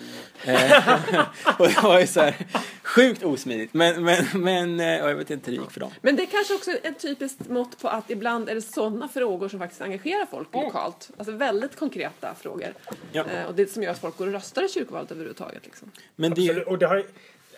Eh, 0.44 0.94
och 1.58 1.68
det 1.68 1.82
var 1.82 2.00
ju 2.00 2.06
så 2.06 2.20
här 2.20 2.46
sjukt 2.82 3.22
osmidigt. 3.22 3.74
Men, 3.74 4.04
men, 4.04 4.24
men 4.34 4.80
eh, 4.80 4.86
ja, 4.86 5.08
jag 5.08 5.16
vet 5.16 5.30
inte 5.30 5.50
hur 5.50 5.58
det 5.58 5.62
gick 5.62 5.70
för 5.70 5.80
dem. 5.80 5.90
Men 6.02 6.16
det 6.16 6.22
är 6.22 6.26
kanske 6.26 6.54
också 6.54 6.70
är 6.70 6.78
ett 6.82 6.98
typiskt 6.98 7.48
mått 7.48 7.78
på 7.78 7.88
att 7.88 8.10
ibland 8.10 8.48
är 8.48 8.54
det 8.54 8.62
sådana 8.62 9.08
frågor 9.08 9.48
som 9.48 9.58
faktiskt 9.58 9.82
engagerar 9.82 10.26
folk 10.26 10.54
lokalt. 10.54 11.10
Alltså 11.16 11.32
väldigt 11.32 11.76
konkreta 11.76 12.34
frågor. 12.34 12.74
Ja. 13.12 13.24
Eh, 13.24 13.46
och 13.46 13.54
det 13.54 13.70
som 13.70 13.82
gör 13.82 13.90
att 13.90 13.98
folk 13.98 14.16
går 14.16 14.26
och 14.26 14.32
röstar 14.32 14.64
i 14.64 14.68
kyrkovalet 14.68 15.10
överhuvudtaget. 15.10 15.64
Liksom. 15.64 15.90
Men 16.16 16.32
Absolut. 16.32 16.56
det, 16.56 16.64
Och 16.64 16.78
det, 16.78 16.86
har, 16.86 17.06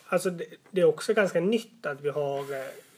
alltså 0.09 0.31
det, 0.31 0.45
det 0.71 0.81
är 0.81 0.85
också 0.85 1.15
ganska 1.15 1.41
nytt 1.41 1.87
att 1.87 2.01
vi 2.01 2.09
har 2.09 2.41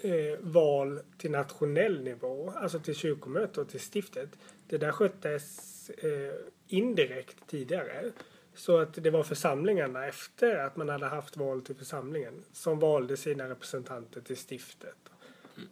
eh, 0.01 0.38
val 0.40 1.01
till 1.18 1.31
nationell 1.31 2.01
nivå, 2.01 2.53
alltså 2.57 2.79
till 2.79 2.94
kyrkomöte 2.94 3.61
och 3.61 3.68
till 3.68 3.81
stiftet. 3.81 4.29
Det 4.68 4.79
där 4.79 4.92
sköttes 4.92 5.68
eh, 5.90 6.35
indirekt 6.68 7.46
tidigare. 7.46 8.11
Så 8.54 8.78
att 8.78 8.94
det 8.94 9.11
var 9.11 9.22
församlingarna 9.22 10.07
efter 10.07 10.57
att 10.57 10.76
man 10.76 10.88
hade 10.88 11.07
haft 11.07 11.37
val 11.37 11.62
till 11.62 11.76
församlingen 11.76 12.44
som 12.52 12.78
valde 12.78 13.16
sina 13.16 13.48
representanter 13.48 14.20
till 14.20 14.37
stiftet. 14.37 14.96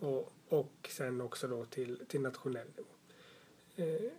Och, 0.00 0.32
och 0.48 0.88
sen 0.88 1.20
också 1.20 1.48
då 1.48 1.64
till, 1.64 2.00
till 2.08 2.20
nationell 2.20 2.66
nivå. 2.76 2.88
Eh, 3.90 4.10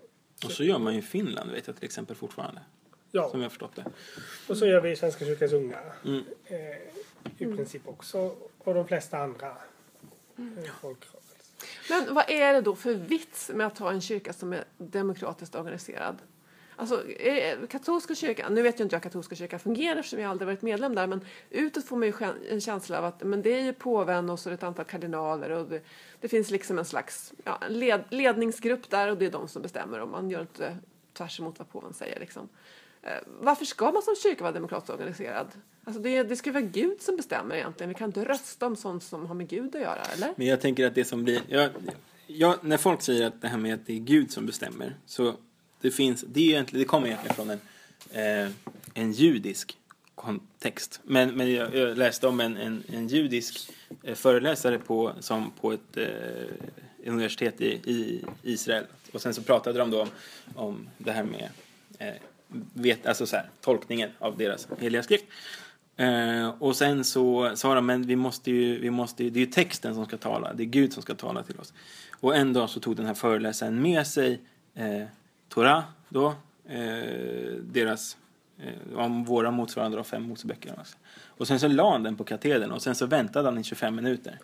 och 0.46 0.52
så 0.52 0.64
gör 0.64 0.80
man 0.80 0.94
ju 0.94 1.00
i 1.00 1.02
Finland, 1.02 1.52
vet 1.52 1.68
jag 1.68 1.76
till 1.76 1.86
exempel 1.86 2.16
fortfarande. 2.16 2.62
ja, 3.12 3.30
Som 3.30 3.42
jag 3.42 3.52
förstått 3.52 3.76
det. 3.76 3.86
och 4.48 4.58
så 4.58 4.66
gör 4.66 4.82
vi 4.82 4.92
i 4.92 4.96
Svenska 4.96 5.26
kyrkans 5.26 5.54
unga. 5.54 5.80
Mm. 6.06 6.24
eh, 6.46 6.58
i 7.38 7.56
princip 7.56 7.88
också. 7.88 8.36
Och 8.58 8.74
de 8.74 8.88
flesta 8.88 9.18
andra 9.18 9.58
eh, 10.38 10.74
folkrörelser. 10.82 11.38
Men 11.90 12.14
vad 12.16 12.30
är 12.30 12.54
det 12.54 12.62
då 12.62 12.76
för 12.76 12.94
vits 12.94 13.52
med 13.54 13.68
att 13.68 13.78
ha 13.78 13.92
en 13.92 14.02
kyrka 14.02 14.34
som 14.34 14.54
är 14.54 14.64
demokratiskt 14.78 15.56
organiserad? 15.56 16.18
Alltså, 16.80 17.10
eh, 17.10 17.68
katolska 17.70 18.16
kyrkan, 18.16 18.54
nu 18.54 18.62
vet 18.62 18.80
ju 18.80 18.84
inte 18.84 18.96
jag 18.96 19.00
hur 19.00 19.04
katolska 19.04 19.36
kyrkan 19.36 19.60
fungerar 19.60 20.00
eftersom 20.00 20.20
jag 20.20 20.32
aldrig 20.32 20.48
varit 20.48 20.62
medlem 20.62 20.96
där, 20.96 21.08
men 21.08 21.22
utåt 21.50 21.86
får 21.86 21.98
man 21.98 22.08
ju 22.08 22.14
en 22.50 22.62
känsla 22.62 22.98
av 22.98 23.06
att 23.06 23.24
men 23.24 23.42
det 23.42 23.54
är 23.54 23.64
ju 23.64 23.74
påven 23.74 24.30
och 24.30 24.40
så 24.40 24.50
är 24.50 24.52
det 24.52 24.56
ett 24.56 24.64
antal 24.64 24.86
kardinaler 24.86 25.50
och 25.50 25.70
det, 25.70 25.82
det 26.22 26.28
finns 26.28 26.52
liksom 26.52 26.80
en 26.80 26.86
slags 26.86 27.34
ja, 27.44 27.60
led, 27.70 28.04
ledningsgrupp 28.10 28.90
där 28.90 29.12
och 29.12 29.18
det 29.18 29.26
är 29.26 29.32
de 29.32 29.48
som 29.48 29.62
bestämmer 29.62 30.00
och 30.00 30.10
man 30.10 30.30
gör 30.30 30.42
inte 30.42 30.78
tvärs 31.14 31.40
emot 31.40 31.60
vad 31.60 31.70
påven 31.70 31.94
säger. 31.94 32.20
Liksom. 32.20 32.50
Eh, 33.02 33.12
varför 33.40 33.66
ska 33.66 33.92
man 33.92 34.02
som 34.02 34.16
kyrka 34.16 34.44
vara 34.44 34.54
demokratiskt 34.54 34.94
organiserad? 34.94 35.48
Alltså 35.84 36.02
det, 36.02 36.24
det 36.24 36.36
ska 36.36 36.50
ju 36.50 36.54
vara 36.54 36.64
Gud 36.64 37.02
som 37.02 37.18
bestämmer 37.18 37.56
egentligen. 37.56 37.90
Vi 37.90 37.96
kan 37.96 38.10
inte 38.10 38.26
rösta 38.26 38.66
om 38.66 38.76
sånt 38.76 39.04
som 39.04 39.26
har 39.26 39.36
med 39.36 39.48
Gud 39.48 39.76
att 39.76 39.82
göra, 39.82 40.02
eller? 40.02 40.34
Men 40.36 40.48
jag 40.48 40.62
tänker 40.62 40.88
att 40.88 40.96
det 40.96 41.06
som 41.06 41.24
blir... 41.24 41.42
Jag, 41.48 41.70
jag, 42.28 42.64
när 42.64 42.78
folk 42.78 43.02
säger 43.02 43.28
att 43.28 43.42
det 43.42 43.48
här 43.48 43.58
med 43.58 43.74
att 43.74 43.86
det 43.86 43.94
är 43.94 44.00
Gud 44.00 44.32
som 44.32 44.46
bestämmer 44.46 44.96
så 45.06 45.36
det 45.82 45.92
finns... 45.92 46.26
Det, 46.28 46.40
är 46.40 46.50
egentligen, 46.50 46.84
det 46.84 46.88
kommer 46.88 47.08
egentligen 47.08 47.36
från 47.36 47.50
en, 47.50 47.60
eh, 48.12 48.52
en 48.94 49.12
judisk 49.12 49.78
kontext. 50.16 51.00
Men, 51.04 51.36
men 51.36 51.54
jag, 51.54 51.76
jag 51.76 51.98
läste 51.98 52.28
om 52.28 52.40
en, 52.40 52.58
en, 52.58 52.84
en 52.94 53.08
judisk 53.08 53.72
eh, 54.04 54.16
föreläsare 54.16 54.80
på, 54.80 55.14
som 55.20 55.52
på 55.62 55.72
ett 55.74 55.98
eh, 55.98 56.08
universitet 57.06 57.62
i, 57.62 57.68
i 57.68 58.26
Israel. 58.44 58.84
Och 59.12 59.22
sen 59.22 59.34
så 59.34 59.42
pratade 59.42 59.80
de 59.80 59.92
då 59.92 60.02
om, 60.02 60.10
om 60.56 60.90
det 60.98 61.12
här 61.12 61.24
med 61.24 61.50
eh, 62.00 62.16
vet, 62.74 63.06
alltså 63.06 63.26
så 63.26 63.36
här, 63.36 63.50
tolkningen 63.62 64.10
av 64.20 64.38
deras 64.38 64.68
heliga 64.80 65.04
skrift. 65.04 65.26
Eh, 65.98 66.50
och 66.60 66.76
sen 66.76 67.04
så 67.04 67.56
sa 67.56 67.76
de, 67.76 67.86
men 67.86 68.04
vi 68.04 68.16
måste 68.16 68.52
ju, 68.52 68.80
vi 68.80 68.90
måste 68.90 69.24
ju, 69.24 69.30
det 69.30 69.40
är 69.40 69.46
ju 69.46 69.52
texten 69.52 69.96
som 69.96 70.06
ska 70.06 70.18
tala, 70.18 70.54
det 70.54 70.64
är 70.64 70.66
Gud 70.66 70.94
som 70.94 71.04
ska 71.04 71.16
tala 71.16 71.44
till 71.44 71.60
oss. 71.60 71.74
Och 72.20 72.36
en 72.36 72.54
dag 72.54 72.70
så 72.70 72.80
tog 72.80 72.96
den 72.96 73.06
här 73.06 73.14
föreläsaren 73.14 73.82
med 73.82 74.08
sig 74.08 74.40
eh, 74.76 75.04
Torah 75.50 75.84
då, 76.10 76.36
eh, 76.66 77.54
deras, 77.62 78.18
eh, 78.60 78.98
om 79.00 79.24
våra 79.24 79.52
motsvarande 79.52 79.98
då, 79.98 80.04
fem 80.04 80.24
Moseböcker. 80.24 80.74
Alltså. 80.78 80.98
Och 81.26 81.48
sen 81.48 81.60
så 81.60 81.68
la 81.68 81.92
han 81.92 82.04
den 82.04 82.16
på 82.16 82.24
katedern 82.24 82.72
och 82.72 82.82
sen 82.82 82.96
så 82.96 83.06
väntade 83.06 83.48
han 83.48 83.58
i 83.58 83.64
25 83.64 83.96
minuter. 83.96 84.40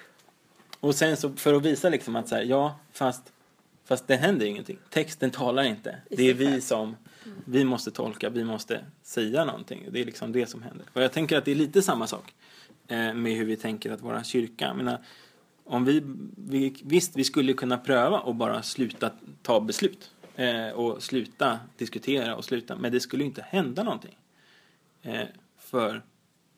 och 0.80 0.94
sen 0.94 1.16
så 1.16 1.32
för 1.32 1.54
att 1.54 1.62
visa 1.62 1.88
liksom 1.88 2.16
att 2.16 2.28
så 2.28 2.34
här, 2.34 2.42
ja, 2.42 2.78
fast, 2.92 3.32
fast 3.84 4.06
det 4.06 4.16
händer 4.16 4.46
ingenting. 4.46 4.78
Texten 4.90 5.30
talar 5.30 5.62
inte. 5.62 5.96
Det 6.10 6.30
är 6.30 6.34
vi 6.34 6.60
som, 6.60 6.96
vi 7.44 7.64
måste 7.64 7.90
tolka, 7.90 8.30
vi 8.30 8.44
måste 8.44 8.80
säga 9.02 9.44
någonting. 9.44 9.88
Det 9.90 10.00
är 10.00 10.04
liksom 10.04 10.32
det 10.32 10.46
som 10.46 10.62
händer. 10.62 10.86
Och 10.92 11.02
jag 11.02 11.12
tänker 11.12 11.38
att 11.38 11.44
det 11.44 11.50
är 11.50 11.54
lite 11.54 11.82
samma 11.82 12.06
sak 12.06 12.34
eh, 12.88 13.14
med 13.14 13.32
hur 13.32 13.44
vi 13.44 13.56
tänker 13.56 13.90
att 13.90 14.00
vara 14.00 14.24
kyrka. 14.24 14.64
Jag 14.66 14.76
menar, 14.76 14.98
om 15.64 15.84
vi, 15.84 16.02
vi, 16.36 16.76
visst, 16.84 17.16
vi 17.16 17.24
skulle 17.24 17.52
kunna 17.52 17.78
pröva 17.78 18.20
och 18.20 18.34
bara 18.34 18.62
sluta 18.62 19.10
ta 19.42 19.60
beslut 19.60 20.10
eh, 20.38 20.70
och 20.70 21.02
sluta 21.02 21.60
diskutera 21.76 22.36
och 22.36 22.44
sluta, 22.44 22.76
men 22.76 22.92
det 22.92 23.00
skulle 23.00 23.24
inte 23.24 23.42
hända 23.42 23.82
någonting. 23.82 24.18
Eh, 25.02 25.26
för 25.58 26.02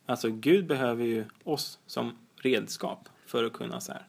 alltså 0.06 0.30
Gud 0.30 0.66
behöver 0.66 1.04
ju 1.04 1.24
oss 1.44 1.78
som 1.86 2.18
redskap 2.36 3.08
för 3.26 3.44
att 3.44 3.52
kunna 3.52 3.80
så 3.80 3.92
här. 3.92 4.06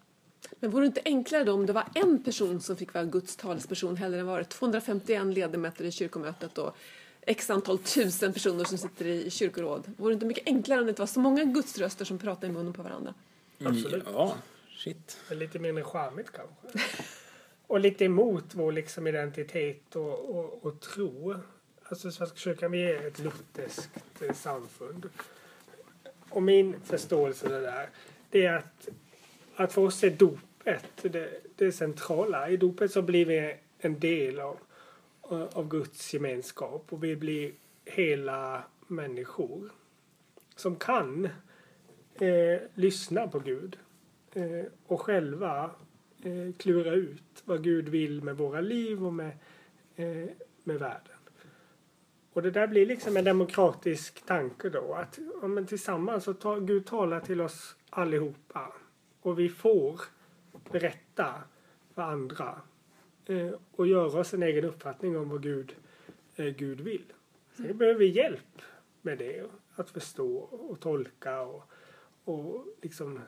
Men 0.59 0.71
vore 0.71 0.83
det 0.83 0.87
inte 0.87 1.01
enklare 1.05 1.43
då 1.43 1.53
om 1.53 1.65
det 1.65 1.73
var 1.73 1.87
en 1.95 2.23
person 2.23 2.61
som 2.61 2.75
fick 2.75 2.93
vara 2.93 3.05
Guds 3.05 3.35
talesperson 3.35 3.97
hellre 3.97 4.19
än 4.19 4.25
var 4.25 4.39
det 4.39 4.45
251 4.45 5.25
ledamöter 5.25 5.85
i 5.85 5.91
kyrkomötet 5.91 6.57
och 6.57 6.77
x 7.21 7.49
antal 7.49 7.77
tusen 7.77 8.33
personer 8.33 8.63
som 8.63 8.77
sitter 8.77 9.05
i 9.05 9.29
kyrkoråd? 9.29 9.83
Vore 9.97 10.11
det 10.11 10.13
inte 10.13 10.25
mycket 10.25 10.47
enklare 10.47 10.79
om 10.79 10.85
det 10.85 10.89
inte 10.89 11.01
var 11.01 11.07
så 11.07 11.19
många 11.19 11.43
gudsröster 11.43 12.05
som 12.05 12.17
pratar 12.17 12.47
i 12.47 12.51
munnen 12.51 12.73
på 12.73 12.83
varandra? 12.83 13.13
Absolut. 13.65 14.03
Ja, 14.13 14.35
shit. 14.77 15.17
Lite 15.31 15.59
mindre 15.59 15.83
charmigt 15.83 16.31
kanske. 16.31 16.79
och 17.71 17.79
lite 17.79 18.05
emot 18.05 18.55
vår 18.55 18.71
liksom 18.71 19.07
identitet 19.07 19.95
och, 19.95 20.35
och, 20.35 20.65
och 20.65 20.79
tro. 20.79 21.35
Alltså 21.83 22.11
Svenska 22.11 22.37
kyrkan, 22.37 22.71
vi 22.71 22.83
är 22.83 23.07
ett 23.07 23.19
lutherskt 23.19 24.21
eh, 24.21 24.33
samfund. 24.33 25.09
Och 26.29 26.43
min 26.43 26.79
förståelse 26.83 27.45
av 27.45 27.51
det 27.51 27.61
där, 27.61 27.89
det 28.29 28.45
är 28.45 28.57
att, 28.57 28.89
att 29.55 29.73
för 29.73 29.81
oss 29.81 30.03
är 30.03 30.09
dopet 30.09 30.85
det, 31.01 31.29
det 31.55 31.71
centrala. 31.71 32.49
I 32.49 32.57
dopet 32.57 32.91
så 32.91 33.01
blir 33.01 33.25
vi 33.25 33.55
en 33.79 33.99
del 33.99 34.39
av, 34.39 34.57
av 35.53 35.67
Guds 35.67 36.13
gemenskap 36.13 36.85
och 36.89 37.03
vi 37.03 37.15
blir 37.15 37.51
hela 37.85 38.63
människor 38.87 39.71
som 40.55 40.75
kan 40.75 41.25
eh, 42.13 42.61
lyssna 42.73 43.27
på 43.27 43.39
Gud 43.39 43.77
eh, 44.33 44.65
och 44.87 45.01
själva 45.01 45.71
eh, 46.23 46.53
klura 46.57 46.93
ut 46.93 47.43
vad 47.45 47.63
Gud 47.63 47.89
vill 47.89 48.23
med 48.23 48.37
våra 48.37 48.61
liv 48.61 49.05
och 49.05 49.13
med, 49.13 49.31
eh, 49.95 50.29
med 50.63 50.79
världen. 50.79 51.15
Och 52.33 52.41
det 52.41 52.51
där 52.51 52.67
blir 52.67 52.85
liksom 52.85 53.17
en 53.17 53.25
demokratisk 53.25 54.25
tanke 54.25 54.69
då 54.69 54.93
att 54.93 55.19
ja, 55.41 55.47
men 55.47 55.65
tillsammans 55.65 56.23
så 56.23 56.33
ta, 56.33 56.59
Gud 56.59 56.85
talar 56.85 57.19
till 57.19 57.41
oss 57.41 57.75
allihopa 57.89 58.73
och 59.21 59.39
vi 59.39 59.49
får 59.49 60.01
berätta 60.71 61.33
för 61.93 62.01
andra 62.01 62.61
eh, 63.25 63.51
och 63.71 63.87
göra 63.87 64.19
oss 64.19 64.33
en 64.33 64.43
egen 64.43 64.65
uppfattning 64.65 65.17
om 65.17 65.29
vad 65.29 65.43
Gud, 65.43 65.75
eh, 66.35 66.45
Gud 66.45 66.81
vill. 66.81 67.13
Sen 67.57 67.77
behöver 67.77 67.99
vi 67.99 68.07
hjälp 68.07 68.61
med 69.01 69.17
det, 69.17 69.49
att 69.75 69.89
förstå 69.89 70.37
och 70.37 70.79
tolka 70.79 71.41
och, 71.41 71.63
och 72.23 72.65
liksom 72.81 73.19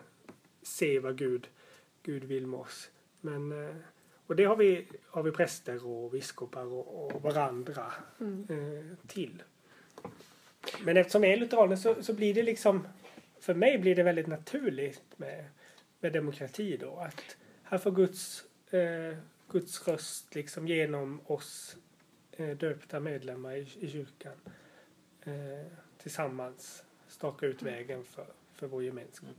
se 0.62 1.00
vad 1.00 1.18
Gud, 1.18 1.48
Gud 2.04 2.24
vill 2.24 2.48
med 2.48 2.60
oss. 2.60 2.92
Men, 3.22 3.52
eh, 3.52 3.76
och 4.28 4.36
det 4.36 4.44
har 4.44 4.56
vi, 4.56 4.88
har 5.08 5.24
vi 5.24 5.32
präster 5.32 5.86
och 5.88 6.12
biskopar 6.12 6.66
och, 6.66 7.16
och 7.16 7.22
varandra 7.22 7.94
eh, 8.50 9.08
till. 9.08 9.44
Men 10.84 10.98
eftersom 10.98 11.24
jag 11.24 11.34
är 11.34 11.38
lutheraner 11.38 11.76
så, 11.76 12.04
så 12.04 12.14
blir 12.14 12.34
det 12.34 12.44
liksom, 12.44 12.88
för 13.40 13.54
mig 13.54 13.78
blir 13.78 13.96
det 13.96 14.04
väldigt 14.04 14.28
naturligt 14.28 15.04
med, 15.18 15.46
med 16.00 16.14
demokrati 16.14 16.78
då. 16.78 16.96
Att 16.96 17.38
här 17.64 17.78
får 17.78 17.92
Guds, 17.92 18.46
eh, 18.72 19.18
Guds 19.48 19.88
röst 19.88 20.36
liksom 20.36 20.68
genom 20.68 21.22
oss 21.26 21.78
eh, 22.32 22.58
döpta 22.58 23.00
medlemmar 23.00 23.56
i, 23.56 23.68
i 23.80 23.90
kyrkan 23.90 24.36
eh, 25.24 25.68
tillsammans 25.98 26.84
staka 27.08 27.46
ut 27.46 27.62
vägen 27.62 28.04
för, 28.04 28.26
för 28.56 28.68
vår 28.68 28.84
gemenskap. 28.84 29.30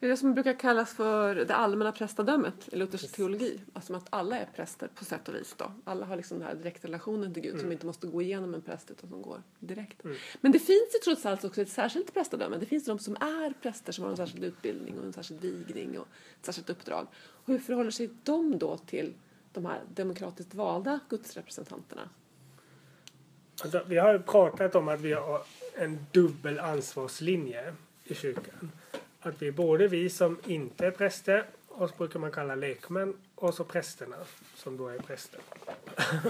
Det 0.00 0.06
är 0.06 0.10
det 0.10 0.16
som 0.16 0.34
brukar 0.34 0.58
kallas 0.58 0.94
för 0.94 1.34
det 1.34 1.54
allmänna 1.54 1.92
prästadömet 1.92 2.68
i 2.72 2.76
luthersk 2.76 3.12
teologi. 3.12 3.60
Alltså 3.72 3.94
att 3.94 4.06
alla 4.10 4.38
är 4.38 4.46
präster 4.56 4.88
på 4.94 5.04
sätt 5.04 5.28
och 5.28 5.34
vis. 5.34 5.54
Då. 5.58 5.72
Alla 5.84 6.06
har 6.06 6.16
liksom 6.16 6.38
den 6.38 6.48
här 6.48 6.54
direktrelationen 6.54 7.34
till 7.34 7.42
Gud 7.42 7.60
som 7.60 7.72
inte 7.72 7.86
måste 7.86 8.06
gå 8.06 8.22
igenom 8.22 8.54
en 8.54 8.62
präst 8.62 8.90
utan 8.90 9.10
som 9.10 9.22
går 9.22 9.42
direkt. 9.58 10.02
Men 10.40 10.52
det 10.52 10.58
finns 10.58 10.94
ju 10.94 10.98
trots 11.04 11.26
allt 11.26 11.44
också 11.44 11.62
ett 11.62 11.68
särskilt 11.68 12.14
prästadöme. 12.14 12.56
Det 12.56 12.66
finns 12.66 12.84
de 12.84 12.98
som 12.98 13.16
är 13.16 13.52
präster 13.62 13.92
som 13.92 14.04
har 14.04 14.10
en 14.10 14.16
särskild 14.16 14.44
utbildning 14.44 14.98
och 14.98 15.04
en 15.04 15.12
särskild 15.12 15.40
vigning 15.40 15.98
och 15.98 16.06
ett 16.40 16.46
särskilt 16.46 16.70
uppdrag. 16.70 17.06
Och 17.14 17.48
hur 17.48 17.58
förhåller 17.58 17.90
sig 17.90 18.10
de 18.22 18.58
då 18.58 18.76
till 18.76 19.14
de 19.52 19.66
här 19.66 19.80
demokratiskt 19.94 20.54
valda 20.54 21.00
gudsrepresentanterna? 21.08 22.08
Alltså, 23.62 23.82
vi 23.86 23.98
har 23.98 24.12
ju 24.12 24.18
pratat 24.18 24.74
om 24.74 24.88
att 24.88 25.00
vi 25.00 25.12
har 25.12 25.42
en 25.74 26.06
dubbel 26.12 26.58
ansvarslinje 26.58 27.74
i 28.12 28.14
kyrkan. 28.14 28.72
Att 29.20 29.42
vi 29.42 29.52
både 29.52 29.88
vi 29.88 30.10
som 30.10 30.38
inte 30.46 30.86
är 30.86 30.90
präster 30.90 31.44
och 31.68 31.90
så 31.90 31.96
brukar 31.96 32.20
man 32.20 32.30
kalla 32.30 32.54
lekmän 32.54 33.14
och 33.34 33.54
så 33.54 33.64
prästerna 33.64 34.16
som 34.54 34.76
då 34.76 34.88
är 34.88 34.98
präster. 34.98 35.40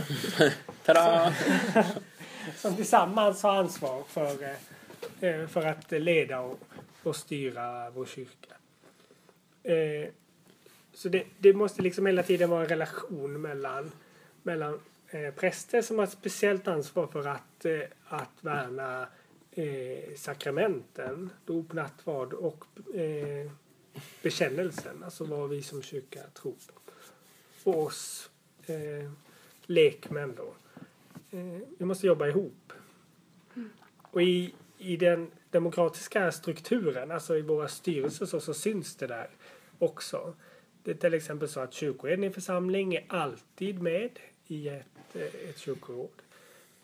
Tada! 0.85 1.35
Som 2.57 2.76
tillsammans 2.76 3.43
har 3.43 3.57
ansvar 3.57 4.03
för, 4.09 4.57
eh, 5.20 5.47
för 5.47 5.66
att 5.66 5.91
leda 5.91 6.41
och, 6.41 6.59
och 7.03 7.16
styra 7.16 7.91
vår 7.91 8.07
kyrka. 8.07 8.55
Eh, 9.62 10.09
så 10.95 11.09
det, 11.09 11.24
det 11.39 11.53
måste 11.53 11.83
liksom 11.83 12.07
hela 12.07 12.22
tiden 12.22 12.51
vara 12.51 12.62
en 12.62 12.68
relation 12.68 13.41
mellan, 13.41 13.93
mellan 14.43 14.80
eh, 15.09 15.35
präster 15.35 15.83
som 15.83 15.99
har 15.99 16.05
ett 16.05 16.12
speciellt 16.12 16.68
ansvar 16.68 17.07
för 17.07 17.28
att, 17.28 17.64
eh, 17.64 17.80
att 18.09 18.37
värna 18.41 19.07
eh, 19.55 20.14
sakramenten, 20.16 21.30
dop, 21.44 21.72
nattvard 21.72 22.32
och 22.32 22.64
eh, 22.94 23.50
bekännelsen, 24.22 25.05
alltså 25.05 25.24
vad 25.24 25.50
vi 25.50 25.62
som 25.62 25.82
kyrka 25.82 26.20
tror 26.34 26.53
på. 26.53 26.92
Och 27.70 27.82
oss 27.82 28.30
eh, 28.66 29.11
lekmän 29.66 30.34
då. 30.36 30.55
Eh, 31.38 31.61
vi 31.78 31.84
måste 31.84 32.07
jobba 32.07 32.26
ihop. 32.26 32.72
Och 34.03 34.22
i, 34.22 34.55
i 34.78 34.96
den 34.96 35.30
demokratiska 35.50 36.32
strukturen, 36.32 37.11
alltså 37.11 37.36
i 37.36 37.42
våra 37.42 37.68
styrelser 37.68 38.26
så, 38.26 38.40
så 38.40 38.55
syns 38.55 38.96
det 38.96 39.07
där 39.07 39.30
också. 39.78 40.34
Det 40.82 40.90
är 40.90 40.94
till 40.94 41.14
exempel 41.14 41.48
så 41.48 41.61
att 41.61 41.72
kyrkoherden 41.72 42.24
i 42.24 42.26
en 42.26 42.32
församling 42.32 42.94
är 42.94 43.05
alltid 43.09 43.82
med 43.82 44.18
i 44.46 44.68
ett, 44.68 44.86
eh, 45.14 45.22
ett 45.22 45.59
kyrkoråd. 45.59 46.22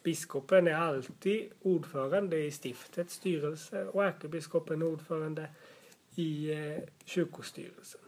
Biskopen 0.09 0.69
är 0.69 0.75
alltid 0.75 1.51
ordförande 1.63 2.39
i 2.39 2.51
stiftets 2.51 3.15
styrelse 3.15 3.85
och 3.85 4.05
ärkebiskopen 4.05 4.83
är 4.83 4.87
ordförande 4.87 5.49
i 6.15 6.53
eh, 6.53 6.79
kyrkostyrelsen. 7.05 8.01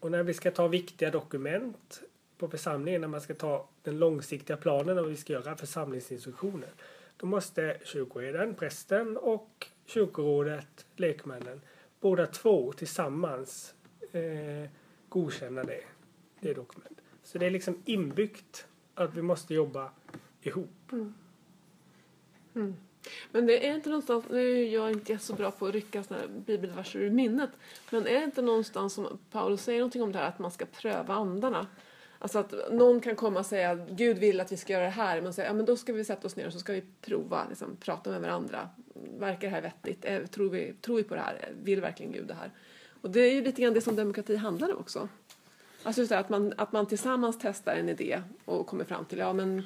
Och 0.00 0.10
när 0.10 0.22
vi 0.22 0.34
ska 0.34 0.50
ta 0.50 0.68
viktiga 0.68 1.10
dokument 1.10 2.02
på 2.38 2.48
församlingen, 2.48 3.00
när 3.00 3.08
man 3.08 3.20
ska 3.20 3.34
ta 3.34 3.68
den 3.82 3.98
långsiktiga 3.98 4.56
planen 4.56 4.98
och 4.98 5.10
vi 5.10 5.16
ska 5.16 5.32
göra 5.32 5.56
församlingsinstruktioner, 5.56 6.70
då 7.16 7.26
måste 7.26 7.78
kyrkoherden, 7.84 8.54
prästen 8.54 9.16
och 9.16 9.66
kyrkorådet, 9.86 10.86
lekmännen, 10.96 11.60
båda 12.00 12.26
två 12.26 12.72
tillsammans 12.72 13.74
eh, 14.12 14.70
godkänna 15.08 15.64
det, 15.64 15.84
det 16.40 16.54
dokumentet. 16.54 17.04
Så 17.22 17.38
det 17.38 17.46
är 17.46 17.50
liksom 17.50 17.82
inbyggt 17.84 18.66
att 18.94 19.14
vi 19.14 19.22
måste 19.22 19.54
jobba 19.54 19.90
ihop. 20.46 20.92
Mm. 20.92 21.14
Mm. 22.54 22.76
Men 23.30 23.46
det 23.46 23.68
är 23.68 23.74
inte 23.74 23.88
någonstans, 23.88 24.24
nu 24.30 24.62
är 24.62 24.72
jag 24.72 24.90
inte 24.90 25.18
så 25.18 25.34
bra 25.34 25.50
på 25.50 25.66
att 25.66 25.74
rycka 25.74 26.02
sådana 26.02 26.22
här 26.22 26.30
bibelverser 26.46 26.98
ur 26.98 27.10
minnet, 27.10 27.50
men 27.90 28.06
är 28.06 28.18
det 28.18 28.24
inte 28.24 28.42
någonstans 28.42 28.94
som 28.94 29.18
Paulus 29.30 29.62
säger 29.62 29.78
någonting 29.78 30.02
om 30.02 30.12
det 30.12 30.18
här 30.18 30.28
att 30.28 30.38
man 30.38 30.50
ska 30.50 30.64
pröva 30.64 31.14
andarna? 31.14 31.66
Alltså 32.18 32.38
att 32.38 32.54
någon 32.72 33.00
kan 33.00 33.16
komma 33.16 33.40
och 33.40 33.46
säga 33.46 33.70
att 33.70 33.88
Gud 33.88 34.18
vill 34.18 34.40
att 34.40 34.52
vi 34.52 34.56
ska 34.56 34.72
göra 34.72 34.84
det 34.84 34.90
här, 34.90 35.20
men 35.20 35.32
säga, 35.32 35.48
ja 35.48 35.52
men 35.52 35.64
då 35.64 35.76
ska 35.76 35.92
vi 35.92 36.04
sätta 36.04 36.26
oss 36.26 36.36
ner 36.36 36.46
och 36.46 36.52
så 36.52 36.58
ska 36.58 36.72
vi 36.72 36.84
prova, 37.00 37.46
liksom, 37.48 37.76
prata 37.76 38.10
med 38.10 38.20
varandra. 38.20 38.68
Verkar 39.18 39.48
det 39.48 39.54
här 39.54 39.62
vettigt? 39.62 40.04
Är, 40.04 40.26
Tror 40.26 40.50
vi, 40.50 40.74
tror 40.80 40.96
vi 40.96 41.02
på 41.02 41.14
det 41.14 41.20
här? 41.20 41.52
Vill 41.62 41.80
verkligen 41.80 42.12
Gud 42.12 42.26
det 42.26 42.34
här? 42.34 42.50
Och 43.00 43.10
det 43.10 43.20
är 43.20 43.34
ju 43.34 43.44
lite 43.44 43.62
grann 43.62 43.74
det 43.74 43.80
som 43.80 43.96
demokrati 43.96 44.36
handlar 44.36 44.72
om 44.72 44.78
också. 44.78 45.08
Alltså 45.82 46.00
just 46.00 46.08
det, 46.08 46.18
att, 46.18 46.28
man, 46.28 46.52
att 46.56 46.72
man 46.72 46.86
tillsammans 46.86 47.38
testar 47.40 47.76
en 47.76 47.88
idé 47.88 48.22
och 48.44 48.66
kommer 48.66 48.84
fram 48.84 49.04
till, 49.04 49.18
ja 49.18 49.32
men 49.32 49.62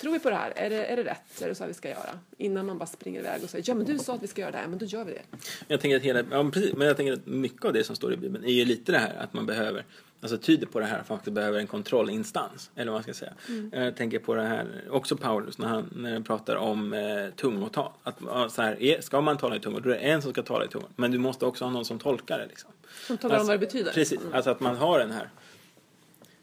Tror 0.00 0.12
vi 0.12 0.18
på 0.18 0.30
det 0.30 0.36
här? 0.36 0.52
Är 0.56 0.70
det, 0.70 0.84
är 0.86 0.96
det 0.96 1.04
rätt? 1.04 1.42
Är 1.42 1.48
det 1.48 1.54
så 1.54 1.62
här 1.62 1.68
vi 1.68 1.74
ska 1.74 1.88
göra? 1.88 2.18
Innan 2.38 2.66
man 2.66 2.78
bara 2.78 2.86
springer 2.86 3.20
iväg 3.20 3.42
och 3.44 3.50
säger 3.50 3.64
ja 3.68 3.74
men 3.74 3.86
du 3.86 3.98
sa 3.98 4.14
att 4.14 4.22
vi 4.22 4.26
ska 4.26 4.40
göra 4.40 4.50
det 4.50 4.58
här, 4.58 4.68
men 4.68 4.78
då 4.78 4.86
gör 4.86 5.04
vi 5.04 5.12
det. 5.12 5.22
Jag 5.68 5.80
tänker 5.80 5.96
att 5.96 6.02
hela, 6.02 6.22
ja, 6.30 6.50
precis, 6.52 6.74
men 6.76 6.86
jag 6.86 6.96
tänker 6.96 7.12
att 7.12 7.26
mycket 7.26 7.64
av 7.64 7.72
det 7.72 7.84
som 7.84 7.96
står 7.96 8.12
i 8.12 8.16
Bibeln 8.16 8.44
är 8.44 8.52
ju 8.52 8.64
lite 8.64 8.92
det 8.92 8.98
här 8.98 9.14
att 9.16 9.32
man 9.32 9.46
behöver, 9.46 9.84
alltså 10.20 10.38
tyder 10.38 10.66
på 10.66 10.80
det 10.80 10.86
här 10.86 10.98
att 10.98 11.08
man 11.08 11.18
faktiskt 11.18 11.34
behöver 11.34 11.58
en 11.58 11.66
kontrollinstans, 11.66 12.70
eller 12.74 12.92
vad 12.92 12.96
man 12.96 13.02
ska 13.02 13.14
säga. 13.14 13.32
Jag 13.72 13.96
tänker 13.96 14.18
på 14.18 14.34
det 14.34 14.42
här, 14.42 14.66
också 14.90 15.16
Paulus 15.16 15.58
när 15.58 15.68
han, 15.68 15.94
när 15.96 16.12
han 16.12 16.24
pratar 16.24 16.56
om 16.56 16.92
eh, 16.92 17.30
tungotal. 17.36 17.92
Att 18.02 18.52
så 18.52 18.62
här, 18.62 18.82
är, 18.82 19.00
ska 19.00 19.20
man 19.20 19.38
tala 19.38 19.56
i 19.56 19.60
tungor, 19.60 19.80
då 19.80 19.90
är 19.90 19.94
det 19.94 20.00
en 20.00 20.22
som 20.22 20.32
ska 20.32 20.42
tala 20.42 20.64
i 20.64 20.68
tungor. 20.68 20.88
Men 20.96 21.10
du 21.10 21.18
måste 21.18 21.46
också 21.46 21.64
ha 21.64 21.72
någon 21.72 21.84
som 21.84 21.98
tolkar 21.98 22.38
det 22.38 22.46
liksom. 22.46 22.70
Som 23.06 23.18
talar 23.18 23.34
om 23.34 23.40
Alltså, 23.40 23.52
vad 23.52 23.60
det 23.60 23.66
betyder. 23.66 23.92
Precis, 23.92 24.20
Mm. 24.20 24.32
alltså 24.34 24.50
att 24.50 24.60
man 24.60 24.76
har 24.76 24.98
den 24.98 25.10
här. 25.10 25.30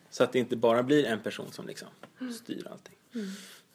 Så 0.09 0.23
att 0.23 0.31
det 0.31 0.39
inte 0.39 0.55
bara 0.55 0.83
blir 0.83 1.05
en 1.05 1.19
person 1.19 1.51
som 1.51 1.67
liksom 1.67 1.87
styr 2.43 2.67
allting. 2.71 2.93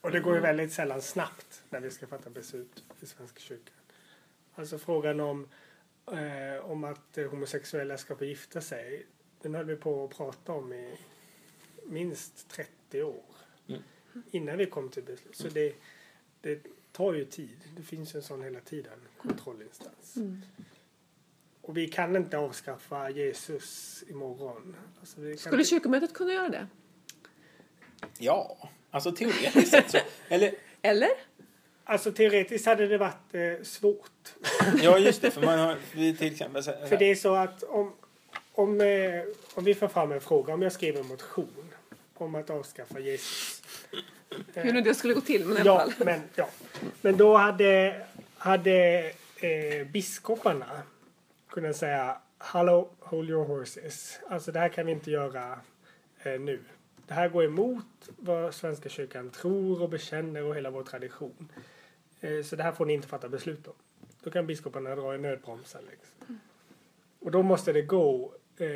Och 0.01 0.11
det 0.11 0.20
går 0.20 0.35
ju 0.35 0.41
väldigt 0.41 0.72
sällan 0.72 1.03
snabbt 1.03 1.62
när 1.70 1.80
vi 1.80 1.91
ska 1.91 2.07
fatta 2.07 2.30
beslut 2.30 2.85
i 3.01 3.07
Svenska 3.07 3.41
kyrkan. 3.41 3.74
Alltså 4.55 4.78
frågan 4.78 5.20
om, 5.20 5.49
eh, 6.07 6.70
om 6.70 6.85
att 6.85 7.18
homosexuella 7.30 7.99
ska 7.99 8.16
få 8.16 8.24
gifta 8.24 8.61
sig. 8.61 9.07
Den 9.43 9.55
höll 9.55 9.66
vi 9.66 9.76
på 9.76 10.05
att 10.05 10.16
prata 10.16 10.53
om 10.53 10.72
i 10.72 10.99
minst 11.87 12.49
30 12.49 13.03
år. 13.03 13.24
Mm. 13.68 13.83
Innan 14.30 14.59
vi 14.59 14.66
kom 14.66 14.89
till 14.89 15.03
beslut. 15.03 15.37
Så 15.37 15.49
det, 15.49 15.74
det 16.41 16.62
tar 16.93 17.14
ju 17.14 17.24
tid. 17.24 17.59
Det 17.76 17.83
finns 17.83 18.14
ju 18.14 18.16
en 18.16 18.22
sån 18.22 18.43
hela 18.43 18.61
tiden 18.61 18.99
kontrollinstans. 19.18 20.16
Mm. 20.16 20.43
Och 21.61 21.76
vi 21.76 21.89
kan 21.89 22.16
inte 22.16 22.39
avskaffa 22.39 23.11
Jesus 23.11 24.05
imorgon. 24.09 24.76
Alltså 25.01 25.20
vi 25.20 25.30
kan 25.30 25.39
Skulle 25.39 25.64
kyrkomötet 25.64 26.12
kunna 26.12 26.33
göra 26.33 26.49
det? 26.49 26.66
Ja, 28.18 28.70
alltså 28.93 29.12
teoretiskt 29.12 29.70
sett 29.70 29.90
så. 29.90 29.99
Eller, 30.28 30.55
Eller? 30.82 31.11
Alltså 31.84 32.12
teoretiskt 32.12 32.66
hade 32.66 32.86
det 32.86 32.99
varit 32.99 33.34
eh, 33.34 33.62
svårt. 33.62 34.34
ja 34.82 34.99
just 34.99 35.22
det, 35.22 35.30
för 35.30 35.40
man 35.40 35.59
har 35.59 35.76
vi 35.95 36.16
till 36.16 36.32
exempel 36.32 36.62
så 36.62 36.72
För 36.88 36.97
det 36.97 37.11
är 37.11 37.14
så 37.14 37.34
att 37.34 37.62
om, 37.62 37.93
om, 38.53 38.80
eh, 38.80 39.22
om 39.55 39.64
vi 39.64 39.74
får 39.74 39.88
fram 39.88 40.12
en 40.12 40.20
fråga, 40.20 40.55
om 40.55 40.62
jag 40.62 40.72
skriver 40.72 41.01
en 41.01 41.07
motion 41.07 41.74
om 42.14 42.34
att 42.34 42.51
avskaffa 42.51 42.99
Jesus. 43.01 43.62
Hur 44.55 44.72
nu 44.72 44.80
det 44.80 44.95
skulle 44.95 45.14
gå 45.14 45.20
till, 45.20 45.45
men 45.47 45.57
i 45.57 45.61
alla 45.61 45.70
Ja, 45.70 45.78
fall. 45.90 46.07
men, 46.07 46.20
ja. 46.34 46.49
men 47.01 47.16
då 47.16 47.36
hade, 47.36 48.01
hade 48.36 48.99
eh, 49.36 49.86
biskoparna 49.86 50.82
kunnat 51.51 51.76
säga 51.76 52.16
Hallå, 52.38 52.90
hold 52.99 53.30
your 53.30 53.45
horses. 53.45 54.18
Alltså 54.28 54.53
det 54.53 54.59
här 54.59 54.68
kan 54.68 54.86
vi 54.86 54.93
inte 54.93 55.11
göra 55.11 55.59
eh, 56.22 56.40
nu. 56.40 56.61
Det 57.07 57.15
här 57.15 57.29
går 57.29 57.45
emot 57.45 57.85
vad 58.17 58.55
Svenska 58.55 58.89
kyrkan 58.89 59.31
tror 59.31 59.83
och 59.83 59.89
bekänner 59.89 60.45
och 60.45 60.57
hela 60.57 60.71
vår 60.71 60.83
tradition. 60.83 61.53
Eh, 62.21 62.43
så 62.43 62.57
det 62.57 62.63
här 62.63 62.73
får 62.73 62.87
ni 62.87 62.93
inte 62.93 63.09
fatta 63.09 63.29
beslut 63.29 63.67
om. 63.67 63.75
Då 64.23 64.31
kan 64.31 64.47
biskoparna 64.47 64.95
dra 64.97 65.15
i 65.15 65.19
nödbromsen. 65.19 65.83
Liksom. 65.91 66.41
Och 67.21 67.31
då 67.31 67.43
måste 67.43 67.73
det 67.73 67.83
gå 67.83 68.33
eh, 68.57 68.67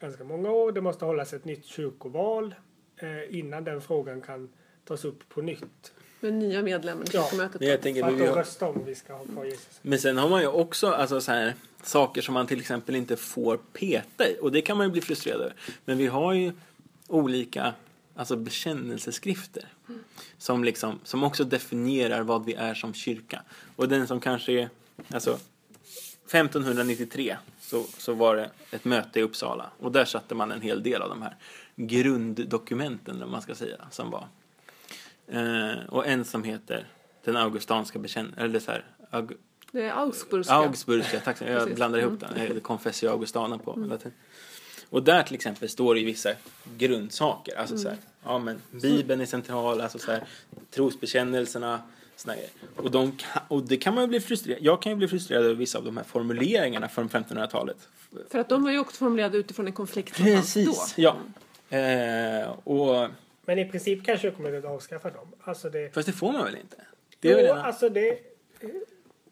ganska 0.00 0.24
många 0.24 0.50
år. 0.50 0.72
Det 0.72 0.80
måste 0.80 1.04
hållas 1.04 1.32
ett 1.32 1.44
nytt 1.44 1.64
kyrkoval 1.64 2.54
eh, 2.96 3.38
innan 3.38 3.64
den 3.64 3.80
frågan 3.80 4.20
kan 4.20 4.48
tas 4.84 5.04
upp 5.04 5.28
på 5.28 5.42
nytt. 5.42 5.92
Med 6.20 6.32
nya 6.32 6.62
medlemmar 6.62 7.04
i 7.04 7.08
Ja. 7.12 7.30
jag 7.60 7.80
tänker, 7.80 8.02
För 8.02 8.08
att 8.08 8.20
vi 8.20 8.26
har, 8.26 8.36
rösta 8.36 8.68
om 8.68 8.84
vi 8.86 8.94
ska 8.94 9.12
ha 9.12 9.24
kvar 9.24 9.44
Jesus. 9.44 9.80
men 9.82 9.98
sen 9.98 10.18
har 10.18 10.28
man 10.28 10.40
ju 10.40 10.46
också 10.46 10.86
alltså, 10.86 11.20
så 11.20 11.32
här, 11.32 11.54
saker 11.82 12.22
som 12.22 12.34
man 12.34 12.46
till 12.46 12.60
exempel 12.60 12.96
inte 12.96 13.16
får 13.16 13.56
peta 13.56 14.28
i. 14.28 14.38
Och 14.40 14.52
det 14.52 14.62
kan 14.62 14.76
man 14.76 14.86
ju 14.86 14.92
bli 14.92 15.00
frustrerad 15.00 15.40
över. 15.40 15.54
Men 15.84 15.98
vi 15.98 16.06
har 16.06 16.32
ju 16.32 16.52
olika 17.08 17.74
alltså 18.14 18.36
bekännelseskrifter. 18.36 19.64
Som, 20.38 20.64
liksom, 20.64 21.00
som 21.04 21.24
också 21.24 21.44
definierar 21.44 22.22
vad 22.22 22.44
vi 22.44 22.54
är 22.54 22.74
som 22.74 22.94
kyrka. 22.94 23.42
Och 23.76 23.88
den 23.88 24.06
som 24.06 24.20
kanske 24.20 24.52
är, 24.52 24.68
alltså 25.14 25.38
1593 26.26 27.36
så, 27.60 27.82
så 27.98 28.14
var 28.14 28.36
det 28.36 28.50
ett 28.70 28.84
möte 28.84 29.20
i 29.20 29.22
Uppsala. 29.22 29.70
Och 29.78 29.92
där 29.92 30.04
satte 30.04 30.34
man 30.34 30.52
en 30.52 30.60
hel 30.60 30.82
del 30.82 31.02
av 31.02 31.08
de 31.08 31.22
här 31.22 31.36
grunddokumenten, 31.76 33.20
vad 33.20 33.28
man 33.28 33.42
ska 33.42 33.54
säga, 33.54 33.76
som 33.90 34.10
var. 34.10 34.28
Eh, 35.26 35.84
och 35.88 36.06
en 36.06 36.24
som 36.24 36.44
heter 36.44 36.86
Den 37.24 37.36
augustanska 37.36 37.98
bekännelsen, 37.98 38.44
eller 38.44 38.60
så 38.60 38.70
här, 38.70 38.84
Aug- 39.10 39.36
Det 39.72 39.82
är 39.82 39.92
Augsburgska. 39.92 40.54
Augsburgska, 40.54 41.20
tack 41.20 41.38
så 41.38 41.44
mycket. 41.44 41.58
Jag 41.60 41.74
blandar 41.74 41.98
ihop 41.98 42.20
den. 42.20 42.36
Mm. 42.36 42.60
Confessio 42.60 43.08
Augustana 43.10 43.58
på 43.58 43.76
latin. 43.76 44.12
Och 44.94 45.02
där 45.02 45.22
till 45.22 45.34
exempel 45.34 45.68
står 45.68 45.94
det 45.94 46.00
ju 46.00 46.06
vissa 46.06 46.30
grundsaker. 46.78 47.56
Alltså 47.58 47.78
så 47.78 47.88
här, 47.88 47.98
ja 48.24 48.38
men 48.38 48.62
Bibeln 48.70 49.20
är 49.20 49.26
central, 49.26 49.80
alltså 49.80 49.98
så 49.98 50.12
här, 50.12 50.24
trosbekännelserna. 50.70 51.82
Och, 52.76 52.90
de 52.90 53.12
kan, 53.12 53.42
och 53.48 53.62
det 53.62 53.76
kan 53.76 53.94
man 53.94 54.04
ju 54.04 54.08
bli 54.08 54.20
frustrerad 54.20 54.62
Jag 54.62 54.82
kan 54.82 54.92
ju 54.92 54.96
bli 54.96 55.08
frustrerad 55.08 55.44
över 55.44 55.54
vissa 55.54 55.78
av 55.78 55.84
de 55.84 55.96
här 55.96 56.04
formuleringarna 56.04 56.88
från 56.88 57.08
1500-talet. 57.08 57.76
För 58.30 58.38
att 58.38 58.48
de 58.48 58.64
var 58.64 58.70
ju 58.70 58.78
också 58.78 58.96
formulerade 58.96 59.38
utifrån 59.38 59.66
en 59.66 59.72
konflikt 59.72 60.16
som 60.16 60.24
fanns 60.24 60.54
Precis, 60.54 60.94
då. 60.96 61.02
ja. 61.02 61.16
Eh, 61.78 62.48
och, 62.64 63.10
Men 63.44 63.58
i 63.58 63.64
princip 63.64 64.04
kan 64.04 64.18
kyrkomötet 64.18 64.64
avskaffa 64.64 65.10
dem. 65.10 65.26
Alltså 65.40 65.70
det, 65.70 65.94
fast 65.94 66.06
det 66.06 66.12
får 66.12 66.32
man 66.32 66.44
väl 66.44 66.56
inte? 66.56 66.76
Det 67.20 67.30
är 67.30 67.36
väl 67.36 67.44
redan, 67.44 67.64
alltså 67.64 67.88
det, 67.88 68.18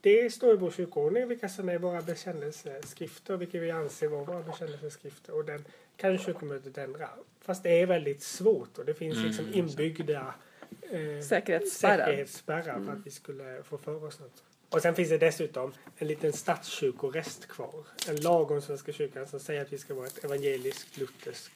det 0.02 0.30
står 0.32 0.54
i 0.54 0.56
vår 0.56 0.70
kyrkoordning 0.70 1.28
vilka 1.28 1.48
som 1.48 1.68
är 1.68 1.78
våra 1.78 2.02
bekännelseskrifter, 2.02 3.36
vilka 3.36 3.60
vi 3.60 3.70
anser 3.70 4.08
vara 4.08 4.24
våra 4.24 4.42
bekännelseskrifter. 4.42 5.32
Och 5.34 5.44
den 5.44 5.64
kan 5.96 6.18
kyrkomötet 6.18 6.78
ändra. 6.78 7.08
Fast 7.40 7.62
det 7.62 7.80
är 7.80 7.86
väldigt 7.86 8.22
svårt 8.22 8.78
och 8.78 8.84
det 8.84 8.94
finns 8.94 9.14
Mm. 9.16 9.26
liksom 9.26 9.54
inbyggda 9.54 10.34
eh, 10.82 11.20
Säkerhetsspärrar. 11.22 12.06
säkerhetsspärrar 12.06 12.84
för 12.84 12.92
att 12.92 13.06
vi 13.06 13.10
skulle 13.10 13.62
få 13.62 13.78
för 13.78 14.04
oss 14.04 14.20
något. 14.20 14.42
Och 14.68 14.82
sen 14.82 14.94
finns 14.94 15.08
det 15.08 15.18
dessutom 15.18 15.72
en 15.96 16.06
liten 16.08 16.32
statskyrkorest 16.32 17.46
kvar. 17.48 17.84
En 18.08 18.16
lag 18.16 18.50
om 18.50 18.62
Svenska 18.62 18.92
kyrkan 18.92 19.26
som 19.26 19.40
säger 19.40 19.62
att 19.62 19.72
vi 19.72 19.78
ska 19.78 19.94
vara 19.94 20.06
ett 20.06 20.24
evangeliskt 20.24 20.96
lutherskt 20.98 21.52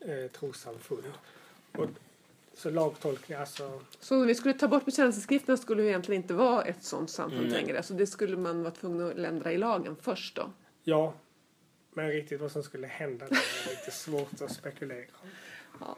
eh, 0.00 0.30
trossamfund. 0.30 1.04
Och, 1.72 1.88
så 2.56 2.70
lagtolkning, 2.70 3.38
alltså 3.38 3.80
Så 4.00 4.16
om 4.16 4.26
vi 4.26 4.34
skulle 4.34 4.54
ta 4.54 4.68
bort 4.68 4.84
bekännelseskrifterna 4.84 5.56
skulle 5.56 5.82
vi 5.82 5.88
egentligen 5.88 6.22
inte 6.22 6.34
vara 6.34 6.62
ett 6.62 6.84
sånt 6.84 7.10
samfund 7.10 7.40
Mm. 7.46 7.52
längre. 7.52 7.82
Så 7.82 7.94
det 7.94 8.06
skulle 8.06 8.36
man 8.36 8.62
vara 8.62 8.70
tvungen 8.74 9.06
att 9.10 9.16
ändra 9.16 9.52
i 9.52 9.58
lagen 9.58 9.96
först 10.02 10.36
då. 10.36 10.50
Ja, 10.82 11.14
men 11.92 12.08
riktigt 12.08 12.40
vad 12.40 12.52
som 12.52 12.62
skulle 12.62 12.86
hända 12.86 13.26
där 13.26 13.36
är 13.36 13.70
lite 13.70 13.90
svårt 13.90 14.40
att 14.42 14.52
spekulera 14.52 15.06
om. 15.22 15.28
Ja. 15.80 15.96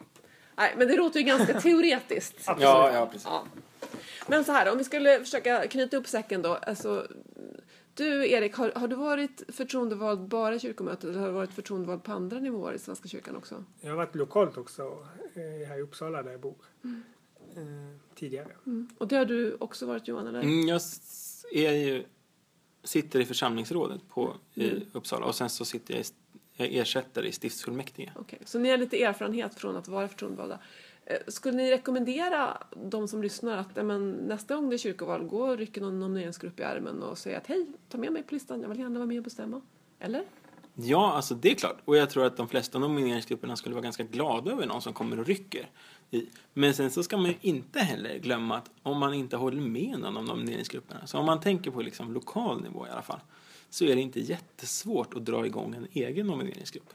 Nej, 0.57 0.75
men 0.79 0.89
det 0.89 0.97
låter 0.97 1.21
ju 1.21 1.27
ganska 1.27 1.61
teoretiskt. 1.61 2.45
Ja, 2.47 2.91
ja, 2.95 3.07
precis. 3.07 3.25
Ja. 3.27 3.45
Men 4.27 4.45
så 4.45 4.53
här, 4.53 4.73
om 4.73 4.79
vi 4.79 4.85
skulle 4.85 5.19
försöka 5.19 5.67
knyta 5.69 5.97
upp 5.97 6.07
säcken 6.09 6.43
då. 6.43 6.55
Alltså, 6.55 7.07
du 7.97 8.31
Erik, 8.31 8.55
har, 8.55 8.73
har 8.77 8.89
du 8.89 8.97
varit 8.97 9.43
förtroendevald 9.49 10.29
bara 10.29 10.55
i 10.55 10.61
kyrkomötet 10.61 11.05
eller 11.05 11.21
har 11.21 11.27
du 11.27 11.33
varit 11.33 11.53
förtroendevald 11.53 12.03
på 12.03 12.13
andra 12.13 12.39
nivåer 12.41 12.73
i 12.73 12.79
Svenska 12.79 13.09
kyrkan 13.09 13.37
också? 13.37 13.65
Jag 13.81 13.91
har 13.91 13.97
varit 13.97 14.15
lokalt 14.15 14.57
också, 14.57 14.83
eh, 15.35 15.69
här 15.69 15.79
i 15.79 15.83
Uppsala 15.83 16.23
där 16.23 16.31
jag 16.31 16.41
bor. 16.41 16.57
Eh, 17.57 17.63
tidigare. 18.15 18.49
Och 18.99 19.09
det 19.09 19.17
har 19.17 19.25
du 19.25 19.57
också 19.61 19.87
varit 19.87 20.09
Johan, 20.09 20.27
eller? 20.27 20.41
Mm, 20.41 20.69
jag 20.69 20.81
är 21.53 21.73
ju, 21.73 22.05
sitter 22.85 23.21
i 23.21 23.25
församlingsrådet 23.25 24.09
på, 24.09 24.37
i 24.55 24.71
Uppsala 24.93 25.27
och 25.27 25.35
sen 25.35 25.51
så 25.51 25.65
sitter 25.65 25.95
jag, 25.95 26.01
i, 26.01 26.07
jag 26.57 26.75
ersätter 26.75 27.25
i 27.25 27.33
stiftsfullmäktige. 27.33 28.13
Okej, 28.17 28.39
så 28.45 28.59
ni 28.59 28.71
har 28.71 28.77
lite 28.77 29.03
erfarenhet 29.03 29.55
från 29.55 29.77
att 29.77 29.89
vara 29.89 30.09
förtroendevalda. 30.09 30.59
Eh, 31.07 31.19
skulle 31.29 31.57
ni 31.57 31.71
rekommendera 31.71 32.63
de 32.71 33.09
som 33.09 33.23
lyssnar 33.23 33.57
att 33.57 33.77
men, 33.87 34.11
nästa 34.13 34.57
gång 34.57 34.71
det 34.71 34.77
är 34.77 34.79
kyrkoval, 34.79 35.25
gå 35.25 35.43
och 35.43 35.59
rycka 35.59 35.81
någon 35.81 36.01
nomineringsgrupp 36.01 36.61
i 36.61 36.63
armen 36.63 37.03
och 37.03 37.19
säga 37.19 37.39
att 37.39 37.47
hej, 37.47 37.67
ta 37.89 37.99
med 37.99 38.13
mig 38.13 38.23
på 38.23 38.35
listan, 38.35 38.61
jag 38.63 38.69
vill 38.69 38.79
gärna 38.79 38.99
vara 38.99 39.07
med 39.07 39.19
och 39.19 39.25
bestämma? 39.25 39.61
Eller? 39.99 40.25
Ja, 40.75 41.13
alltså 41.13 41.35
det 41.35 41.51
är 41.51 41.55
klart. 41.55 41.77
Och 41.85 41.97
jag 41.97 42.11
tror 42.11 42.25
att 42.27 42.37
de 42.37 42.49
flesta 42.49 42.79
nomineringsgrupperna 42.79 43.57
skulle 43.57 43.75
vara 43.75 43.83
ganska 43.83 44.03
glada 44.03 44.53
över 44.53 44.67
någon 44.67 44.83
som 44.83 44.93
kommer 44.93 45.21
och 45.21 45.27
rycker. 45.27 45.71
I. 46.11 46.27
Men 46.53 46.75
sen 46.75 46.91
så 46.91 47.03
ska 47.03 47.17
man 47.17 47.27
ju 47.27 47.37
inte 47.41 47.79
heller 47.79 48.19
glömma 48.19 48.57
att 48.57 48.71
om 48.83 48.99
man 48.99 49.15
inte 49.15 49.37
håller 49.37 49.61
med 49.61 49.99
någon 49.99 50.17
av 50.17 50.25
nomineringsgrupperna, 50.25 51.07
så 51.07 51.19
om 51.19 51.27
man 51.27 51.41
tänker 51.41 51.71
på 51.71 51.81
liksom 51.81 52.13
lokal 52.13 52.63
nivå 52.63 52.87
i 52.87 52.91
alla 52.91 53.03
fall, 53.03 53.21
så 53.71 53.85
är 53.85 53.95
det 53.95 54.01
inte 54.01 54.21
jättesvårt 54.21 55.15
att 55.15 55.25
dra 55.25 55.47
igång 55.47 55.75
en 55.75 55.87
egen 55.93 56.27
nomineringsgrupp. 56.27 56.93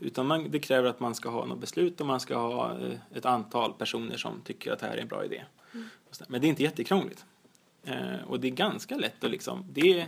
Utan 0.00 0.26
man, 0.26 0.50
det 0.50 0.58
kräver 0.58 0.88
att 0.88 1.00
man 1.00 1.14
ska 1.14 1.28
ha 1.28 1.44
något 1.46 1.58
beslut 1.60 2.00
och 2.00 2.06
man 2.06 2.20
ska 2.20 2.36
ha 2.36 2.78
eh, 2.80 2.98
ett 3.14 3.24
antal 3.24 3.72
personer 3.72 4.16
som 4.16 4.40
tycker 4.40 4.72
att 4.72 4.78
det 4.78 4.86
här 4.86 4.96
är 4.96 5.00
en 5.02 5.08
bra 5.08 5.24
idé. 5.24 5.44
Där. 5.72 6.26
Men 6.28 6.40
det 6.40 6.46
är 6.46 6.48
inte 6.48 6.62
jättekrångligt. 6.62 7.24
Eh, 7.84 8.22
och 8.26 8.40
det 8.40 8.48
är 8.48 8.52
ganska 8.52 8.96
lätt 8.96 9.24
att 9.24 9.30
liksom, 9.30 9.64
det 9.72 10.00
är, 10.00 10.06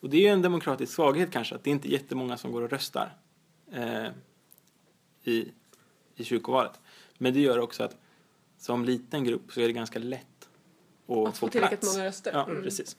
och 0.00 0.10
det 0.10 0.26
är 0.28 0.32
en 0.32 0.42
demokratisk 0.42 0.92
svaghet 0.92 1.30
kanske, 1.30 1.54
att 1.54 1.64
det 1.64 1.70
är 1.70 1.72
inte 1.72 1.90
jättemånga 1.92 2.36
som 2.36 2.52
går 2.52 2.62
och 2.62 2.70
röstar 2.70 3.16
eh, 3.72 4.06
i, 5.24 5.48
i 6.16 6.24
kyrkovalet. 6.24 6.80
Men 7.18 7.34
det 7.34 7.40
gör 7.40 7.58
också 7.58 7.82
att 7.82 7.96
som 8.58 8.84
liten 8.84 9.24
grupp 9.24 9.52
så 9.52 9.60
är 9.60 9.66
det 9.66 9.72
ganska 9.72 9.98
lätt 9.98 10.48
att, 11.08 11.16
Att 11.28 11.36
få 11.38 11.46
få 11.46 11.48
tillräckligt 11.48 11.80
plats. 11.80 11.96
många 11.96 12.06
röster. 12.08 12.30
Ja, 12.34 12.44
Mm. 12.50 12.62
precis. 12.62 12.96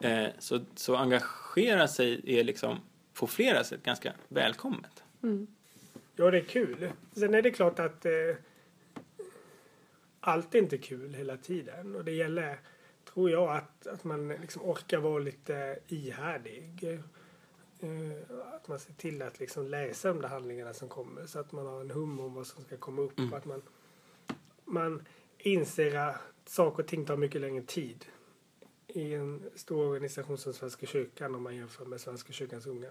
Eh, 0.00 0.26
så, 0.38 0.60
så 0.74 0.96
engagera 0.96 1.88
sig 1.88 2.20
är 2.38 2.44
liksom 2.44 2.78
på 3.14 3.26
flera 3.26 3.64
sätt 3.64 3.82
ganska 3.82 4.12
välkommet. 4.28 5.02
Ja, 6.16 6.30
det 6.30 6.38
är 6.38 6.44
kul. 6.44 6.92
Sen 7.12 7.34
är 7.34 7.42
det 7.42 7.50
klart 7.50 7.78
att 7.78 8.06
eh, 8.06 8.36
allt 10.20 10.54
är 10.54 10.58
inte 10.58 10.78
kul 10.78 11.14
hela 11.14 11.36
tiden. 11.36 11.94
Och 11.96 12.04
det 12.04 12.12
gäller, 12.12 12.60
tror 13.04 13.30
jag, 13.30 13.56
att, 13.56 13.86
att 13.86 14.04
man 14.04 14.28
liksom 14.28 14.62
orkar 14.62 14.98
vara 14.98 15.18
lite 15.18 15.78
ihärdig. 15.88 17.00
Eh, 17.80 18.36
att 18.54 18.68
man 18.68 18.78
ser 18.78 18.92
till 18.92 19.22
att 19.22 19.40
liksom 19.40 19.66
läsa 19.66 20.08
de 20.08 20.20
där 20.20 20.28
handlingarna 20.28 20.74
som 20.74 20.88
kommer 20.88 21.26
så 21.26 21.38
att 21.38 21.52
man 21.52 21.66
har 21.66 21.80
en 21.80 21.90
hum 21.90 22.20
om 22.20 22.34
vad 22.34 22.46
som 22.46 22.64
ska 22.64 22.76
komma 22.76 23.02
upp. 23.02 23.18
Mm. 23.18 23.34
Att 23.34 23.44
man, 23.44 23.62
man 24.64 25.06
inser 25.38 25.94
att 25.94 26.20
saker 26.44 26.82
och 26.82 26.88
ting 26.88 27.06
tar 27.06 27.16
mycket 27.16 27.40
längre 27.40 27.62
tid 27.62 28.04
i 28.88 29.14
en 29.14 29.50
stor 29.54 29.86
organisation 29.86 30.38
som 30.38 30.52
Svenska 30.52 30.86
kyrkan 30.86 31.34
om 31.34 31.42
man 31.42 31.56
jämför 31.56 31.84
med 31.84 32.00
Svenska 32.00 32.32
kyrkans 32.32 32.66
unga 32.66 32.90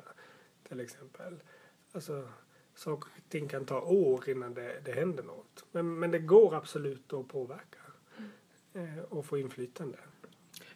till 0.68 0.80
exempel. 0.80 1.44
Alltså, 1.92 2.28
saker 2.76 3.10
och 3.16 3.30
ting 3.30 3.48
kan 3.48 3.66
ta 3.66 3.82
år 3.82 4.30
innan 4.30 4.54
det, 4.54 4.82
det 4.86 4.92
händer 4.92 5.24
något. 5.24 5.66
Men, 5.72 6.00
men 6.00 6.12
det 6.12 6.20
går 6.20 6.56
absolut 6.56 7.14
att 7.14 7.28
påverka 7.28 7.80
eh, 8.74 9.00
och 9.10 9.26
få 9.26 9.38
inflytande. 9.38 9.98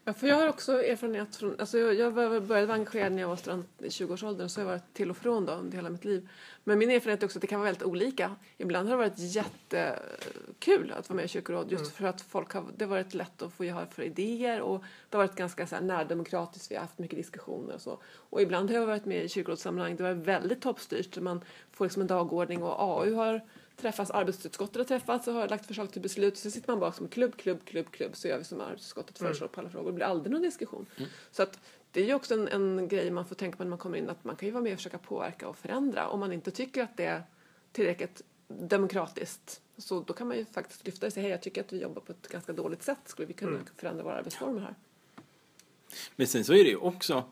Ja, 0.04 0.14
för 0.14 0.28
jag 0.28 0.36
har 0.36 0.47
också 0.47 0.84
erfarenhet 0.84 1.36
från, 1.36 1.60
alltså 1.60 1.78
jag, 1.78 1.95
jag 1.95 2.14
började 2.14 2.66
vara 2.66 2.74
engagerad 2.74 3.12
när 3.12 3.22
jag 3.22 3.30
var 3.30 3.36
student 3.36 3.68
i 3.80 3.88
20-årsåldern 3.88 4.50
så 4.50 4.60
jag 4.60 4.66
har 4.66 4.72
varit 4.72 4.93
till 4.93 5.10
och 5.10 5.18
från 5.18 5.45
då 5.45 5.54
under 5.54 5.76
hela 5.76 5.89
mitt 5.89 6.06
liv. 6.06 6.30
Men 6.64 6.80
min 6.80 6.91
erfarenhet 6.91 7.24
är 7.24 7.28
också 7.28 7.38
att 7.38 7.41
det 7.41 7.47
kan 7.47 7.60
vara 7.60 7.68
väldigt 7.68 7.84
olika. 7.84 8.36
Ibland 8.58 8.89
har 8.89 8.97
det 8.97 9.04
varit 9.04 9.20
jättekul 9.20 10.91
att 10.91 11.10
vara 11.10 11.16
med 11.16 11.26
i 11.26 11.28
kyrkoråd 11.28 11.72
just 11.72 11.95
för 11.95 12.08
att 12.08 12.22
folk 12.22 12.54
har, 12.54 12.66
det 12.78 12.86
har 12.86 12.89
varit 12.89 13.14
lätt 13.14 13.41
att 13.41 13.54
få 13.54 13.66
gehör 13.66 13.86
för 13.86 14.04
idéer 14.04 14.62
och 14.62 14.84
det 15.10 15.18
har 15.18 15.24
varit 15.24 15.36
ganska 15.36 15.68
så 15.68 15.76
här 15.76 15.82
närdemokratiskt, 15.82 16.72
vi 16.72 16.76
har 16.76 16.82
haft 16.82 17.00
mycket 17.00 17.18
diskussioner 17.18 17.76
och 17.76 17.82
så. 17.82 18.00
Och 18.06 18.41
ibland 18.41 18.70
har 18.70 18.78
jag 18.78 18.86
varit 18.86 19.06
med 19.06 19.24
i 19.24 19.30
kyrkorådssammanhang, 19.30 19.95
det 19.95 20.04
var 20.04 20.14
väldigt 20.14 20.62
toppstyrt, 20.62 21.18
man 21.18 21.41
får 21.72 21.86
liksom 21.86 22.02
en 22.02 22.08
dagordning 22.08 22.64
och 22.64 22.82
AU 22.82 23.14
har 23.14 23.41
träffats, 23.82 24.11
arbetsutskottet 24.11 24.75
har 24.75 24.84
träffats 24.84 25.27
och 25.27 25.34
har 25.34 25.47
lagt 25.47 25.65
förslag 25.65 25.91
till 25.91 26.01
beslut. 26.01 26.38
Så 26.38 26.51
sitter 26.51 26.71
man 26.71 26.80
bara 26.80 26.91
som 26.91 27.07
klubb, 27.07 27.38
klubb, 27.38 27.65
klubb, 27.65 27.91
klubb 27.91 28.15
så 28.15 28.27
gör 28.27 28.38
vi 28.38 28.43
som 28.43 28.61
arbetsutskottet 28.61 29.17
föreslår 29.17 29.47
på 29.47 29.59
alla 29.59 29.69
frågor. 29.69 29.91
Det 29.91 29.95
blir 29.95 30.05
aldrig 30.05 30.32
någon 30.32 30.41
diskussion. 30.41 30.86
Så 31.32 31.43
att 31.43 31.59
det 31.91 32.01
är 32.01 32.05
ju 32.05 32.13
också 32.13 32.34
en, 32.34 32.47
en 32.47 32.88
grej 32.88 33.11
man 33.11 33.25
får 33.25 33.36
tänka 33.36 33.57
på 33.57 33.63
när 33.63 33.69
man 33.69 33.80
kommer 33.80 33.97
in 33.97 34.09
att 34.09 34.23
man 34.23 34.36
kan 34.36 34.47
ju 34.47 34.51
vara 34.51 34.63
med 34.63 34.73
och 34.73 34.80
försöka 34.80 34.97
påverka 34.97 35.47
och 35.47 35.57
förändra. 35.57 36.07
Om 36.07 36.19
man 36.19 36.34
inte 36.34 36.51
tycker 36.51 36.84
att 36.84 36.97
det 36.97 37.05
är 37.05 37.23
tillräckligt 37.71 38.21
demokratiskt 38.47 39.61
så 39.77 40.01
då 40.01 40.13
kan 40.13 40.27
man 40.27 40.38
ju 40.38 40.45
faktiskt 40.45 40.86
lyfta 40.86 40.99
det 40.99 41.07
och 41.07 41.13
säga 41.13 41.21
hej 41.21 41.32
jag 41.32 41.41
tycker 41.41 41.61
att 41.61 41.73
vi 41.73 41.82
jobbar 41.82 42.01
på 42.01 42.11
ett 42.11 42.27
ganska 42.27 42.53
dåligt 42.53 42.84
sätt. 42.84 42.99
Skulle 43.05 43.25
vi 43.25 43.34
kunna 43.34 43.59
förändra 43.77 44.03
våra 44.03 44.15
arbetsformer 44.15 44.61
här? 44.61 44.75
Men 46.15 46.27
sen 46.27 46.43
så 46.43 46.53
är 46.53 46.63
det 46.63 46.69
ju 46.69 46.75
också, 46.75 47.23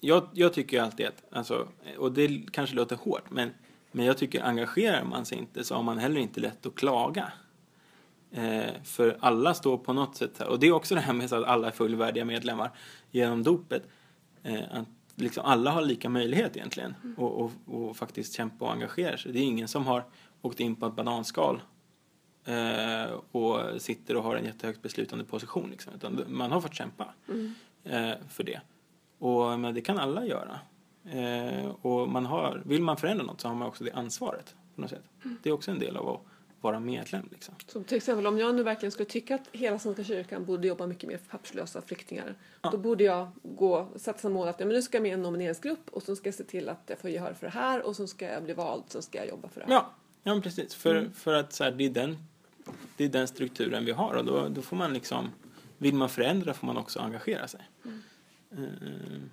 jag, 0.00 0.28
jag 0.32 0.52
tycker 0.52 0.76
ju 0.76 0.82
alltid 0.82 1.06
att, 1.06 1.24
alltså, 1.30 1.68
och 1.98 2.12
det 2.12 2.52
kanske 2.52 2.76
låter 2.76 2.96
hårt, 2.96 3.30
men, 3.30 3.50
men 3.92 4.06
jag 4.06 4.18
tycker 4.18 4.42
engagerar 4.42 5.04
man 5.04 5.24
sig 5.24 5.38
inte 5.38 5.64
så 5.64 5.74
har 5.74 5.82
man 5.82 5.98
heller 5.98 6.20
inte 6.20 6.40
lätt 6.40 6.66
att 6.66 6.74
klaga. 6.74 7.32
Eh, 8.30 8.82
för 8.84 9.16
alla 9.20 9.54
står 9.54 9.78
på 9.78 9.92
något 9.92 10.16
sätt 10.16 10.38
här, 10.38 10.48
och 10.48 10.58
det 10.60 10.66
är 10.66 10.72
också 10.72 10.94
det 10.94 11.00
här 11.00 11.12
med 11.12 11.32
att 11.32 11.44
alla 11.44 11.66
är 11.66 11.72
fullvärdiga 11.72 12.24
medlemmar 12.24 12.70
genom 13.10 13.42
dopet. 13.42 13.82
Eh, 14.42 14.62
att 14.70 14.88
liksom 15.14 15.44
alla 15.44 15.70
har 15.70 15.82
lika 15.82 16.08
möjlighet 16.08 16.56
egentligen 16.56 16.94
och, 17.16 17.40
och, 17.40 17.52
och 17.66 17.96
faktiskt 17.96 18.34
kämpa 18.34 18.64
och 18.64 18.72
engagera 18.72 19.16
sig. 19.16 19.32
Det 19.32 19.38
är 19.38 19.42
ingen 19.42 19.68
som 19.68 19.86
har 19.86 20.04
åkt 20.42 20.60
in 20.60 20.76
på 20.76 20.86
ett 20.86 20.94
bananskal 20.94 21.62
eh, 22.44 23.12
och 23.30 23.82
sitter 23.82 24.16
och 24.16 24.22
har 24.22 24.36
en 24.36 24.44
jättehögt 24.44 24.82
beslutande 24.82 25.24
position. 25.24 25.70
Liksom. 25.70 25.94
Utan 25.94 26.24
man 26.28 26.52
har 26.52 26.60
fått 26.60 26.74
kämpa 26.74 27.14
eh, 27.84 28.12
för 28.28 28.44
det. 28.44 28.60
Och, 29.18 29.60
men 29.60 29.74
det 29.74 29.80
kan 29.80 29.98
alla 29.98 30.26
göra. 30.26 30.58
Eh, 31.04 31.68
och 31.82 32.08
man 32.08 32.26
har, 32.26 32.62
vill 32.64 32.82
man 32.82 32.96
förändra 32.96 33.24
något 33.24 33.40
så 33.40 33.48
har 33.48 33.54
man 33.54 33.68
också 33.68 33.84
det 33.84 33.92
ansvaret. 33.92 34.54
På 34.74 34.80
något 34.80 34.90
sätt. 34.90 35.04
Det 35.42 35.48
är 35.48 35.52
också 35.52 35.70
en 35.70 35.78
del 35.78 35.96
av 35.96 36.08
att 36.08 36.20
vara 36.60 36.80
medlem. 36.80 37.28
Liksom. 37.32 37.54
Som 37.66 37.84
till 37.84 37.96
exempel 37.96 38.26
om 38.26 38.38
jag 38.38 38.54
nu 38.54 38.62
verkligen 38.62 38.92
skulle 38.92 39.08
tycka 39.08 39.34
att 39.34 39.48
hela 39.52 39.78
Svenska 39.78 40.04
kyrkan 40.04 40.44
borde 40.44 40.68
jobba 40.68 40.86
mycket 40.86 41.08
mer 41.08 41.18
för 41.18 41.26
papperslösa 41.26 41.82
flyktingar. 41.82 42.34
Ja. 42.62 42.70
Då 42.70 42.78
borde 42.78 43.04
jag 43.04 43.30
gå, 43.42 43.88
sätta 43.96 44.18
som 44.18 44.32
mål 44.32 44.48
att 44.48 44.58
men 44.58 44.68
nu 44.68 44.82
ska 44.82 44.96
jag 44.96 45.02
med 45.02 45.10
i 45.10 45.12
en 45.12 45.22
nomineringsgrupp 45.22 45.88
och 45.90 46.02
så 46.02 46.16
ska 46.16 46.28
jag 46.28 46.34
se 46.34 46.44
till 46.44 46.68
att 46.68 46.82
jag 46.86 46.98
får 46.98 47.10
gehör 47.10 47.32
för 47.32 47.46
det 47.46 47.52
här 47.52 47.82
och 47.82 47.96
så 47.96 48.06
ska 48.06 48.24
jag 48.24 48.42
bli 48.42 48.54
vald 48.54 48.84
så 48.88 49.02
ska 49.02 49.18
jag 49.18 49.28
jobba 49.28 49.48
för 49.48 49.60
det 49.60 49.66
här. 49.66 49.72
Ja, 49.72 49.90
ja 50.22 50.32
men 50.32 50.42
precis. 50.42 50.74
För, 50.74 51.10
för 51.14 51.34
att 51.34 51.52
så 51.52 51.64
här, 51.64 51.70
det, 51.70 51.84
är 51.84 51.90
den, 51.90 52.16
det 52.96 53.04
är 53.04 53.08
den 53.08 53.28
strukturen 53.28 53.84
vi 53.84 53.92
har 53.92 54.14
och 54.14 54.24
då, 54.24 54.48
då 54.48 54.62
får 54.62 54.76
man 54.76 54.92
liksom, 54.92 55.30
vill 55.78 55.94
man 55.94 56.08
förändra 56.08 56.54
får 56.54 56.66
man 56.66 56.76
också 56.76 57.00
engagera 57.00 57.48
sig. 57.48 57.68
Eh, 57.84 57.90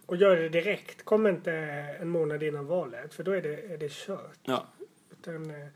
Och 0.06 0.16
gör 0.18 0.36
det 0.38 0.50
direkt. 0.50 1.06
Kom 1.06 1.28
inte 1.28 1.52
en 2.00 2.10
månad 2.10 2.44
innan 2.44 2.66
valet 2.66 3.14
för 3.14 3.24
då 3.24 3.32
är 3.32 3.42
det, 3.42 3.62
är 3.74 3.78
det 3.78 3.92
kört. 3.92 4.40
ja, 4.44 4.68
Utan, 5.12 5.50
eh, 5.52 5.68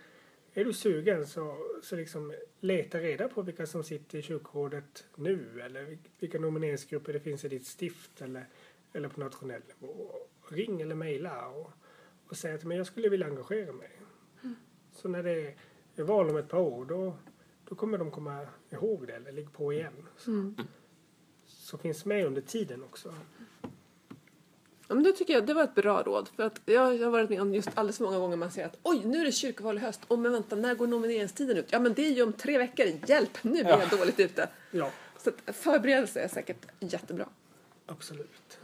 är 0.53 0.65
du 0.65 0.73
sugen 0.73 1.27
så, 1.27 1.57
så 1.83 1.95
liksom 1.95 2.33
leta 2.59 2.97
reda 2.99 3.27
på 3.29 3.41
vilka 3.41 3.65
som 3.65 3.83
sitter 3.83 4.17
i 4.17 4.21
kyrkorådet 4.21 5.05
nu 5.15 5.61
eller 5.61 5.81
vil- 5.85 5.97
vilka 6.19 6.39
nomineringsgrupper 6.39 7.13
det 7.13 7.19
finns 7.19 7.45
i 7.45 7.47
ditt 7.47 7.67
stift 7.67 8.21
eller, 8.21 8.45
eller 8.93 9.09
på 9.09 9.19
nationell 9.19 9.61
nivå. 9.81 10.11
Ring 10.49 10.81
eller 10.81 10.95
mejla 10.95 11.47
och, 11.47 11.71
och 12.27 12.37
säg 12.37 12.53
att 12.53 12.63
men 12.63 12.77
jag 12.77 12.85
skulle 12.87 13.09
vilja 13.09 13.27
engagera 13.27 13.73
mig. 13.73 13.91
Så 14.91 15.07
när 15.07 15.23
det 15.23 15.53
är 15.95 16.03
val 16.03 16.29
om 16.29 16.37
ett 16.37 16.49
par 16.49 16.59
år 16.59 16.85
då, 16.85 17.15
då 17.69 17.75
kommer 17.75 17.97
de 17.97 18.11
komma 18.11 18.47
ihåg 18.69 19.07
det 19.07 19.13
eller 19.13 19.31
ligga 19.31 19.49
på 19.49 19.73
igen. 19.73 20.07
Så, 20.17 20.31
så 21.69 21.77
finns 21.77 22.05
med 22.05 22.25
under 22.25 22.41
tiden 22.41 22.83
också. 22.83 23.13
Ja, 24.87 24.95
men 24.95 25.03
det 25.03 25.11
tycker 25.13 25.33
jag 25.33 25.45
det 25.45 25.53
var 25.53 25.63
ett 25.63 25.75
bra 25.75 26.03
råd. 26.03 26.29
För 26.35 26.43
att 26.43 26.61
jag, 26.65 26.81
har 26.99 27.09
varit 27.09 27.29
med 27.29 27.41
om 27.41 27.53
just 27.53 27.69
alldeles 27.73 27.97
för 27.97 28.03
många 28.03 28.19
gånger 28.19 28.37
man 28.37 28.51
säger 28.51 28.67
att 28.67 28.77
oj, 28.83 29.01
nu 29.05 29.17
är 29.21 29.25
det 29.25 29.31
kyrkoval 29.31 29.77
i 29.77 29.79
höst. 29.79 30.01
Och 30.07 30.19
men 30.19 30.31
vänta, 30.31 30.55
när 30.55 30.75
går 30.75 30.87
nomineringstiden 30.87 31.57
ut? 31.57 31.71
Ja, 31.71 31.79
men 31.79 31.93
det 31.93 32.05
är 32.05 32.11
ju 32.11 32.23
om 32.23 32.33
tre 32.33 32.57
veckor. 32.57 32.85
Hjälp, 33.07 33.43
nu 33.43 33.59
är 33.59 33.69
jag 33.69 33.89
dåligt 33.89 34.19
ute. 34.19 34.49
Ja, 34.71 34.91
Så 35.17 35.29
att 35.29 35.55
förberedelse 35.55 36.19
är 36.19 36.27
säkert 36.27 36.65
jättebra. 36.79 37.29
absolut. 37.85 38.59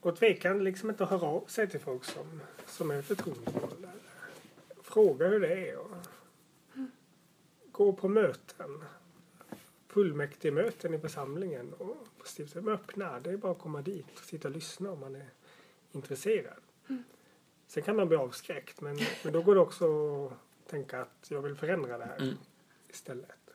Och 0.00 0.16
tveka 0.16 0.54
liksom 0.54 0.90
inte 0.90 1.04
att 1.04 1.10
höra 1.10 1.26
av 1.26 1.44
sig 1.46 1.68
till 1.70 1.80
folk 1.80 2.04
som, 2.04 2.40
som 2.66 2.90
är 2.90 3.02
förtroendevalda. 3.02 3.88
Fråga 4.82 5.28
hur 5.28 5.40
det 5.40 5.68
är. 5.70 5.78
Och 5.78 5.90
gå 7.72 7.92
på 7.92 8.08
möten. 8.08 8.84
Fullmäktigemöten 9.88 10.94
i 10.94 10.98
församlingen. 10.98 11.72
Och 11.72 12.08
på 12.18 12.24
stiftet. 12.24 12.54
De 12.54 12.68
är 12.68 12.72
öppna. 12.72 13.20
Det 13.20 13.30
är 13.30 13.36
bara 13.36 13.52
att 13.52 13.58
komma 13.58 13.82
dit 13.82 14.06
och 14.18 14.24
sitta 14.24 14.48
och 14.48 14.54
lyssna 14.54 14.90
om 14.90 15.00
man 15.00 15.14
är 15.16 15.30
intresserad. 15.92 16.60
Sen 17.66 17.82
kan 17.82 17.96
man 17.96 18.08
bli 18.08 18.16
avskräckt. 18.16 18.80
Men, 18.80 18.98
men 19.24 19.32
då 19.32 19.42
går 19.42 19.54
det 19.54 19.60
också 19.60 19.86
att 20.26 20.68
tänka 20.70 21.00
att 21.00 21.26
jag 21.30 21.42
vill 21.42 21.54
förändra 21.54 21.98
det 21.98 22.04
här 22.04 22.16
Mm. 22.20 22.34
istället. 22.88 23.50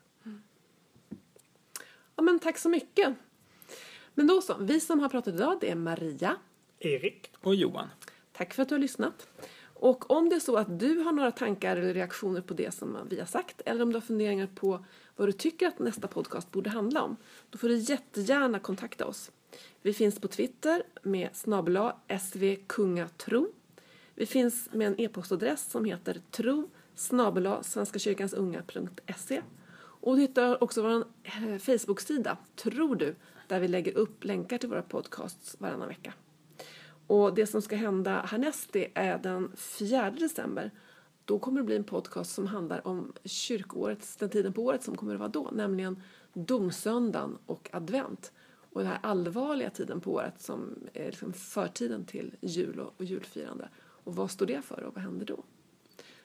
Ja, 2.16 2.24
men 2.24 2.40
tack 2.40 2.58
så 2.58 2.70
mycket. 2.70 3.16
Men 4.14 4.28
då 4.28 4.42
så, 4.42 4.58
vi 4.60 4.80
som 4.80 5.00
har 5.00 5.10
pratat 5.10 5.34
idag 5.34 5.58
det 5.62 5.72
är 5.72 5.76
Maria. 5.76 6.36
Erik? 6.80 7.32
och 7.42 7.56
Johan. 7.56 7.88
Tack 8.32 8.54
för 8.54 8.62
att 8.64 8.70
du 8.70 8.76
har 8.76 8.80
lyssnat. 8.80 9.28
Och 9.74 10.12
om 10.12 10.30
det 10.30 10.36
är 10.36 10.40
så 10.40 10.58
att 10.58 10.80
du 10.80 10.98
har 11.00 11.12
några 11.12 11.32
tankar 11.32 11.78
eller 11.78 11.94
reaktioner 11.94 12.42
på 12.42 12.54
det 12.54 12.74
som 12.74 12.98
vi 13.10 13.20
har 13.20 13.26
sagt 13.26 13.62
eller 13.66 13.84
om 13.84 13.90
du 13.90 13.96
har 13.96 14.02
funderingar 14.02 14.48
på 14.56 14.86
vad 15.16 15.28
du 15.28 15.32
tycker 15.32 15.68
att 15.68 15.80
nästa 15.80 16.08
podcast 16.08 16.52
borde 16.52 16.70
handla 16.70 17.04
om, 17.04 17.18
då 17.50 17.58
får 17.58 17.68
du 17.68 17.76
jättegärna 17.76 18.60
kontakta 18.60 19.06
oss. 19.06 19.32
Vi 19.82 19.94
finns 19.94 20.20
på 20.20 20.28
Twitter 20.28 20.84
med 21.04 21.30
snabel-a 21.34 21.96
svkungatro. 22.20 23.48
Vi 24.16 24.26
finns 24.26 24.70
med 24.72 24.88
en 24.88 25.02
e-postadress 25.02 25.72
som 25.72 25.86
heter 25.86 26.22
tro 26.32 26.70
svenskakyrkansunga.se. 26.96 29.42
Och 29.76 30.16
du 30.16 30.22
hittar 30.22 30.64
också 30.64 30.82
vår 30.82 31.06
eh, 31.24 31.58
Facebook-sida, 31.58 32.38
Tror 32.56 32.96
du, 32.96 33.16
där 33.48 33.60
vi 33.60 33.68
lägger 33.68 33.98
upp 33.98 34.24
länkar 34.24 34.58
till 34.58 34.70
våra 34.70 34.82
podcasts 34.82 35.56
varannan 35.60 35.88
vecka. 35.88 36.14
Och 37.08 37.34
det 37.34 37.48
som 37.48 37.62
ska 37.62 37.76
hända 37.76 38.22
härnäst 38.22 38.70
det 38.72 38.92
är 38.94 39.18
den 39.18 39.52
4 39.56 40.12
december. 40.12 40.72
Då 41.26 41.40
kommer 41.40 41.60
det 41.62 41.66
bli 41.66 41.76
en 41.76 41.84
podcast 41.84 42.32
som 42.32 42.48
handlar 42.48 42.88
om 42.88 43.14
kyrkoåret, 43.24 44.16
den 44.20 44.30
tiden 44.30 44.54
på 44.54 44.64
året 44.64 44.84
som 44.84 44.96
kommer 44.96 45.14
att 45.14 45.20
vara 45.20 45.30
då, 45.30 45.50
nämligen 45.54 46.02
domsöndagen 46.34 47.38
och 47.46 47.70
advent. 47.74 48.32
Och 48.74 48.82
den 48.82 48.90
här 48.90 49.00
allvarliga 49.04 49.70
tiden 49.70 50.02
på 50.02 50.14
året 50.14 50.42
som 50.42 50.76
är 50.94 51.06
liksom 51.06 51.34
förtiden 51.34 52.06
till 52.06 52.36
jul 52.42 52.80
och, 52.80 52.94
och 52.98 53.06
julfirande. 53.06 53.70
Och 53.80 54.16
vad 54.16 54.32
står 54.32 54.46
det 54.46 54.62
för 54.62 54.84
och 54.84 54.94
vad 54.96 55.04
händer 55.04 55.26
då? 55.26 55.44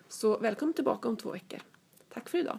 Så 0.08 0.38
välkommen 0.38 0.74
tillbaka 0.74 1.08
om 1.08 1.16
två 1.16 1.30
veckor. 1.30 1.60
Tack 2.08 2.28
för 2.28 2.38
idag. 2.38 2.58